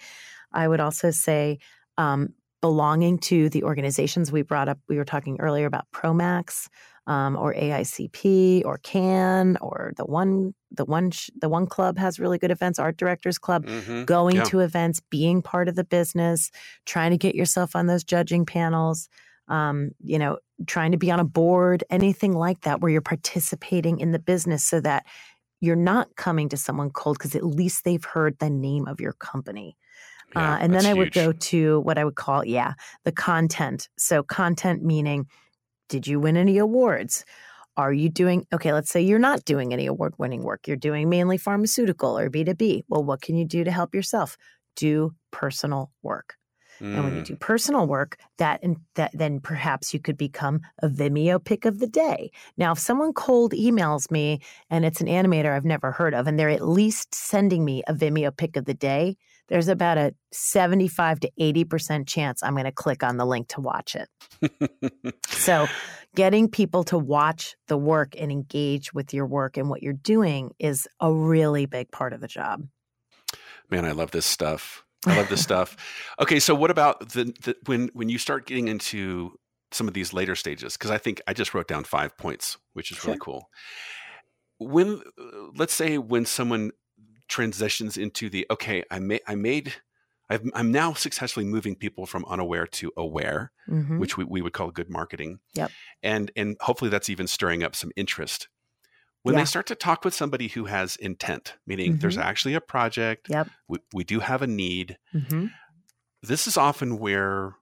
I 0.53 0.67
would 0.67 0.79
also 0.79 1.11
say 1.11 1.59
um, 1.97 2.29
belonging 2.61 3.17
to 3.19 3.49
the 3.49 3.63
organizations 3.63 4.31
we 4.31 4.41
brought 4.41 4.69
up. 4.69 4.79
We 4.87 4.97
were 4.97 5.05
talking 5.05 5.37
earlier 5.41 5.65
about 5.65 5.87
Promax 5.93 6.67
um, 7.07 7.35
or 7.35 7.53
AICP 7.53 8.63
or 8.65 8.77
CAN 8.79 9.57
or 9.61 9.93
the 9.97 10.05
one 10.05 10.53
the 10.71 10.85
one 10.85 11.11
sh- 11.11 11.29
the 11.39 11.49
one 11.49 11.67
club 11.67 11.97
has 11.97 12.19
really 12.19 12.37
good 12.37 12.51
events, 12.51 12.79
Art 12.79 12.97
Directors 12.97 13.37
Club. 13.37 13.65
Mm-hmm. 13.65 14.05
Going 14.05 14.37
yeah. 14.37 14.43
to 14.43 14.59
events, 14.59 15.01
being 15.09 15.41
part 15.41 15.67
of 15.67 15.75
the 15.75 15.83
business, 15.83 16.51
trying 16.85 17.11
to 17.11 17.17
get 17.17 17.35
yourself 17.35 17.75
on 17.75 17.87
those 17.87 18.03
judging 18.03 18.45
panels. 18.45 19.09
Um, 19.47 19.91
you 19.99 20.17
know, 20.17 20.37
trying 20.67 20.91
to 20.91 20.97
be 20.97 21.11
on 21.11 21.19
a 21.19 21.25
board, 21.25 21.83
anything 21.89 22.33
like 22.33 22.61
that, 22.61 22.79
where 22.79 22.91
you're 22.91 23.01
participating 23.01 23.99
in 23.99 24.11
the 24.11 24.19
business, 24.19 24.63
so 24.63 24.79
that 24.81 25.05
you're 25.59 25.75
not 25.75 26.15
coming 26.15 26.49
to 26.49 26.57
someone 26.57 26.89
cold 26.91 27.17
because 27.17 27.35
at 27.35 27.43
least 27.43 27.83
they've 27.83 28.05
heard 28.05 28.37
the 28.39 28.49
name 28.49 28.87
of 28.87 29.01
your 29.01 29.13
company. 29.13 29.75
Yeah, 30.35 30.53
uh, 30.53 30.57
and 30.59 30.73
then 30.73 30.85
I 30.85 30.93
would 30.93 31.11
go 31.11 31.33
to 31.33 31.81
what 31.81 31.97
I 31.97 32.05
would 32.05 32.15
call, 32.15 32.45
yeah, 32.45 32.73
the 33.03 33.11
content. 33.11 33.89
So, 33.97 34.23
content 34.23 34.83
meaning 34.83 35.27
did 35.91 36.07
you 36.07 36.21
win 36.21 36.37
any 36.37 36.57
awards? 36.57 37.25
Are 37.75 37.91
you 37.91 38.09
doing, 38.09 38.47
okay, 38.53 38.71
let's 38.71 38.89
say 38.89 39.01
you're 39.01 39.19
not 39.19 39.43
doing 39.43 39.73
any 39.73 39.87
award 39.87 40.13
winning 40.17 40.41
work. 40.41 40.65
You're 40.65 40.77
doing 40.77 41.09
mainly 41.09 41.37
pharmaceutical 41.37 42.17
or 42.17 42.29
B2B. 42.29 42.83
Well, 42.87 43.03
what 43.03 43.21
can 43.21 43.35
you 43.35 43.45
do 43.45 43.65
to 43.65 43.71
help 43.71 43.93
yourself? 43.93 44.37
Do 44.77 45.13
personal 45.31 45.91
work. 46.01 46.35
Mm. 46.79 46.95
And 46.95 47.03
when 47.03 47.15
you 47.15 47.21
mm. 47.21 47.25
do 47.25 47.35
personal 47.35 47.87
work, 47.87 48.17
that 48.37 48.61
and 48.63 48.77
that 48.95 49.11
then 49.13 49.41
perhaps 49.41 49.93
you 49.93 49.99
could 49.99 50.17
become 50.17 50.61
a 50.81 50.87
Vimeo 50.87 51.43
pick 51.43 51.65
of 51.65 51.79
the 51.79 51.87
day. 51.87 52.31
Now, 52.55 52.71
if 52.71 52.79
someone 52.79 53.11
cold 53.11 53.51
emails 53.51 54.09
me 54.09 54.39
and 54.69 54.85
it's 54.85 55.01
an 55.01 55.07
animator 55.07 55.53
I've 55.53 55.65
never 55.65 55.91
heard 55.91 56.13
of, 56.13 56.25
and 56.25 56.39
they're 56.39 56.49
at 56.49 56.65
least 56.65 57.13
sending 57.13 57.65
me 57.65 57.83
a 57.87 57.93
Vimeo 57.93 58.35
pick 58.35 58.55
of 58.55 58.63
the 58.63 58.73
day, 58.73 59.17
there's 59.47 59.67
about 59.67 59.97
a 59.97 60.13
75 60.31 61.19
to 61.21 61.31
80% 61.39 62.07
chance 62.07 62.41
I'm 62.41 62.53
going 62.53 62.65
to 62.65 62.71
click 62.71 63.03
on 63.03 63.17
the 63.17 63.25
link 63.25 63.49
to 63.49 63.61
watch 63.61 63.95
it. 63.95 65.13
so, 65.27 65.67
getting 66.15 66.49
people 66.49 66.83
to 66.85 66.97
watch 66.97 67.55
the 67.67 67.77
work 67.77 68.13
and 68.17 68.31
engage 68.31 68.93
with 68.93 69.13
your 69.13 69.25
work 69.25 69.57
and 69.57 69.69
what 69.69 69.81
you're 69.81 69.93
doing 69.93 70.51
is 70.59 70.87
a 70.99 71.11
really 71.11 71.65
big 71.65 71.91
part 71.91 72.13
of 72.13 72.21
the 72.21 72.27
job. 72.27 72.63
Man, 73.69 73.85
I 73.85 73.91
love 73.91 74.11
this 74.11 74.25
stuff. 74.25 74.83
I 75.05 75.17
love 75.17 75.29
this 75.29 75.41
stuff. 75.41 75.77
Okay, 76.19 76.39
so 76.39 76.53
what 76.53 76.69
about 76.69 77.13
the, 77.13 77.33
the 77.41 77.55
when 77.65 77.89
when 77.93 78.09
you 78.09 78.19
start 78.19 78.45
getting 78.45 78.67
into 78.67 79.39
some 79.71 79.87
of 79.87 79.95
these 79.95 80.13
later 80.13 80.35
stages? 80.35 80.73
Because 80.73 80.91
I 80.91 80.99
think 80.99 81.19
I 81.25 81.33
just 81.33 81.55
wrote 81.55 81.67
down 81.67 81.83
five 81.83 82.15
points, 82.15 82.57
which 82.73 82.91
is 82.91 82.97
sure. 82.97 83.07
really 83.07 83.19
cool. 83.19 83.49
When 84.59 85.01
let's 85.55 85.73
say 85.73 85.97
when 85.97 86.25
someone 86.25 86.71
transitions 87.31 87.97
into 87.97 88.29
the 88.29 88.45
okay, 88.51 88.83
I 88.91 88.99
made 88.99 89.21
I 89.25 89.35
made 89.35 89.73
i 90.29 90.39
am 90.55 90.71
now 90.71 90.93
successfully 90.93 91.45
moving 91.45 91.75
people 91.75 92.05
from 92.05 92.23
unaware 92.25 92.65
to 92.65 92.91
aware, 92.95 93.51
mm-hmm. 93.67 93.99
which 93.99 94.15
we, 94.15 94.23
we 94.23 94.41
would 94.41 94.53
call 94.53 94.71
good 94.71 94.89
marketing. 94.89 95.39
Yep. 95.55 95.71
And 96.03 96.31
and 96.35 96.57
hopefully 96.61 96.89
that's 96.89 97.09
even 97.09 97.27
stirring 97.27 97.63
up 97.63 97.75
some 97.75 97.91
interest. 97.95 98.47
When 99.23 99.35
yeah. 99.35 99.41
they 99.41 99.45
start 99.45 99.67
to 99.67 99.75
talk 99.75 100.05
with 100.05 100.13
somebody 100.13 100.47
who 100.47 100.65
has 100.65 100.95
intent, 100.95 101.55
meaning 101.67 101.91
mm-hmm. 101.91 101.99
there's 101.99 102.17
actually 102.17 102.55
a 102.55 102.61
project, 102.61 103.27
yep. 103.29 103.49
we, 103.67 103.79
we 103.93 104.03
do 104.03 104.19
have 104.19 104.41
a 104.41 104.47
need. 104.47 104.97
Mm-hmm. 105.13 105.47
this 106.23 106.47
is 106.47 106.57
often 106.57 106.97
where 106.97 107.55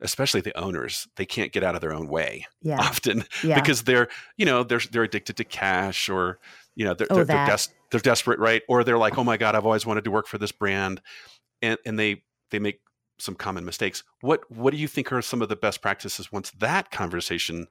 especially 0.00 0.40
the 0.40 0.56
owners 0.58 1.06
they 1.16 1.24
can't 1.26 1.52
get 1.52 1.62
out 1.62 1.74
of 1.74 1.80
their 1.80 1.94
own 1.94 2.08
way 2.08 2.46
Yeah. 2.62 2.78
often 2.80 3.24
Yeah. 3.42 3.60
because 3.60 3.82
they're 3.84 4.08
you 4.36 4.44
know 4.46 4.62
they're 4.64 4.80
they're 4.90 5.04
addicted 5.04 5.36
to 5.36 5.44
cash 5.44 6.08
or 6.08 6.38
you 6.74 6.84
know 6.84 6.94
they're 6.94 7.06
Oh, 7.10 7.16
they're, 7.16 7.24
they're, 7.24 7.46
des- 7.46 7.72
they're 7.90 8.00
desperate 8.00 8.38
right 8.38 8.62
or 8.68 8.84
they're 8.84 8.98
like 8.98 9.16
oh 9.18 9.24
my 9.24 9.36
god 9.36 9.54
I've 9.54 9.66
always 9.66 9.86
wanted 9.86 10.04
to 10.04 10.10
work 10.10 10.26
for 10.26 10.38
this 10.38 10.52
brand 10.52 11.00
and 11.62 11.78
and 11.86 11.98
they 11.98 12.22
they 12.50 12.58
make 12.58 12.80
some 13.18 13.34
common 13.36 13.64
mistakes 13.64 14.02
what 14.20 14.40
what 14.50 14.72
do 14.72 14.76
you 14.76 14.88
think 14.88 15.12
are 15.12 15.22
some 15.22 15.40
of 15.42 15.48
the 15.48 15.56
best 15.56 15.80
practices 15.80 16.32
once 16.32 16.50
that 16.58 16.90
conversation 16.90 17.68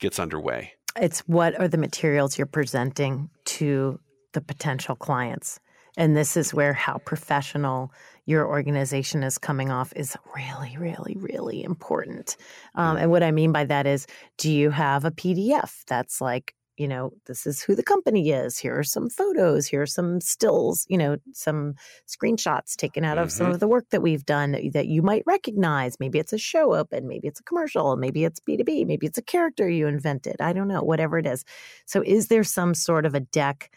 gets 0.00 0.18
underway 0.18 0.72
It's 0.96 1.20
what 1.20 1.58
are 1.58 1.68
the 1.68 1.78
materials 1.78 2.36
you're 2.36 2.46
presenting 2.46 3.30
to 3.46 3.98
the 4.32 4.40
potential 4.40 4.94
clients. 4.96 5.58
And 5.96 6.16
this 6.16 6.36
is 6.36 6.54
where 6.54 6.72
how 6.72 6.98
professional 6.98 7.90
your 8.30 8.46
organization 8.46 9.22
is 9.24 9.38
coming 9.38 9.70
off 9.70 9.92
is 9.96 10.16
really, 10.36 10.76
really, 10.78 11.16
really 11.18 11.64
important. 11.64 12.36
Um, 12.76 12.96
and 12.96 13.10
what 13.10 13.24
I 13.24 13.32
mean 13.32 13.50
by 13.52 13.64
that 13.64 13.86
is 13.86 14.06
do 14.38 14.50
you 14.52 14.70
have 14.70 15.04
a 15.04 15.10
PDF 15.10 15.82
that's 15.86 16.20
like, 16.20 16.54
you 16.76 16.86
know, 16.88 17.10
this 17.26 17.46
is 17.46 17.60
who 17.60 17.74
the 17.74 17.82
company 17.82 18.30
is. 18.30 18.56
Here 18.56 18.78
are 18.78 18.84
some 18.84 19.10
photos. 19.10 19.66
Here 19.66 19.82
are 19.82 19.86
some 19.98 20.20
stills, 20.20 20.86
you 20.88 20.96
know, 20.96 21.16
some 21.32 21.74
screenshots 22.08 22.76
taken 22.76 23.04
out 23.04 23.18
of 23.18 23.30
some 23.32 23.48
Mhm. 23.48 23.54
of 23.54 23.60
the 23.60 23.68
work 23.68 23.86
that 23.90 24.00
we've 24.00 24.24
done 24.24 24.52
that, 24.52 24.62
that 24.72 24.86
you 24.86 25.02
might 25.02 25.24
recognize. 25.26 25.98
Maybe 26.00 26.18
it's 26.20 26.32
a 26.32 26.38
show 26.38 26.74
open, 26.74 27.08
maybe 27.08 27.26
it's 27.28 27.40
a 27.40 27.44
commercial, 27.44 27.96
maybe 27.96 28.24
it's 28.24 28.40
B2B, 28.40 28.84
maybe 28.86 29.06
it's 29.06 29.18
a 29.18 29.22
character 29.22 29.68
you 29.68 29.88
invented. 29.88 30.36
I 30.40 30.52
don't 30.54 30.68
know, 30.68 30.82
whatever 30.82 31.18
it 31.18 31.26
is. 31.26 31.44
So, 31.84 32.02
is 32.06 32.28
there 32.28 32.44
some 32.44 32.74
sort 32.74 33.04
of 33.04 33.14
a 33.14 33.20
deck 33.20 33.74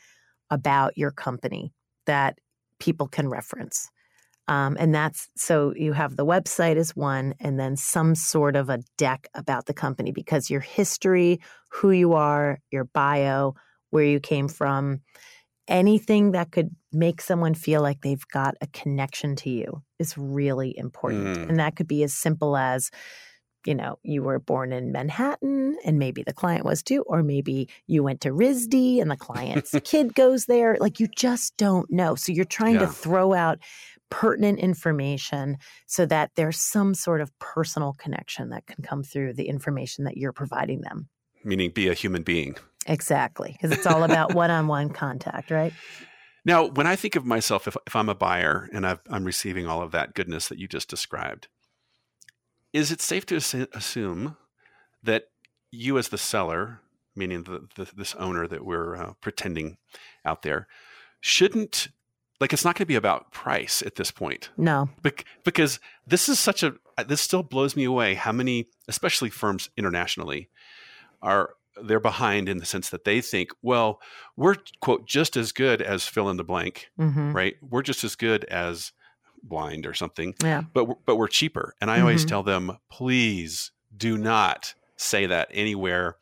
about 0.49 0.97
your 0.97 1.11
company 1.11 1.73
that 2.05 2.39
people 2.79 3.07
can 3.07 3.27
reference? 3.29 3.89
Um, 4.47 4.75
and 4.79 4.93
that's 4.93 5.29
so 5.37 5.73
you 5.75 5.93
have 5.93 6.15
the 6.15 6.25
website 6.25 6.75
as 6.75 6.95
one, 6.95 7.33
and 7.39 7.59
then 7.59 7.77
some 7.77 8.13
sort 8.15 8.55
of 8.55 8.69
a 8.69 8.79
deck 8.97 9.27
about 9.33 9.67
the 9.67 9.73
company 9.73 10.11
because 10.11 10.49
your 10.49 10.59
history, 10.59 11.39
who 11.69 11.91
you 11.91 12.13
are, 12.13 12.59
your 12.71 12.83
bio, 12.83 13.55
where 13.89 14.03
you 14.03 14.19
came 14.19 14.47
from, 14.47 15.01
anything 15.67 16.31
that 16.31 16.51
could 16.51 16.75
make 16.91 17.21
someone 17.21 17.53
feel 17.53 17.81
like 17.81 18.01
they've 18.01 18.27
got 18.33 18.55
a 18.61 18.67
connection 18.67 19.35
to 19.37 19.49
you 19.49 19.81
is 19.99 20.17
really 20.17 20.77
important. 20.77 21.37
Mm. 21.37 21.49
And 21.49 21.59
that 21.59 21.75
could 21.75 21.87
be 21.87 22.03
as 22.03 22.13
simple 22.13 22.57
as, 22.57 22.91
you 23.65 23.75
know, 23.75 23.97
you 24.03 24.23
were 24.23 24.39
born 24.39 24.73
in 24.73 24.91
Manhattan 24.91 25.77
and 25.85 25.97
maybe 25.97 26.21
the 26.21 26.33
client 26.33 26.65
was 26.65 26.83
too, 26.83 27.03
or 27.07 27.23
maybe 27.23 27.69
you 27.87 28.03
went 28.03 28.21
to 28.21 28.29
RISD 28.29 29.01
and 29.01 29.09
the 29.09 29.15
client's 29.15 29.73
kid 29.83 30.13
goes 30.15 30.45
there. 30.45 30.75
Like 30.79 30.99
you 30.99 31.07
just 31.15 31.55
don't 31.57 31.89
know. 31.89 32.15
So 32.15 32.31
you're 32.33 32.45
trying 32.45 32.79
to 32.79 32.87
throw 32.87 33.33
out 33.33 33.59
pertinent 34.09 34.59
information 34.59 35.57
so 35.87 36.05
that 36.05 36.31
there's 36.35 36.59
some 36.59 36.93
sort 36.93 37.21
of 37.21 37.31
personal 37.39 37.93
connection 37.93 38.49
that 38.49 38.65
can 38.67 38.83
come 38.83 39.03
through 39.03 39.33
the 39.33 39.47
information 39.47 40.03
that 40.03 40.17
you're 40.17 40.33
providing 40.33 40.81
them. 40.81 41.09
meaning 41.43 41.71
be 41.71 41.87
a 41.87 41.93
human 41.93 42.23
being 42.23 42.55
Exactly. 42.85 43.51
Because 43.53 43.77
it's 43.77 43.87
all 43.87 44.03
about 44.03 44.33
one 44.33 44.51
on 44.51 44.67
one 44.67 44.89
contact, 44.89 45.51
right? 45.51 45.73
Now, 46.45 46.67
when 46.67 46.87
I 46.87 46.95
think 46.95 47.15
of 47.15 47.25
myself, 47.25 47.67
if, 47.67 47.77
if 47.87 47.95
I'm 47.95 48.09
a 48.09 48.15
buyer 48.15 48.69
and 48.73 48.85
I've, 48.85 48.99
I'm 49.09 49.23
receiving 49.23 49.67
all 49.67 49.81
of 49.81 49.91
that 49.91 50.13
goodness 50.13 50.49
that 50.49 50.57
you 50.57 50.67
just 50.67 50.89
described, 50.89 51.47
is 52.73 52.91
it 52.91 53.01
safe 53.01 53.25
to 53.27 53.35
assu- 53.35 53.73
assume 53.73 54.35
that 55.01 55.25
you, 55.71 55.97
as 55.97 56.09
the 56.09 56.17
seller, 56.17 56.81
meaning 57.15 57.43
the, 57.43 57.67
the, 57.75 57.89
this 57.95 58.15
owner 58.15 58.47
that 58.47 58.65
we're 58.65 58.95
uh, 58.95 59.13
pretending 59.21 59.77
out 60.25 60.41
there, 60.41 60.67
shouldn't 61.21 61.87
like 62.43 62.51
it's 62.53 62.65
not 62.65 62.75
going 62.75 62.83
to 62.85 62.93
be 62.95 62.95
about 62.95 63.31
price 63.31 63.81
at 63.85 63.95
this 63.95 64.11
point 64.11 64.49
No. 64.57 64.89
Bec- 65.01 65.23
because 65.45 65.79
this 66.05 66.27
is 66.29 66.39
such 66.39 66.61
a 66.63 66.75
this 67.07 67.21
still 67.21 67.41
blows 67.43 67.75
me 67.75 67.85
away 67.85 68.13
how 68.15 68.31
many 68.31 68.67
especially 68.87 69.29
firms 69.29 69.69
internationally 69.77 70.49
are 71.21 71.51
they're 71.83 71.99
behind 71.99 72.49
in 72.49 72.57
the 72.57 72.65
sense 72.65 72.89
that 72.89 73.03
they 73.03 73.21
think 73.21 73.49
well 73.61 73.99
we're 74.35 74.55
quote 74.81 75.07
just 75.07 75.35
as 75.37 75.51
good 75.51 75.81
as 75.81 76.05
fill 76.05 76.29
in 76.29 76.37
the 76.37 76.43
blank 76.43 76.89
hmm 76.97 77.31
right 77.31 77.55
we're 77.67 77.81
just 77.81 78.03
as 78.03 78.15
good 78.15 78.43
as 78.45 78.91
blind 79.41 79.85
or 79.85 79.93
something 79.93 80.33
Yeah. 80.43 80.61
but 80.73 80.85
we're, 80.85 80.95
but 81.05 81.15
we're 81.15 81.27
cheaper 81.27 81.73
and 81.81 81.89
i 81.91 81.99
always 81.99 82.25
Mhm. 82.25 82.29
tell 82.29 82.43
them 82.43 82.77
please 82.91 83.71
do 83.95 84.17
not 84.17 84.73
say 84.97 85.25
that 85.25 85.47
anywhere 85.51 86.15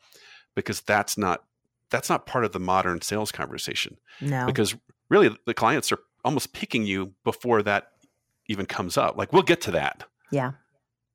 because 0.54 0.80
that's 0.80 1.16
not 1.18 1.44
that's 1.90 2.08
not 2.08 2.24
part 2.26 2.44
of 2.44 2.52
the 2.52 2.58
modern 2.60 3.00
sales 3.02 3.30
conversation 3.30 3.98
No. 4.20 4.46
because 4.46 4.74
really 5.10 5.36
the 5.46 5.54
clients 5.54 5.92
are 5.92 5.98
almost 6.24 6.52
picking 6.52 6.84
you 6.86 7.12
before 7.24 7.62
that 7.62 7.88
even 8.48 8.66
comes 8.66 8.96
up. 8.96 9.16
Like 9.16 9.32
we'll 9.32 9.42
get 9.42 9.60
to 9.62 9.70
that. 9.72 10.04
yeah. 10.30 10.52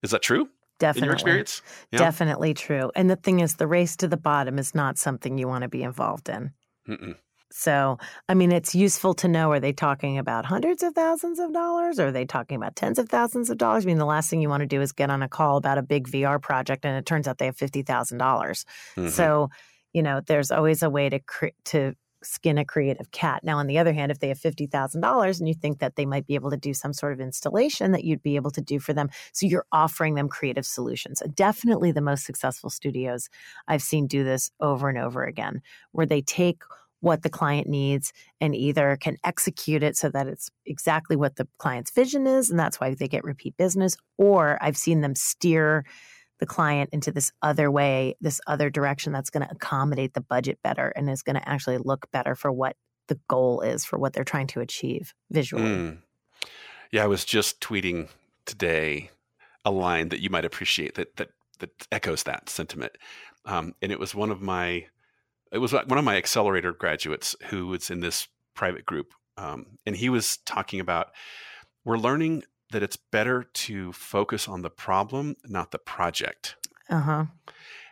Is 0.04 0.12
that 0.12 0.22
true 0.22 0.48
Definitely. 0.80 1.00
in 1.02 1.06
your 1.06 1.14
experience? 1.14 1.62
Yeah. 1.92 2.00
Definitely 2.00 2.54
true. 2.54 2.92
And 2.96 3.10
the 3.10 3.16
thing 3.16 3.40
is, 3.40 3.56
the 3.56 3.66
race 3.68 3.96
to 3.98 4.08
the 4.08 4.16
bottom 4.18 4.60
is 4.60 4.76
not 4.76 4.98
something 5.00 5.38
you 5.40 5.48
want 5.48 5.64
to 5.64 5.68
be 5.68 5.82
involved 5.82 6.30
in. 6.30 6.52
Mm-mm. 6.88 7.16
So, 7.52 7.98
I 8.30 8.34
mean, 8.36 8.52
it's 8.52 8.76
useful 8.76 9.14
to 9.16 9.28
know 9.28 9.52
are 9.52 9.60
they 9.60 9.74
talking 9.74 10.18
about 10.20 10.46
hundreds 10.46 10.84
of 10.84 10.94
thousands 10.94 11.40
of 11.40 11.52
dollars? 11.52 12.00
Or 12.00 12.08
are 12.08 12.12
they 12.12 12.26
talking 12.26 12.58
about 12.58 12.76
tens 12.76 13.00
of 13.00 13.10
thousands 13.10 13.50
of 13.50 13.58
dollars? 13.58 13.86
I 13.86 13.88
mean, 13.88 13.98
the 13.98 14.06
last 14.06 14.30
thing 14.30 14.42
you 14.42 14.50
want 14.50 14.62
to 14.62 14.68
do 14.68 14.82
is 14.82 14.92
get 14.92 15.10
on 15.10 15.24
a 15.24 15.30
call 15.30 15.58
about 15.58 15.78
a 15.80 15.82
big 15.82 16.08
VR 16.08 16.40
project 16.42 16.86
and 16.86 16.96
it 16.98 17.06
turns 17.06 17.28
out 17.28 17.38
they 17.40 17.46
have 17.46 17.58
$50,000. 17.58 18.18
dollars 18.18 18.66
Mhm. 18.98 19.10
So, 19.10 19.50
you 19.94 20.04
know, 20.04 20.22
there's 20.28 20.52
always 20.52 20.84
a 20.84 20.90
way 20.90 21.10
to 21.10 21.20
cre- 21.20 21.48
to 21.66 21.96
skin 22.28 22.58
a 22.58 22.66
creative 22.66 23.12
cat. 23.12 23.44
Now, 23.44 23.58
on 23.58 23.68
the 23.68 23.78
other 23.78 23.94
hand, 23.94 24.12
if 24.12 24.20
they 24.20 24.28
have 24.28 24.40
$50,000 24.40 25.40
and 25.40 25.48
you 25.48 25.54
think 25.54 25.80
that 25.80 25.96
they 25.96 26.06
might 26.06 26.28
be 26.28 26.36
able 26.36 26.52
to 26.52 26.58
do 26.58 26.74
some 26.74 26.94
sort 26.94 27.14
of 27.14 27.20
installation 27.20 27.92
that 27.94 28.04
you'd 28.04 28.22
be 28.22 28.36
able 28.36 28.52
to 28.52 28.62
do 28.62 28.80
for 28.80 28.94
them, 28.94 29.10
so 29.32 29.46
you're 29.46 29.66
offering 29.72 30.16
them 30.16 30.28
creative 30.28 30.66
solutions. 30.66 31.22
Definitely 31.34 31.92
the 31.92 32.02
most 32.02 32.26
successful 32.26 32.70
studios 32.70 33.30
I've 33.68 33.82
seen 33.82 34.08
do 34.08 34.24
this 34.24 34.52
over 34.60 34.90
and 34.90 34.98
over 34.98 35.24
again, 35.24 35.62
where 35.92 36.06
they 36.06 36.22
take 36.22 36.62
what 37.00 37.22
the 37.22 37.30
client 37.30 37.68
needs 37.68 38.12
and 38.42 38.56
either 38.56 38.98
can 39.00 39.18
execute 39.24 39.84
it 39.84 39.96
so 39.96 40.10
that 40.10 40.28
it's 40.28 40.50
exactly 40.66 41.16
what 41.16 41.36
the 41.36 41.48
client's 41.60 41.92
vision 41.92 42.26
is, 42.26 42.50
and 42.50 42.60
that's 42.60 42.80
why 42.80 42.94
they 42.94 43.08
get 43.08 43.24
repeat 43.24 43.56
business, 43.56 43.96
or 44.18 44.58
I've 44.62 44.78
seen 44.78 45.02
them 45.02 45.16
steer 45.16 45.86
the 46.40 46.46
client 46.46 46.90
into 46.94 47.12
this 47.12 47.32
other 47.42 47.72
way, 47.72 48.16
this 48.22 48.40
other 48.48 48.70
direction 48.70 49.12
that's 49.14 49.30
going 49.30 49.46
to 49.46 49.52
accommodate 49.52 50.14
the 50.14 50.22
budget 50.22 50.60
better 50.64 50.90
and 50.96 51.10
is 51.10 51.24
going 51.24 51.36
to 51.36 51.50
actually 51.50 51.78
look 51.78 52.10
better 52.12 52.36
for 52.36 52.52
what 52.52 52.76
the 53.08 53.20
goal 53.28 53.62
is 53.62 53.86
for 53.86 53.98
what 53.98 54.14
they're 54.14 54.24
trying 54.24 54.48
to 54.48 54.60
achieve 54.60 55.14
visually. 55.32 55.64
Mm. 55.64 55.98
Yeah, 56.92 57.04
I 57.04 57.08
was 57.08 57.26
just 57.26 57.60
tweeting 57.60 58.10
today 58.46 59.10
a 59.66 59.72
line 59.72 60.10
that 60.10 60.22
you 60.22 60.30
might 60.30 60.46
appreciate 60.46 60.96
that 60.96 61.16
that 61.18 61.30
that 61.60 61.88
echoes 61.92 62.24
that 62.24 62.50
sentiment. 62.50 62.94
Um, 63.46 63.74
and 63.82 63.92
it 63.92 64.00
was 64.00 64.14
one 64.14 64.32
of 64.32 64.42
my 64.42 64.86
it 65.52 65.60
was 65.60 65.74
one 65.74 65.98
of 65.98 66.04
my 66.04 66.18
accelerator 66.18 66.74
graduates 66.74 67.36
who 67.48 67.68
was 67.68 67.90
in 67.90 68.02
this 68.02 68.28
private 68.54 68.86
group, 68.86 69.14
um, 69.38 69.78
and 69.86 69.96
he 69.96 70.10
was 70.10 70.38
talking 70.46 70.80
about 70.80 71.12
we're 71.86 71.98
learning 71.98 72.44
that 72.72 72.84
it's 72.84 72.98
better 72.98 73.44
to 73.44 73.94
focus 73.94 74.48
on 74.48 74.62
the 74.62 74.70
problem, 74.70 75.36
not 75.46 75.72
the 75.72 75.78
project. 75.80 76.56
Uh 76.90 77.00
huh. 77.00 77.26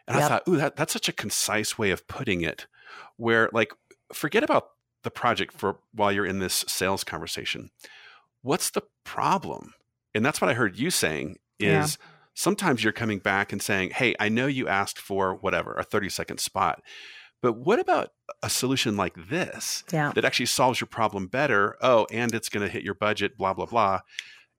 And 0.07 0.17
I 0.17 0.27
thought, 0.27 0.43
ooh, 0.47 0.57
that, 0.57 0.75
that's 0.75 0.93
such 0.93 1.09
a 1.09 1.13
concise 1.13 1.77
way 1.77 1.91
of 1.91 2.07
putting 2.07 2.41
it, 2.41 2.67
where 3.17 3.49
like 3.51 3.73
forget 4.13 4.43
about 4.43 4.69
the 5.03 5.09
project 5.11 5.53
for 5.53 5.79
while 5.93 6.11
you're 6.11 6.25
in 6.25 6.39
this 6.39 6.63
sales 6.67 7.03
conversation. 7.03 7.71
What's 8.41 8.69
the 8.69 8.83
problem? 9.03 9.73
And 10.13 10.25
that's 10.25 10.39
what 10.41 10.49
I 10.49 10.53
heard 10.53 10.77
you 10.77 10.91
saying 10.91 11.37
Yeah. 11.59 11.83
is 11.83 11.97
sometimes 12.35 12.83
you're 12.83 12.93
coming 12.93 13.19
back 13.19 13.51
and 13.51 13.61
saying, 13.61 13.91
Hey, 13.91 14.15
I 14.19 14.29
know 14.29 14.45
you 14.47 14.67
asked 14.67 14.99
for 14.99 15.33
whatever, 15.35 15.73
a 15.73 15.83
30 15.83 16.09
second 16.09 16.39
spot. 16.39 16.81
But 17.41 17.53
what 17.53 17.79
about 17.79 18.09
a 18.41 18.49
solution 18.49 18.95
like 18.97 19.13
this 19.29 19.83
Yeah. 19.91 20.11
that 20.15 20.25
actually 20.25 20.47
solves 20.47 20.79
your 20.79 20.87
problem 20.87 21.27
better? 21.27 21.77
Oh, 21.81 22.07
and 22.11 22.33
it's 22.33 22.49
going 22.49 22.65
to 22.65 22.71
hit 22.71 22.83
your 22.83 22.95
budget, 22.95 23.37
blah, 23.37 23.53
blah, 23.53 23.65
blah. 23.65 24.01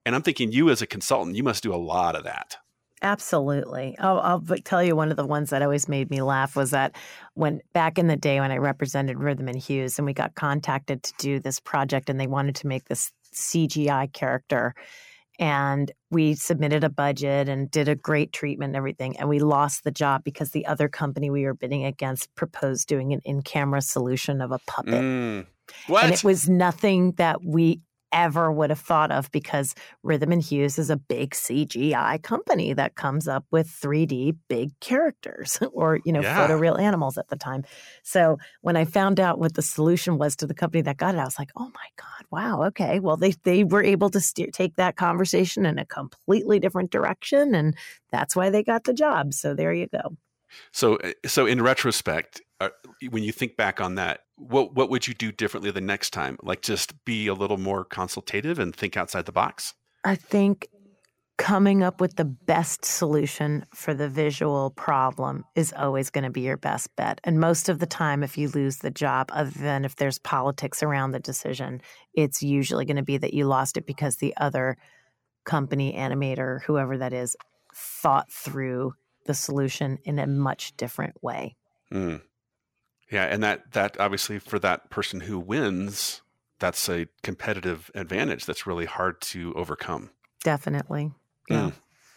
And 0.07 0.15
I'm 0.15 0.21
thinking 0.21 0.53
you 0.53 0.69
as 0.69 0.81
a 0.81 0.87
consultant, 0.87 1.35
you 1.35 1.43
must 1.43 1.61
do 1.61 1.73
a 1.73 1.75
lot 1.75 2.15
of 2.15 2.23
that. 2.23 2.55
Absolutely. 3.01 3.93
I'll, 3.99 4.19
I'll 4.21 4.43
tell 4.63 4.81
you 4.81 4.95
one 4.95 5.11
of 5.11 5.17
the 5.17 5.25
ones 5.25 5.49
that 5.49 5.61
always 5.61 5.89
made 5.89 6.09
me 6.09 6.21
laugh 6.21 6.55
was 6.55 6.71
that 6.71 6.95
when 7.33 7.59
back 7.73 7.99
in 7.99 8.07
the 8.07 8.15
day 8.15 8.39
when 8.39 8.49
I 8.49 8.55
represented 8.55 9.19
Rhythm 9.19 9.49
and 9.49 9.57
Hues 9.57 9.99
and 9.99 10.05
we 10.05 10.13
got 10.13 10.35
contacted 10.35 11.03
to 11.03 11.13
do 11.17 11.41
this 11.41 11.59
project 11.59 12.09
and 12.09 12.17
they 12.17 12.25
wanted 12.25 12.55
to 12.55 12.67
make 12.67 12.85
this 12.85 13.11
CGI 13.33 14.13
character. 14.13 14.75
And 15.39 15.91
we 16.09 16.35
submitted 16.35 16.85
a 16.85 16.89
budget 16.89 17.49
and 17.49 17.69
did 17.69 17.89
a 17.89 17.95
great 17.95 18.31
treatment 18.31 18.69
and 18.69 18.77
everything. 18.77 19.19
And 19.19 19.27
we 19.27 19.39
lost 19.39 19.83
the 19.83 19.91
job 19.91 20.23
because 20.23 20.51
the 20.51 20.67
other 20.67 20.87
company 20.87 21.29
we 21.29 21.43
were 21.43 21.53
bidding 21.53 21.83
against 21.83 22.33
proposed 22.35 22.87
doing 22.87 23.11
an 23.11 23.19
in 23.25 23.41
camera 23.41 23.81
solution 23.81 24.39
of 24.39 24.53
a 24.53 24.59
puppet. 24.59 24.93
Mm. 24.93 25.47
What? 25.87 26.05
And 26.05 26.13
it 26.13 26.23
was 26.23 26.47
nothing 26.47 27.11
that 27.17 27.43
we 27.43 27.81
ever 28.11 28.51
would 28.51 28.69
have 28.69 28.79
thought 28.79 29.11
of 29.11 29.31
because 29.31 29.75
Rhythm 30.03 30.31
and 30.31 30.41
Hues 30.41 30.77
is 30.77 30.89
a 30.89 30.97
big 30.97 31.31
CGI 31.31 32.21
company 32.21 32.73
that 32.73 32.95
comes 32.95 33.27
up 33.27 33.45
with 33.51 33.67
3D 33.67 34.37
big 34.47 34.79
characters 34.79 35.59
or, 35.73 35.99
you 36.05 36.11
know, 36.11 36.21
Yeah. 36.21 36.47
photoreal 36.47 36.79
animals 36.79 37.17
at 37.17 37.27
the 37.29 37.35
time. 37.35 37.63
So 38.03 38.37
when 38.61 38.75
I 38.75 38.85
found 38.85 39.19
out 39.19 39.39
what 39.39 39.55
the 39.55 39.61
solution 39.61 40.17
was 40.17 40.35
to 40.37 40.47
the 40.47 40.53
company 40.53 40.81
that 40.83 40.97
got 40.97 41.15
it, 41.15 41.19
I 41.19 41.25
was 41.25 41.39
like, 41.39 41.51
oh 41.55 41.65
my 41.73 41.87
God, 41.97 42.25
wow, 42.31 42.63
okay. 42.67 42.99
Well, 42.99 43.17
they, 43.17 43.31
they 43.43 43.63
were 43.63 43.83
able 43.83 44.09
to 44.11 44.19
steer, 44.19 44.47
take 44.51 44.75
that 44.75 44.95
conversation 44.95 45.65
in 45.65 45.77
a 45.77 45.85
completely 45.85 46.59
different 46.59 46.91
direction. 46.91 47.55
And 47.55 47.75
that's 48.11 48.35
why 48.35 48.49
they 48.49 48.63
got 48.63 48.85
the 48.85 48.93
job. 48.93 49.33
So 49.33 49.53
there 49.53 49.73
you 49.73 49.87
go. 49.87 50.15
So, 50.71 50.95
uh, 50.97 51.11
so 51.25 51.45
in 51.45 51.61
retrospect, 51.61 52.41
uh, 52.59 52.69
when 53.09 53.23
you 53.23 53.31
think 53.31 53.57
back 53.57 53.81
on 53.81 53.95
that, 53.95 54.21
what 54.37 54.73
what 54.73 54.89
would 54.89 55.07
you 55.07 55.13
do 55.13 55.31
differently 55.31 55.71
the 55.71 55.81
next 55.81 56.11
time? 56.11 56.37
Like 56.41 56.61
just 56.61 57.03
be 57.05 57.27
a 57.27 57.33
little 57.33 57.57
more 57.57 57.83
consultative 57.83 58.59
and 58.59 58.75
think 58.75 58.95
outside 58.95 59.25
the 59.25 59.31
box. 59.31 59.73
I 60.03 60.15
think 60.15 60.67
coming 61.37 61.83
up 61.83 62.01
with 62.01 62.15
the 62.15 62.25
best 62.25 62.83
solution 62.83 63.63
for 63.73 63.93
the 63.93 64.09
visual 64.09 64.71
problem 64.71 65.45
is 65.55 65.71
always 65.77 66.09
going 66.09 66.23
to 66.23 66.29
be 66.31 66.41
your 66.41 66.57
best 66.57 66.95
bet. 66.95 67.21
And 67.23 67.39
most 67.39 67.69
of 67.69 67.79
the 67.79 67.85
time, 67.85 68.23
if 68.23 68.37
you 68.37 68.49
lose 68.49 68.77
the 68.77 68.89
job, 68.89 69.29
other 69.31 69.51
than 69.51 69.85
if 69.85 69.95
there's 69.95 70.17
politics 70.17 70.81
around 70.81 71.11
the 71.11 71.19
decision, 71.19 71.81
it's 72.13 72.41
usually 72.41 72.85
going 72.85 72.97
to 72.97 73.03
be 73.03 73.17
that 73.17 73.35
you 73.35 73.45
lost 73.45 73.77
it 73.77 73.85
because 73.85 74.15
the 74.15 74.35
other 74.37 74.77
company, 75.45 75.93
animator, 75.93 76.61
whoever 76.63 76.97
that 76.97 77.13
is, 77.13 77.35
thought 77.75 78.31
through 78.31 78.93
the 79.25 79.35
solution 79.35 79.99
in 80.03 80.17
a 80.17 80.25
much 80.25 80.75
different 80.75 81.21
way. 81.23 81.55
Mm. 81.93 82.21
Yeah, 83.11 83.23
and 83.25 83.41
that 83.43 83.71
that 83.73 83.99
obviously 83.99 84.39
for 84.39 84.59
that 84.59 84.89
person 84.89 85.21
who 85.21 85.39
wins, 85.39 86.21
that's 86.59 86.89
a 86.89 87.07
competitive 87.23 87.89
advantage 87.95 88.45
that's 88.45 88.67
really 88.67 88.85
hard 88.85 89.21
to 89.21 89.53
overcome. 89.55 90.09
Definitely. 90.43 91.11
Yeah. 91.49 91.71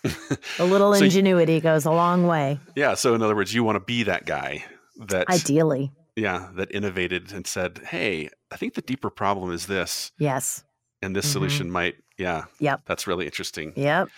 Mm. 0.05 0.38
A 0.59 0.64
little 0.64 0.95
So- 0.95 1.05
ingenuity 1.05 1.61
goes 1.61 1.84
a 1.84 1.91
long 1.91 2.26
way, 2.26 2.59
Yeah, 2.74 2.95
so 2.95 3.14
in 3.14 3.22
other 3.22 3.36
words, 3.36 3.53
you 3.53 3.62
want 3.62 3.76
to 3.76 3.80
be 3.84 4.03
that 4.05 4.24
guy 4.24 4.64
that 4.99 5.28
ideally. 5.28 5.93
yeah, 6.16 6.49
that 6.55 6.70
innovated 6.74 7.32
and 7.32 7.47
said, 7.47 7.82
"Hey, 7.88 8.30
I 8.51 8.57
think 8.57 8.74
the 8.74 8.80
deeper 8.82 9.11
problem 9.11 9.53
is 9.53 9.66
this, 9.66 10.11
Yes. 10.18 10.64
and 11.03 11.14
this 11.14 11.26
Mhm. 11.26 11.32
solution 11.32 11.70
might, 11.70 11.97
yeah, 12.16 12.45
Yep. 12.61 12.82
that's 12.86 13.07
really 13.07 13.26
interesting." 13.26 13.74
Yep. 13.76 14.09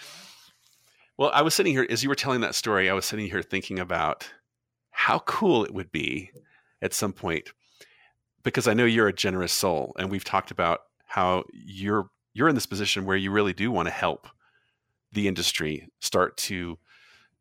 Well, 1.18 1.30
I 1.34 1.42
was 1.42 1.52
sitting 1.54 1.72
here 1.72 1.86
as 1.90 2.02
you 2.04 2.08
were 2.08 2.14
telling 2.14 2.40
that 2.42 2.54
story. 2.54 2.88
I 2.88 2.94
was 2.94 3.04
sitting 3.04 3.26
here 3.26 3.42
thinking 3.42 3.78
about 3.80 4.32
how 4.92 5.18
cool 5.20 5.64
it 5.64 5.74
would 5.74 5.90
be 5.92 6.30
at 6.82 6.92
some 6.92 7.12
point, 7.12 7.52
because 8.42 8.68
I 8.68 8.74
know 8.74 8.84
you're 8.84 9.08
a 9.08 9.12
generous 9.12 9.52
soul, 9.52 9.94
and 9.98 10.10
we've 10.10 10.24
talked 10.24 10.50
about 10.50 10.80
how 11.06 11.44
you're 11.52 12.10
you're 12.34 12.48
in 12.48 12.54
this 12.54 12.66
position 12.66 13.04
where 13.04 13.16
you 13.16 13.30
really 13.30 13.52
do 13.52 13.70
want 13.70 13.86
to 13.86 13.92
help 13.92 14.26
the 15.12 15.28
industry 15.28 15.88
start 16.00 16.36
to 16.38 16.78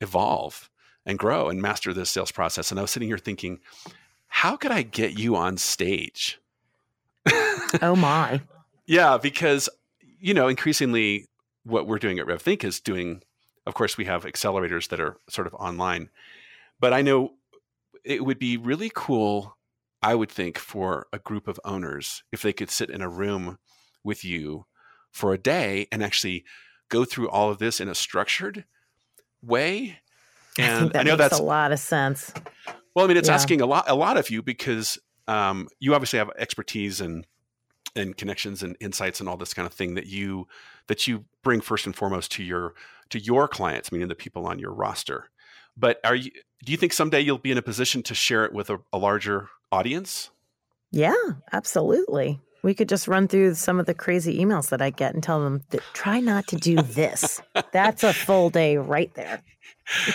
evolve 0.02 0.70
and 1.06 1.18
grow 1.18 1.50
and 1.50 1.62
master 1.62 1.94
this 1.94 2.10
sales 2.10 2.32
process. 2.32 2.72
And 2.72 2.80
I 2.80 2.82
was 2.82 2.92
sitting 2.92 3.08
here 3.08 3.18
thinking, 3.18 3.60
how 4.28 4.58
could 4.58 4.72
I 4.72 4.82
get 4.82 5.18
you 5.18 5.36
on 5.36 5.58
stage? 5.58 6.40
Oh 7.82 7.96
my. 7.96 8.42
Yeah, 8.86 9.18
because 9.18 9.70
you 10.20 10.34
know, 10.34 10.50
increasingly 10.50 11.30
what 11.64 11.88
we're 11.88 12.00
doing 12.00 12.20
at 12.20 12.28
RevThink 12.28 12.66
is 12.66 12.82
doing 12.82 13.22
of 13.66 13.74
course 13.74 13.98
we 13.98 14.06
have 14.06 14.26
accelerators 14.26 14.90
that 14.90 15.00
are 15.00 15.18
sort 15.30 15.48
of 15.48 15.54
online. 15.54 16.10
But 16.80 16.94
I 16.94 17.02
know 17.02 17.34
it 18.04 18.26
would 18.26 18.40
be 18.40 18.58
really 18.58 18.92
cool 18.94 19.58
I 20.02 20.16
would 20.16 20.32
think 20.32 20.58
for 20.58 21.08
a 21.14 21.20
group 21.20 21.48
of 21.48 21.60
owners 21.64 22.24
if 22.32 22.42
they 22.42 22.54
could 22.54 22.72
sit 22.72 22.90
in 22.90 23.02
a 23.02 23.10
room 23.10 23.58
with 24.04 24.24
you 24.26 24.66
for 25.12 25.34
a 25.34 25.38
day 25.38 25.88
and 25.92 26.04
actually 26.04 26.44
go 26.90 27.06
through 27.06 27.30
all 27.30 27.52
of 27.52 27.60
this 27.60 27.80
in 27.80 27.88
a 27.88 27.96
structured 27.96 28.66
way. 29.42 30.00
I 30.60 30.68
And 30.68 30.78
think 30.78 30.94
that 30.94 31.00
I 31.00 31.04
know 31.04 31.16
makes 31.16 31.18
that's 31.18 31.38
a 31.38 31.44
lot 31.44 31.72
of 31.72 31.80
sense. 31.80 32.34
well, 32.96 33.06
I 33.06 33.08
mean, 33.08 33.18
it's 33.18 33.30
Yeah. 33.30 33.34
asking 33.34 33.62
a 33.62 33.66
lot, 33.66 33.90
a 33.90 33.96
lot 33.96 34.18
of 34.18 34.30
you 34.30 34.42
because 34.42 34.98
um, 35.28 35.68
you 35.80 35.94
obviously 35.94 36.20
have 36.20 36.32
expertise 36.38 37.02
and 37.02 37.26
and 37.96 38.16
connections 38.16 38.64
and 38.64 38.78
insights 38.80 39.20
and 39.20 39.28
all 39.28 39.36
this 39.36 39.54
kind 39.54 39.66
of 39.66 39.74
thing 39.74 39.96
that 39.96 40.08
you 40.08 40.48
that 40.88 41.08
you 41.08 41.26
bring 41.44 41.60
first 41.62 41.86
and 41.86 41.96
foremost 41.96 42.32
to 42.34 42.44
your 42.44 42.74
to 43.10 43.20
your 43.20 43.48
clients, 43.48 43.92
meaning 43.92 44.08
the 44.08 44.16
people 44.16 44.48
on 44.48 44.60
your 44.60 44.74
roster. 44.74 45.30
But 45.78 46.00
are 46.04 46.16
you? 46.16 46.32
Do 46.64 46.72
you 46.72 46.78
think 46.78 46.94
someday 46.94 47.22
you'll 47.22 47.38
be 47.38 47.52
in 47.52 47.58
a 47.58 47.64
position 47.64 48.04
to 48.04 48.14
share 48.14 48.46
it 48.46 48.54
with 48.54 48.70
a, 48.70 48.80
a 48.94 48.98
larger 48.98 49.50
audience? 49.72 50.30
Yeah, 50.92 51.16
absolutely. 51.52 52.40
We 52.64 52.74
could 52.74 52.90
just 52.90 53.08
run 53.08 53.28
through 53.28 53.56
some 53.56 53.80
of 53.80 53.86
the 53.86 53.94
crazy 53.94 54.40
emails 54.40 54.70
that 54.70 54.82
I 54.82 54.90
get 54.90 55.14
and 55.14 55.24
tell 55.24 55.44
them 55.44 55.64
that 55.72 55.82
try 55.94 56.20
not 56.20 56.48
to 56.48 56.56
do 56.56 56.76
this. 56.82 57.42
That's 57.72 58.04
a 58.04 58.14
full 58.14 58.50
day 58.50 58.78
right 58.78 59.14
there. 59.16 59.42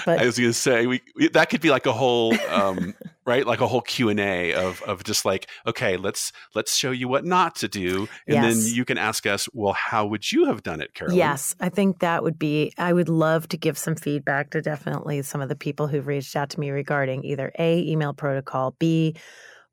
But 0.05 0.20
I 0.20 0.26
was 0.26 0.38
going 0.38 0.51
to 0.51 0.55
say 0.55 0.86
we, 0.86 1.03
we 1.16 1.28
that 1.28 1.51
could 1.51 1.61
be 1.61 1.70
like 1.70 1.86
a 1.86 1.92
whole 1.92 2.34
um, 2.49 2.94
right, 3.26 3.47
like 3.47 3.61
a 3.61 3.66
whole 3.66 3.82
Q 3.82 4.09
and 4.09 4.20
A 4.20 4.55
of 4.55 4.80
of 4.82 5.05
just 5.05 5.24
like 5.24 5.49
okay, 5.66 5.97
let's 5.97 6.32
let's 6.55 6.76
show 6.76 6.90
you 6.90 7.09
what 7.09 7.24
not 7.24 7.57
to 7.57 7.68
do, 7.68 8.09
and 8.26 8.42
then 8.42 8.57
you 8.59 8.84
can 8.84 8.97
ask 8.97 9.26
us, 9.26 9.49
well, 9.53 9.74
how 9.74 10.07
would 10.07 10.30
you 10.32 10.47
have 10.47 10.62
done 10.62 10.80
it, 10.80 10.94
Carolyn? 10.94 11.16
Yes, 11.18 11.55
I 11.61 11.68
think 11.68 11.99
that 11.99 12.22
would 12.22 12.38
be. 12.38 12.72
I 12.78 12.92
would 12.92 13.09
love 13.09 13.49
to 13.49 13.57
give 13.57 13.76
some 13.76 13.97
feedback 13.97 14.51
to 14.51 14.62
definitely 14.62 15.22
some 15.22 15.40
of 15.40 15.49
the 15.49 15.57
people 15.57 15.88
who've 15.88 16.07
reached 16.07 16.36
out 16.36 16.51
to 16.51 16.61
me 16.61 16.70
regarding 16.70 17.24
either 17.24 17.53
A, 17.59 17.80
email 17.86 18.14
protocol, 18.14 18.74
B, 18.78 19.14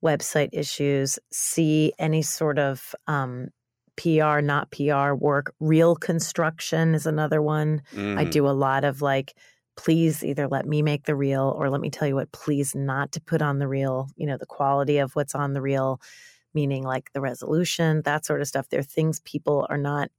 website 0.04 0.50
issues, 0.54 1.20
see 1.32 1.94
any 2.00 2.22
sort 2.22 2.60
of 2.60 2.94
um, 3.08 3.50
PR, 3.96 4.42
not 4.42 4.72
PR 4.72 5.16
work. 5.16 5.54
Reel 5.60 5.96
construction 5.96 6.96
is 6.96 7.06
another 7.06 7.42
one. 7.42 7.82
I 8.16 8.26
Mhm. 8.26 8.26
do 8.26 8.48
a 8.48 8.52
lot 8.52 8.84
of 8.84 9.02
like, 9.02 9.36
please 9.78 10.24
either 10.24 10.48
let 10.48 10.66
me 10.68 10.82
make 10.82 11.06
the 11.06 11.16
reel 11.16 11.54
or 11.58 11.70
let 11.70 11.82
me 11.82 11.90
tell 11.90 12.08
you 12.08 12.16
what, 12.16 12.32
please 12.32 12.76
not 12.76 13.12
to 13.14 13.22
put 13.22 13.42
on 13.42 13.60
the 13.60 13.68
reel, 13.68 14.10
you 14.16 14.28
know, 14.28 14.38
the 14.38 14.46
quality 14.46 14.98
of 15.00 15.16
what's 15.16 15.36
on 15.36 15.54
the 15.54 15.62
reel, 15.62 16.00
meaning 16.54 16.84
like 16.84 17.12
the 17.14 17.22
resolution, 17.22 18.02
that 18.04 18.26
sort 18.26 18.42
of 18.42 18.48
stuff. 18.48 18.70
There 18.70 18.80
are 18.80 18.84
things 18.84 19.20
people 19.22 19.66
are 19.70 19.78
not 19.78 20.12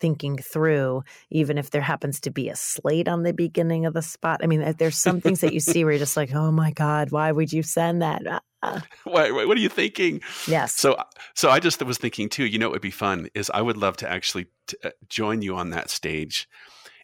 thinking 0.00 0.38
through, 0.38 1.04
even 1.30 1.58
if 1.58 1.70
there 1.70 1.82
happens 1.82 2.20
to 2.20 2.30
be 2.30 2.48
a 2.48 2.56
slate 2.56 3.06
on 3.06 3.22
the 3.22 3.32
beginning 3.32 3.86
of 3.86 3.94
the 3.94 4.02
spot. 4.02 4.40
I 4.42 4.46
mean, 4.46 4.62
uh, 4.62 4.72
there's 4.76 4.96
some 4.96 5.20
things 5.20 5.40
that 5.42 5.52
you 5.52 5.60
see 5.60 5.84
where 5.84 5.92
you're 5.92 5.98
just 5.98 6.16
like, 6.16 6.34
oh 6.34 6.50
my 6.50 6.72
God, 6.72 7.10
why 7.10 7.30
would 7.30 7.52
you 7.52 7.62
send 7.62 8.02
that? 8.02 8.22
Ah, 8.62 8.82
what, 9.04 9.32
what 9.32 9.56
are 9.56 9.60
you 9.60 9.68
thinking? 9.68 10.20
yes. 10.46 10.74
So, 10.74 10.96
so 11.34 11.50
I 11.50 11.60
just 11.60 11.82
was 11.82 11.98
thinking 11.98 12.28
too. 12.28 12.44
You 12.44 12.58
know, 12.58 12.68
what 12.68 12.74
would 12.74 12.82
be 12.82 12.90
fun 12.90 13.28
is 13.34 13.50
I 13.52 13.62
would 13.62 13.76
love 13.76 13.96
to 13.98 14.10
actually 14.10 14.46
t- 14.66 14.76
uh, 14.84 14.90
join 15.08 15.42
you 15.42 15.56
on 15.56 15.70
that 15.70 15.90
stage 15.90 16.48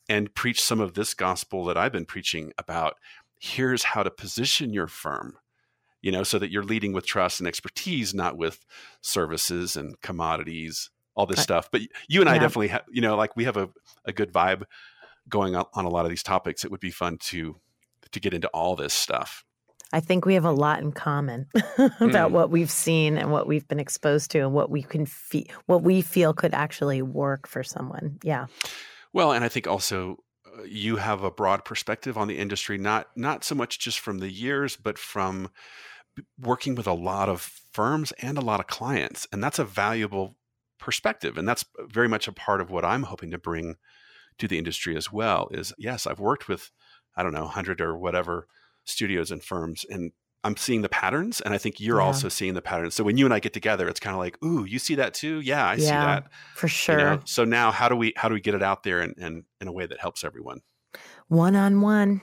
and 0.08 0.34
preach 0.34 0.60
some 0.60 0.80
of 0.80 0.94
this 0.94 1.14
gospel 1.14 1.64
that 1.66 1.76
I've 1.76 1.92
been 1.92 2.04
preaching 2.04 2.52
about. 2.58 2.96
Here's 3.38 3.84
how 3.84 4.02
to 4.02 4.10
position 4.10 4.72
your 4.72 4.86
firm. 4.86 5.36
You 6.02 6.12
know, 6.12 6.22
so 6.22 6.38
that 6.38 6.52
you're 6.52 6.62
leading 6.62 6.92
with 6.92 7.04
trust 7.04 7.40
and 7.40 7.48
expertise, 7.48 8.14
not 8.14 8.36
with 8.36 8.64
services 9.00 9.76
and 9.76 10.00
commodities, 10.02 10.90
all 11.16 11.26
this 11.26 11.38
Right. 11.38 11.42
stuff. 11.44 11.68
But 11.72 11.80
you 12.08 12.20
and 12.20 12.30
I 12.30 12.38
definitely 12.38 12.68
have, 12.68 12.84
you 12.90 13.00
know, 13.00 13.16
like 13.16 13.36
we 13.36 13.44
have 13.44 13.56
a, 13.56 13.68
a 14.04 14.12
good 14.12 14.32
vibe 14.32 14.62
going 15.28 15.56
on, 15.56 15.64
on 15.74 15.84
a 15.84 15.88
lot 15.88 16.04
of 16.04 16.10
these 16.10 16.22
topics. 16.22 16.64
It 16.64 16.70
would 16.70 16.80
be 16.80 16.90
fun 16.90 17.18
to 17.30 17.56
to 18.12 18.20
get 18.20 18.32
into 18.32 18.48
all 18.48 18.76
this 18.76 18.94
stuff. 18.94 19.44
I 19.92 20.00
think 20.00 20.24
we 20.26 20.34
have 20.34 20.44
a 20.44 20.52
lot 20.52 20.80
in 20.80 20.92
common 20.92 21.46
about 22.00 22.30
Mm. 22.30 22.32
what 22.32 22.50
we've 22.50 22.70
seen 22.70 23.16
and 23.16 23.30
what 23.32 23.46
we've 23.46 23.66
been 23.66 23.80
exposed 23.80 24.30
to 24.32 24.40
and 24.40 24.52
what 24.52 24.68
we 24.70 24.82
can 24.82 25.06
feel, 25.06 25.44
what 25.66 25.82
we 25.82 26.02
feel 26.02 26.34
could 26.34 26.54
actually 26.54 27.02
work 27.02 27.46
for 27.48 27.62
someone. 27.62 28.18
Yeah. 28.22 28.46
Well, 29.12 29.32
and 29.32 29.44
I 29.44 29.48
think 29.48 29.66
also 29.66 30.18
uh, 30.46 30.62
you 30.64 30.96
have 30.96 31.22
a 31.22 31.30
broad 31.30 31.64
perspective 31.64 32.18
on 32.18 32.28
the 32.28 32.36
industry, 32.38 32.78
not 32.78 33.08
not 33.16 33.42
so 33.44 33.54
much 33.54 33.78
just 33.78 33.98
from 34.00 34.18
the 34.18 34.30
years, 34.30 34.76
but 34.76 34.98
from 34.98 35.50
working 36.40 36.74
with 36.74 36.86
a 36.86 36.92
lot 36.92 37.28
of 37.28 37.40
firms 37.72 38.12
and 38.22 38.38
a 38.38 38.42
lot 38.42 38.60
of 38.60 38.66
clients, 38.66 39.26
and 39.32 39.42
that's 39.42 39.58
a 39.58 39.64
valuable 39.64 40.36
perspective, 40.78 41.36
and 41.38 41.48
that's 41.48 41.64
very 41.88 42.08
much 42.08 42.28
a 42.28 42.32
part 42.32 42.60
of 42.60 42.70
what 42.70 42.84
I'm 42.84 43.04
hoping 43.04 43.30
to 43.30 43.38
bring 43.38 43.76
to 44.38 44.46
the 44.48 44.58
industry 44.58 44.96
as 44.96 45.12
well. 45.12 45.48
Is 45.50 45.72
yes, 45.78 46.06
I've 46.06 46.20
worked 46.20 46.48
with 46.48 46.70
I 47.16 47.22
don't 47.22 47.32
know 47.32 47.46
hundred 47.46 47.80
or 47.80 47.96
whatever 47.96 48.46
studios 48.84 49.30
and 49.30 49.42
firms, 49.42 49.84
and 49.88 50.12
I'm 50.44 50.56
seeing 50.56 50.82
the 50.82 50.88
patterns, 50.88 51.40
and 51.40 51.52
I 51.52 51.58
think 51.58 51.80
you're 51.80 51.98
Yeah. 52.00 52.06
also 52.06 52.28
seeing 52.28 52.54
the 52.54 52.62
patterns. 52.62 52.94
So 52.94 53.02
when 53.02 53.16
you 53.16 53.24
and 53.24 53.34
I 53.34 53.40
get 53.40 53.52
together, 53.52 53.88
it's 53.88 53.98
kind 53.98 54.14
of 54.14 54.20
like, 54.20 54.40
ooh, 54.44 54.64
you 54.64 54.78
see 54.78 54.94
that 54.94 55.12
too? 55.14 55.40
Yeah, 55.40 55.66
I 55.66 55.76
see 55.76 55.86
that 55.90 56.30
For 56.54 56.66
you 56.66 56.68
sure. 56.68 56.96
know? 56.98 57.20
so 57.24 57.44
now 57.44 57.72
how 57.72 57.88
do 57.88 57.96
we 57.96 58.12
how 58.16 58.28
do 58.28 58.34
we 58.34 58.40
get 58.40 58.54
it 58.54 58.62
out 58.62 58.82
there 58.84 59.00
and, 59.00 59.14
and 59.18 59.44
in 59.60 59.66
a 59.68 59.72
way 59.72 59.86
that 59.86 59.98
helps 60.00 60.22
everyone 60.22 60.60
One 61.28 61.56
on 61.56 61.80
one, 61.80 62.20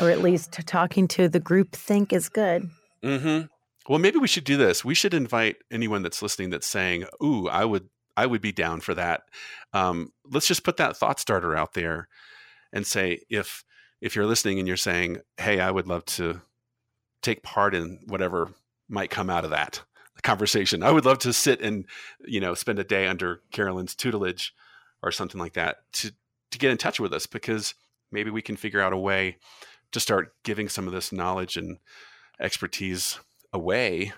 or 0.00 0.10
at 0.10 0.20
least 0.20 0.52
talking 0.66 1.06
to 1.08 1.28
the 1.28 1.38
group 1.40 1.72
think 1.72 2.12
is 2.12 2.28
good. 2.28 2.68
mm-hmm. 3.04 3.46
Well 3.88 3.98
maybe 3.98 4.18
we 4.18 4.28
should 4.28 4.44
do 4.44 4.56
this 4.56 4.84
we 4.84 4.94
should 4.94 5.14
invite 5.14 5.56
anyone 5.70 6.02
that's 6.02 6.22
listening 6.22 6.50
that's 6.50 6.66
saying 6.66 7.04
ooh 7.22 7.48
i 7.48 7.64
would 7.64 7.88
i 8.16 8.26
would 8.26 8.40
be 8.40 8.52
down 8.52 8.80
for 8.80 8.94
that 8.94 9.22
um, 9.72 10.12
let's 10.30 10.46
just 10.46 10.64
put 10.64 10.76
that 10.76 10.96
thought 10.96 11.18
starter 11.18 11.56
out 11.56 11.74
there 11.74 12.08
and 12.72 12.86
say 12.86 13.20
if 13.28 13.64
if 14.00 14.14
you're 14.14 14.26
listening 14.26 14.58
and 14.58 14.68
you're 14.68 14.76
saying 14.76 15.18
hey 15.38 15.60
i 15.60 15.70
would 15.70 15.86
love 15.86 16.04
to 16.04 16.40
take 17.22 17.42
part 17.42 17.74
in 17.74 17.98
whatever 18.06 18.50
might 18.88 19.10
come 19.10 19.30
out 19.30 19.44
of 19.44 19.50
that 19.50 19.82
conversation. 20.22 20.82
I 20.82 20.92
would 20.92 21.04
love 21.04 21.18
to 21.20 21.32
sit 21.32 21.60
and 21.60 21.86
you 22.24 22.40
know 22.40 22.54
spend 22.54 22.78
a 22.78 22.84
day 22.84 23.08
under 23.08 23.40
Carolyn's 23.50 23.96
tutelage 23.96 24.54
or 25.02 25.10
something 25.10 25.40
like 25.40 25.54
that 25.54 25.78
to 25.94 26.12
to 26.52 26.58
get 26.58 26.70
in 26.70 26.78
touch 26.78 27.00
with 27.00 27.12
us 27.12 27.26
because 27.26 27.74
maybe 28.12 28.30
we 28.30 28.42
can 28.42 28.56
figure 28.56 28.80
out 28.80 28.92
a 28.92 28.98
way 28.98 29.38
to 29.90 29.98
start 29.98 30.34
giving 30.44 30.68
some 30.68 30.86
of 30.86 30.92
this 30.92 31.10
knowledge 31.10 31.56
and 31.56 31.78
expertise 32.40 33.18
away 33.54 34.12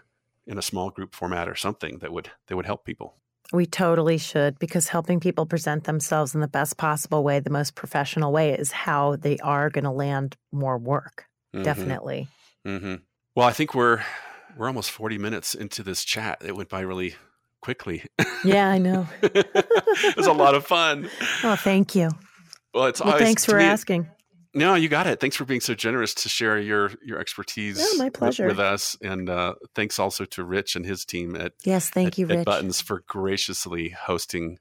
in 0.46 0.58
a 0.58 0.62
small 0.62 0.90
group 0.90 1.14
format 1.14 1.48
or 1.48 1.54
something 1.54 1.98
that 1.98 2.12
would 2.12 2.30
that 2.48 2.56
would 2.56 2.66
help 2.66 2.84
people. 2.84 3.14
We 3.52 3.66
totally 3.66 4.18
should 4.18 4.58
because 4.58 4.88
helping 4.88 5.20
people 5.20 5.46
present 5.46 5.84
themselves 5.84 6.34
in 6.34 6.40
the 6.40 6.48
best 6.48 6.76
possible 6.78 7.22
way, 7.22 7.38
the 7.38 7.50
most 7.50 7.76
professional 7.76 8.32
way, 8.32 8.52
is 8.52 8.72
how 8.72 9.14
they 9.14 9.38
are 9.38 9.70
going 9.70 9.84
to 9.84 9.92
land 9.92 10.36
more 10.50 10.78
work. 10.78 11.26
Mm-hmm. 11.54 11.62
Definitely. 11.62 12.28
Mm-hmm. 12.66 12.96
Well, 13.36 13.46
I 13.46 13.52
think 13.52 13.74
we're 13.74 14.02
we're 14.56 14.66
almost 14.66 14.90
forty 14.90 15.18
minutes 15.18 15.54
into 15.54 15.84
this 15.84 16.04
chat. 16.04 16.42
It 16.44 16.56
went 16.56 16.68
by 16.68 16.80
really 16.80 17.14
quickly. 17.60 18.04
Yeah, 18.44 18.68
I 18.68 18.78
know. 18.78 19.08
it 19.22 20.16
was 20.16 20.26
a 20.26 20.32
lot 20.32 20.54
of 20.54 20.66
fun. 20.66 21.08
Oh, 21.42 21.56
thank 21.56 21.94
you. 21.94 22.10
Well, 22.74 22.86
it's 22.86 23.00
well, 23.00 23.12
always, 23.12 23.24
thanks 23.24 23.44
for 23.44 23.56
me, 23.56 23.64
asking. 23.64 24.08
No, 24.56 24.74
you 24.74 24.88
got 24.88 25.06
it. 25.06 25.20
Thanks 25.20 25.36
for 25.36 25.44
being 25.44 25.60
so 25.60 25.74
generous 25.74 26.14
to 26.14 26.30
share 26.30 26.58
your 26.58 26.92
your 27.04 27.18
expertise. 27.18 27.78
Yeah, 27.78 28.02
my 28.02 28.08
pleasure. 28.08 28.46
With, 28.46 28.56
with 28.56 28.64
us, 28.64 28.96
and 29.02 29.28
uh, 29.28 29.54
thanks 29.74 29.98
also 29.98 30.24
to 30.24 30.44
Rich 30.44 30.76
and 30.76 30.86
his 30.86 31.04
team 31.04 31.36
at 31.36 31.52
yes, 31.62 31.90
thank 31.90 32.08
at, 32.08 32.18
you, 32.18 32.26
Rich. 32.26 32.46
Buttons 32.46 32.80
for 32.80 33.02
graciously 33.06 33.90
hosting 33.90 34.58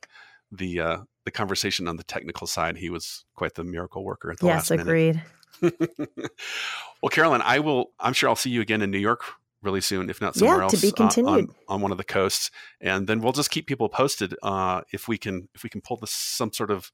the 0.52 0.82
uh, 0.82 0.98
the 1.24 1.32
conversation 1.32 1.88
on 1.88 1.96
the 1.96 2.04
technical 2.04 2.46
side. 2.46 2.76
He 2.76 2.90
was 2.90 3.24
quite 3.36 3.54
the 3.56 3.64
miracle 3.64 4.04
worker 4.04 4.32
at 4.32 4.40
the 4.40 4.48
yes, 4.48 4.70
last 4.70 4.82
agreed. 4.82 5.24
well, 5.62 7.10
Carolyn, 7.10 7.42
I 7.42 7.60
will. 7.60 7.92
I'm 7.98 8.12
sure 8.12 8.28
I'll 8.28 8.36
see 8.36 8.50
you 8.50 8.60
again 8.60 8.82
in 8.82 8.92
New 8.92 9.00
York 9.00 9.24
really 9.62 9.82
soon, 9.82 10.10
if 10.10 10.20
not 10.20 10.36
somewhere 10.36 10.58
yeah, 10.58 10.64
else. 10.64 10.74
to 10.74 10.82
be 10.86 10.92
continued 10.92 11.30
on, 11.30 11.56
on, 11.70 11.82
one 11.82 11.92
of 11.94 11.98
the 11.98 12.04
coasts, 12.04 12.52
and 12.82 13.08
then 13.08 13.22
we'll 13.22 13.32
just 13.32 13.50
keep 13.50 13.66
people 13.66 13.88
posted 13.88 14.36
uh, 14.44 14.82
if 14.92 15.08
we 15.08 15.18
can 15.18 15.48
if 15.56 15.64
we 15.64 15.70
can 15.70 15.80
pull 15.80 15.96
this 15.96 16.12
some 16.12 16.52
sort 16.52 16.70
of 16.70 16.92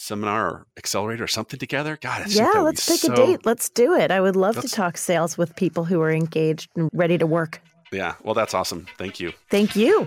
seminar 0.00 0.48
or 0.48 0.66
accelerator 0.76 1.24
or 1.24 1.28
something 1.28 1.58
together. 1.58 1.98
God, 2.00 2.26
yeah, 2.28 2.60
let's 2.60 2.88
pick 2.88 3.00
so... 3.00 3.12
a 3.12 3.16
date. 3.16 3.46
Let's 3.46 3.68
do 3.68 3.94
it. 3.94 4.10
I 4.10 4.20
would 4.20 4.36
love 4.36 4.56
that's... 4.56 4.70
to 4.70 4.76
talk 4.76 4.96
sales 4.96 5.36
with 5.36 5.54
people 5.56 5.84
who 5.84 6.00
are 6.00 6.10
engaged 6.10 6.70
and 6.74 6.90
ready 6.92 7.18
to 7.18 7.26
work. 7.26 7.60
Yeah, 7.92 8.14
well, 8.22 8.34
that's 8.34 8.54
awesome. 8.54 8.86
Thank 8.98 9.20
you. 9.20 9.32
Thank 9.50 9.76
you. 9.76 10.06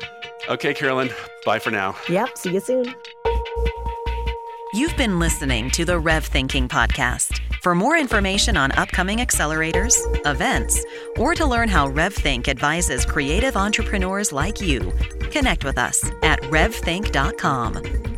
Okay, 0.50 0.74
Carolyn. 0.74 1.10
Bye 1.46 1.60
for 1.60 1.70
now. 1.70 1.96
Yep. 2.10 2.38
See 2.38 2.54
you 2.54 2.60
soon. 2.60 2.94
You've 4.74 4.98
been 4.98 5.20
listening 5.20 5.70
to 5.72 5.86
the 5.86 6.00
Rev 6.00 6.26
Thinking 6.26 6.68
Podcast. 6.68 7.40
For 7.62 7.76
more 7.76 7.96
information 7.96 8.58
on 8.58 8.72
upcoming 8.72 9.20
accelerators, 9.20 9.96
events, 10.26 10.84
or 11.18 11.36
to 11.36 11.46
learn 11.46 11.70
how 11.70 11.88
RevThink 11.88 12.48
advises 12.48 13.06
creative 13.06 13.56
entrepreneurs 13.56 14.34
like 14.34 14.60
you, 14.60 14.92
connect 15.32 15.64
with 15.64 15.78
us 15.78 16.04
at 16.24 16.42
revthink.com. 16.42 18.13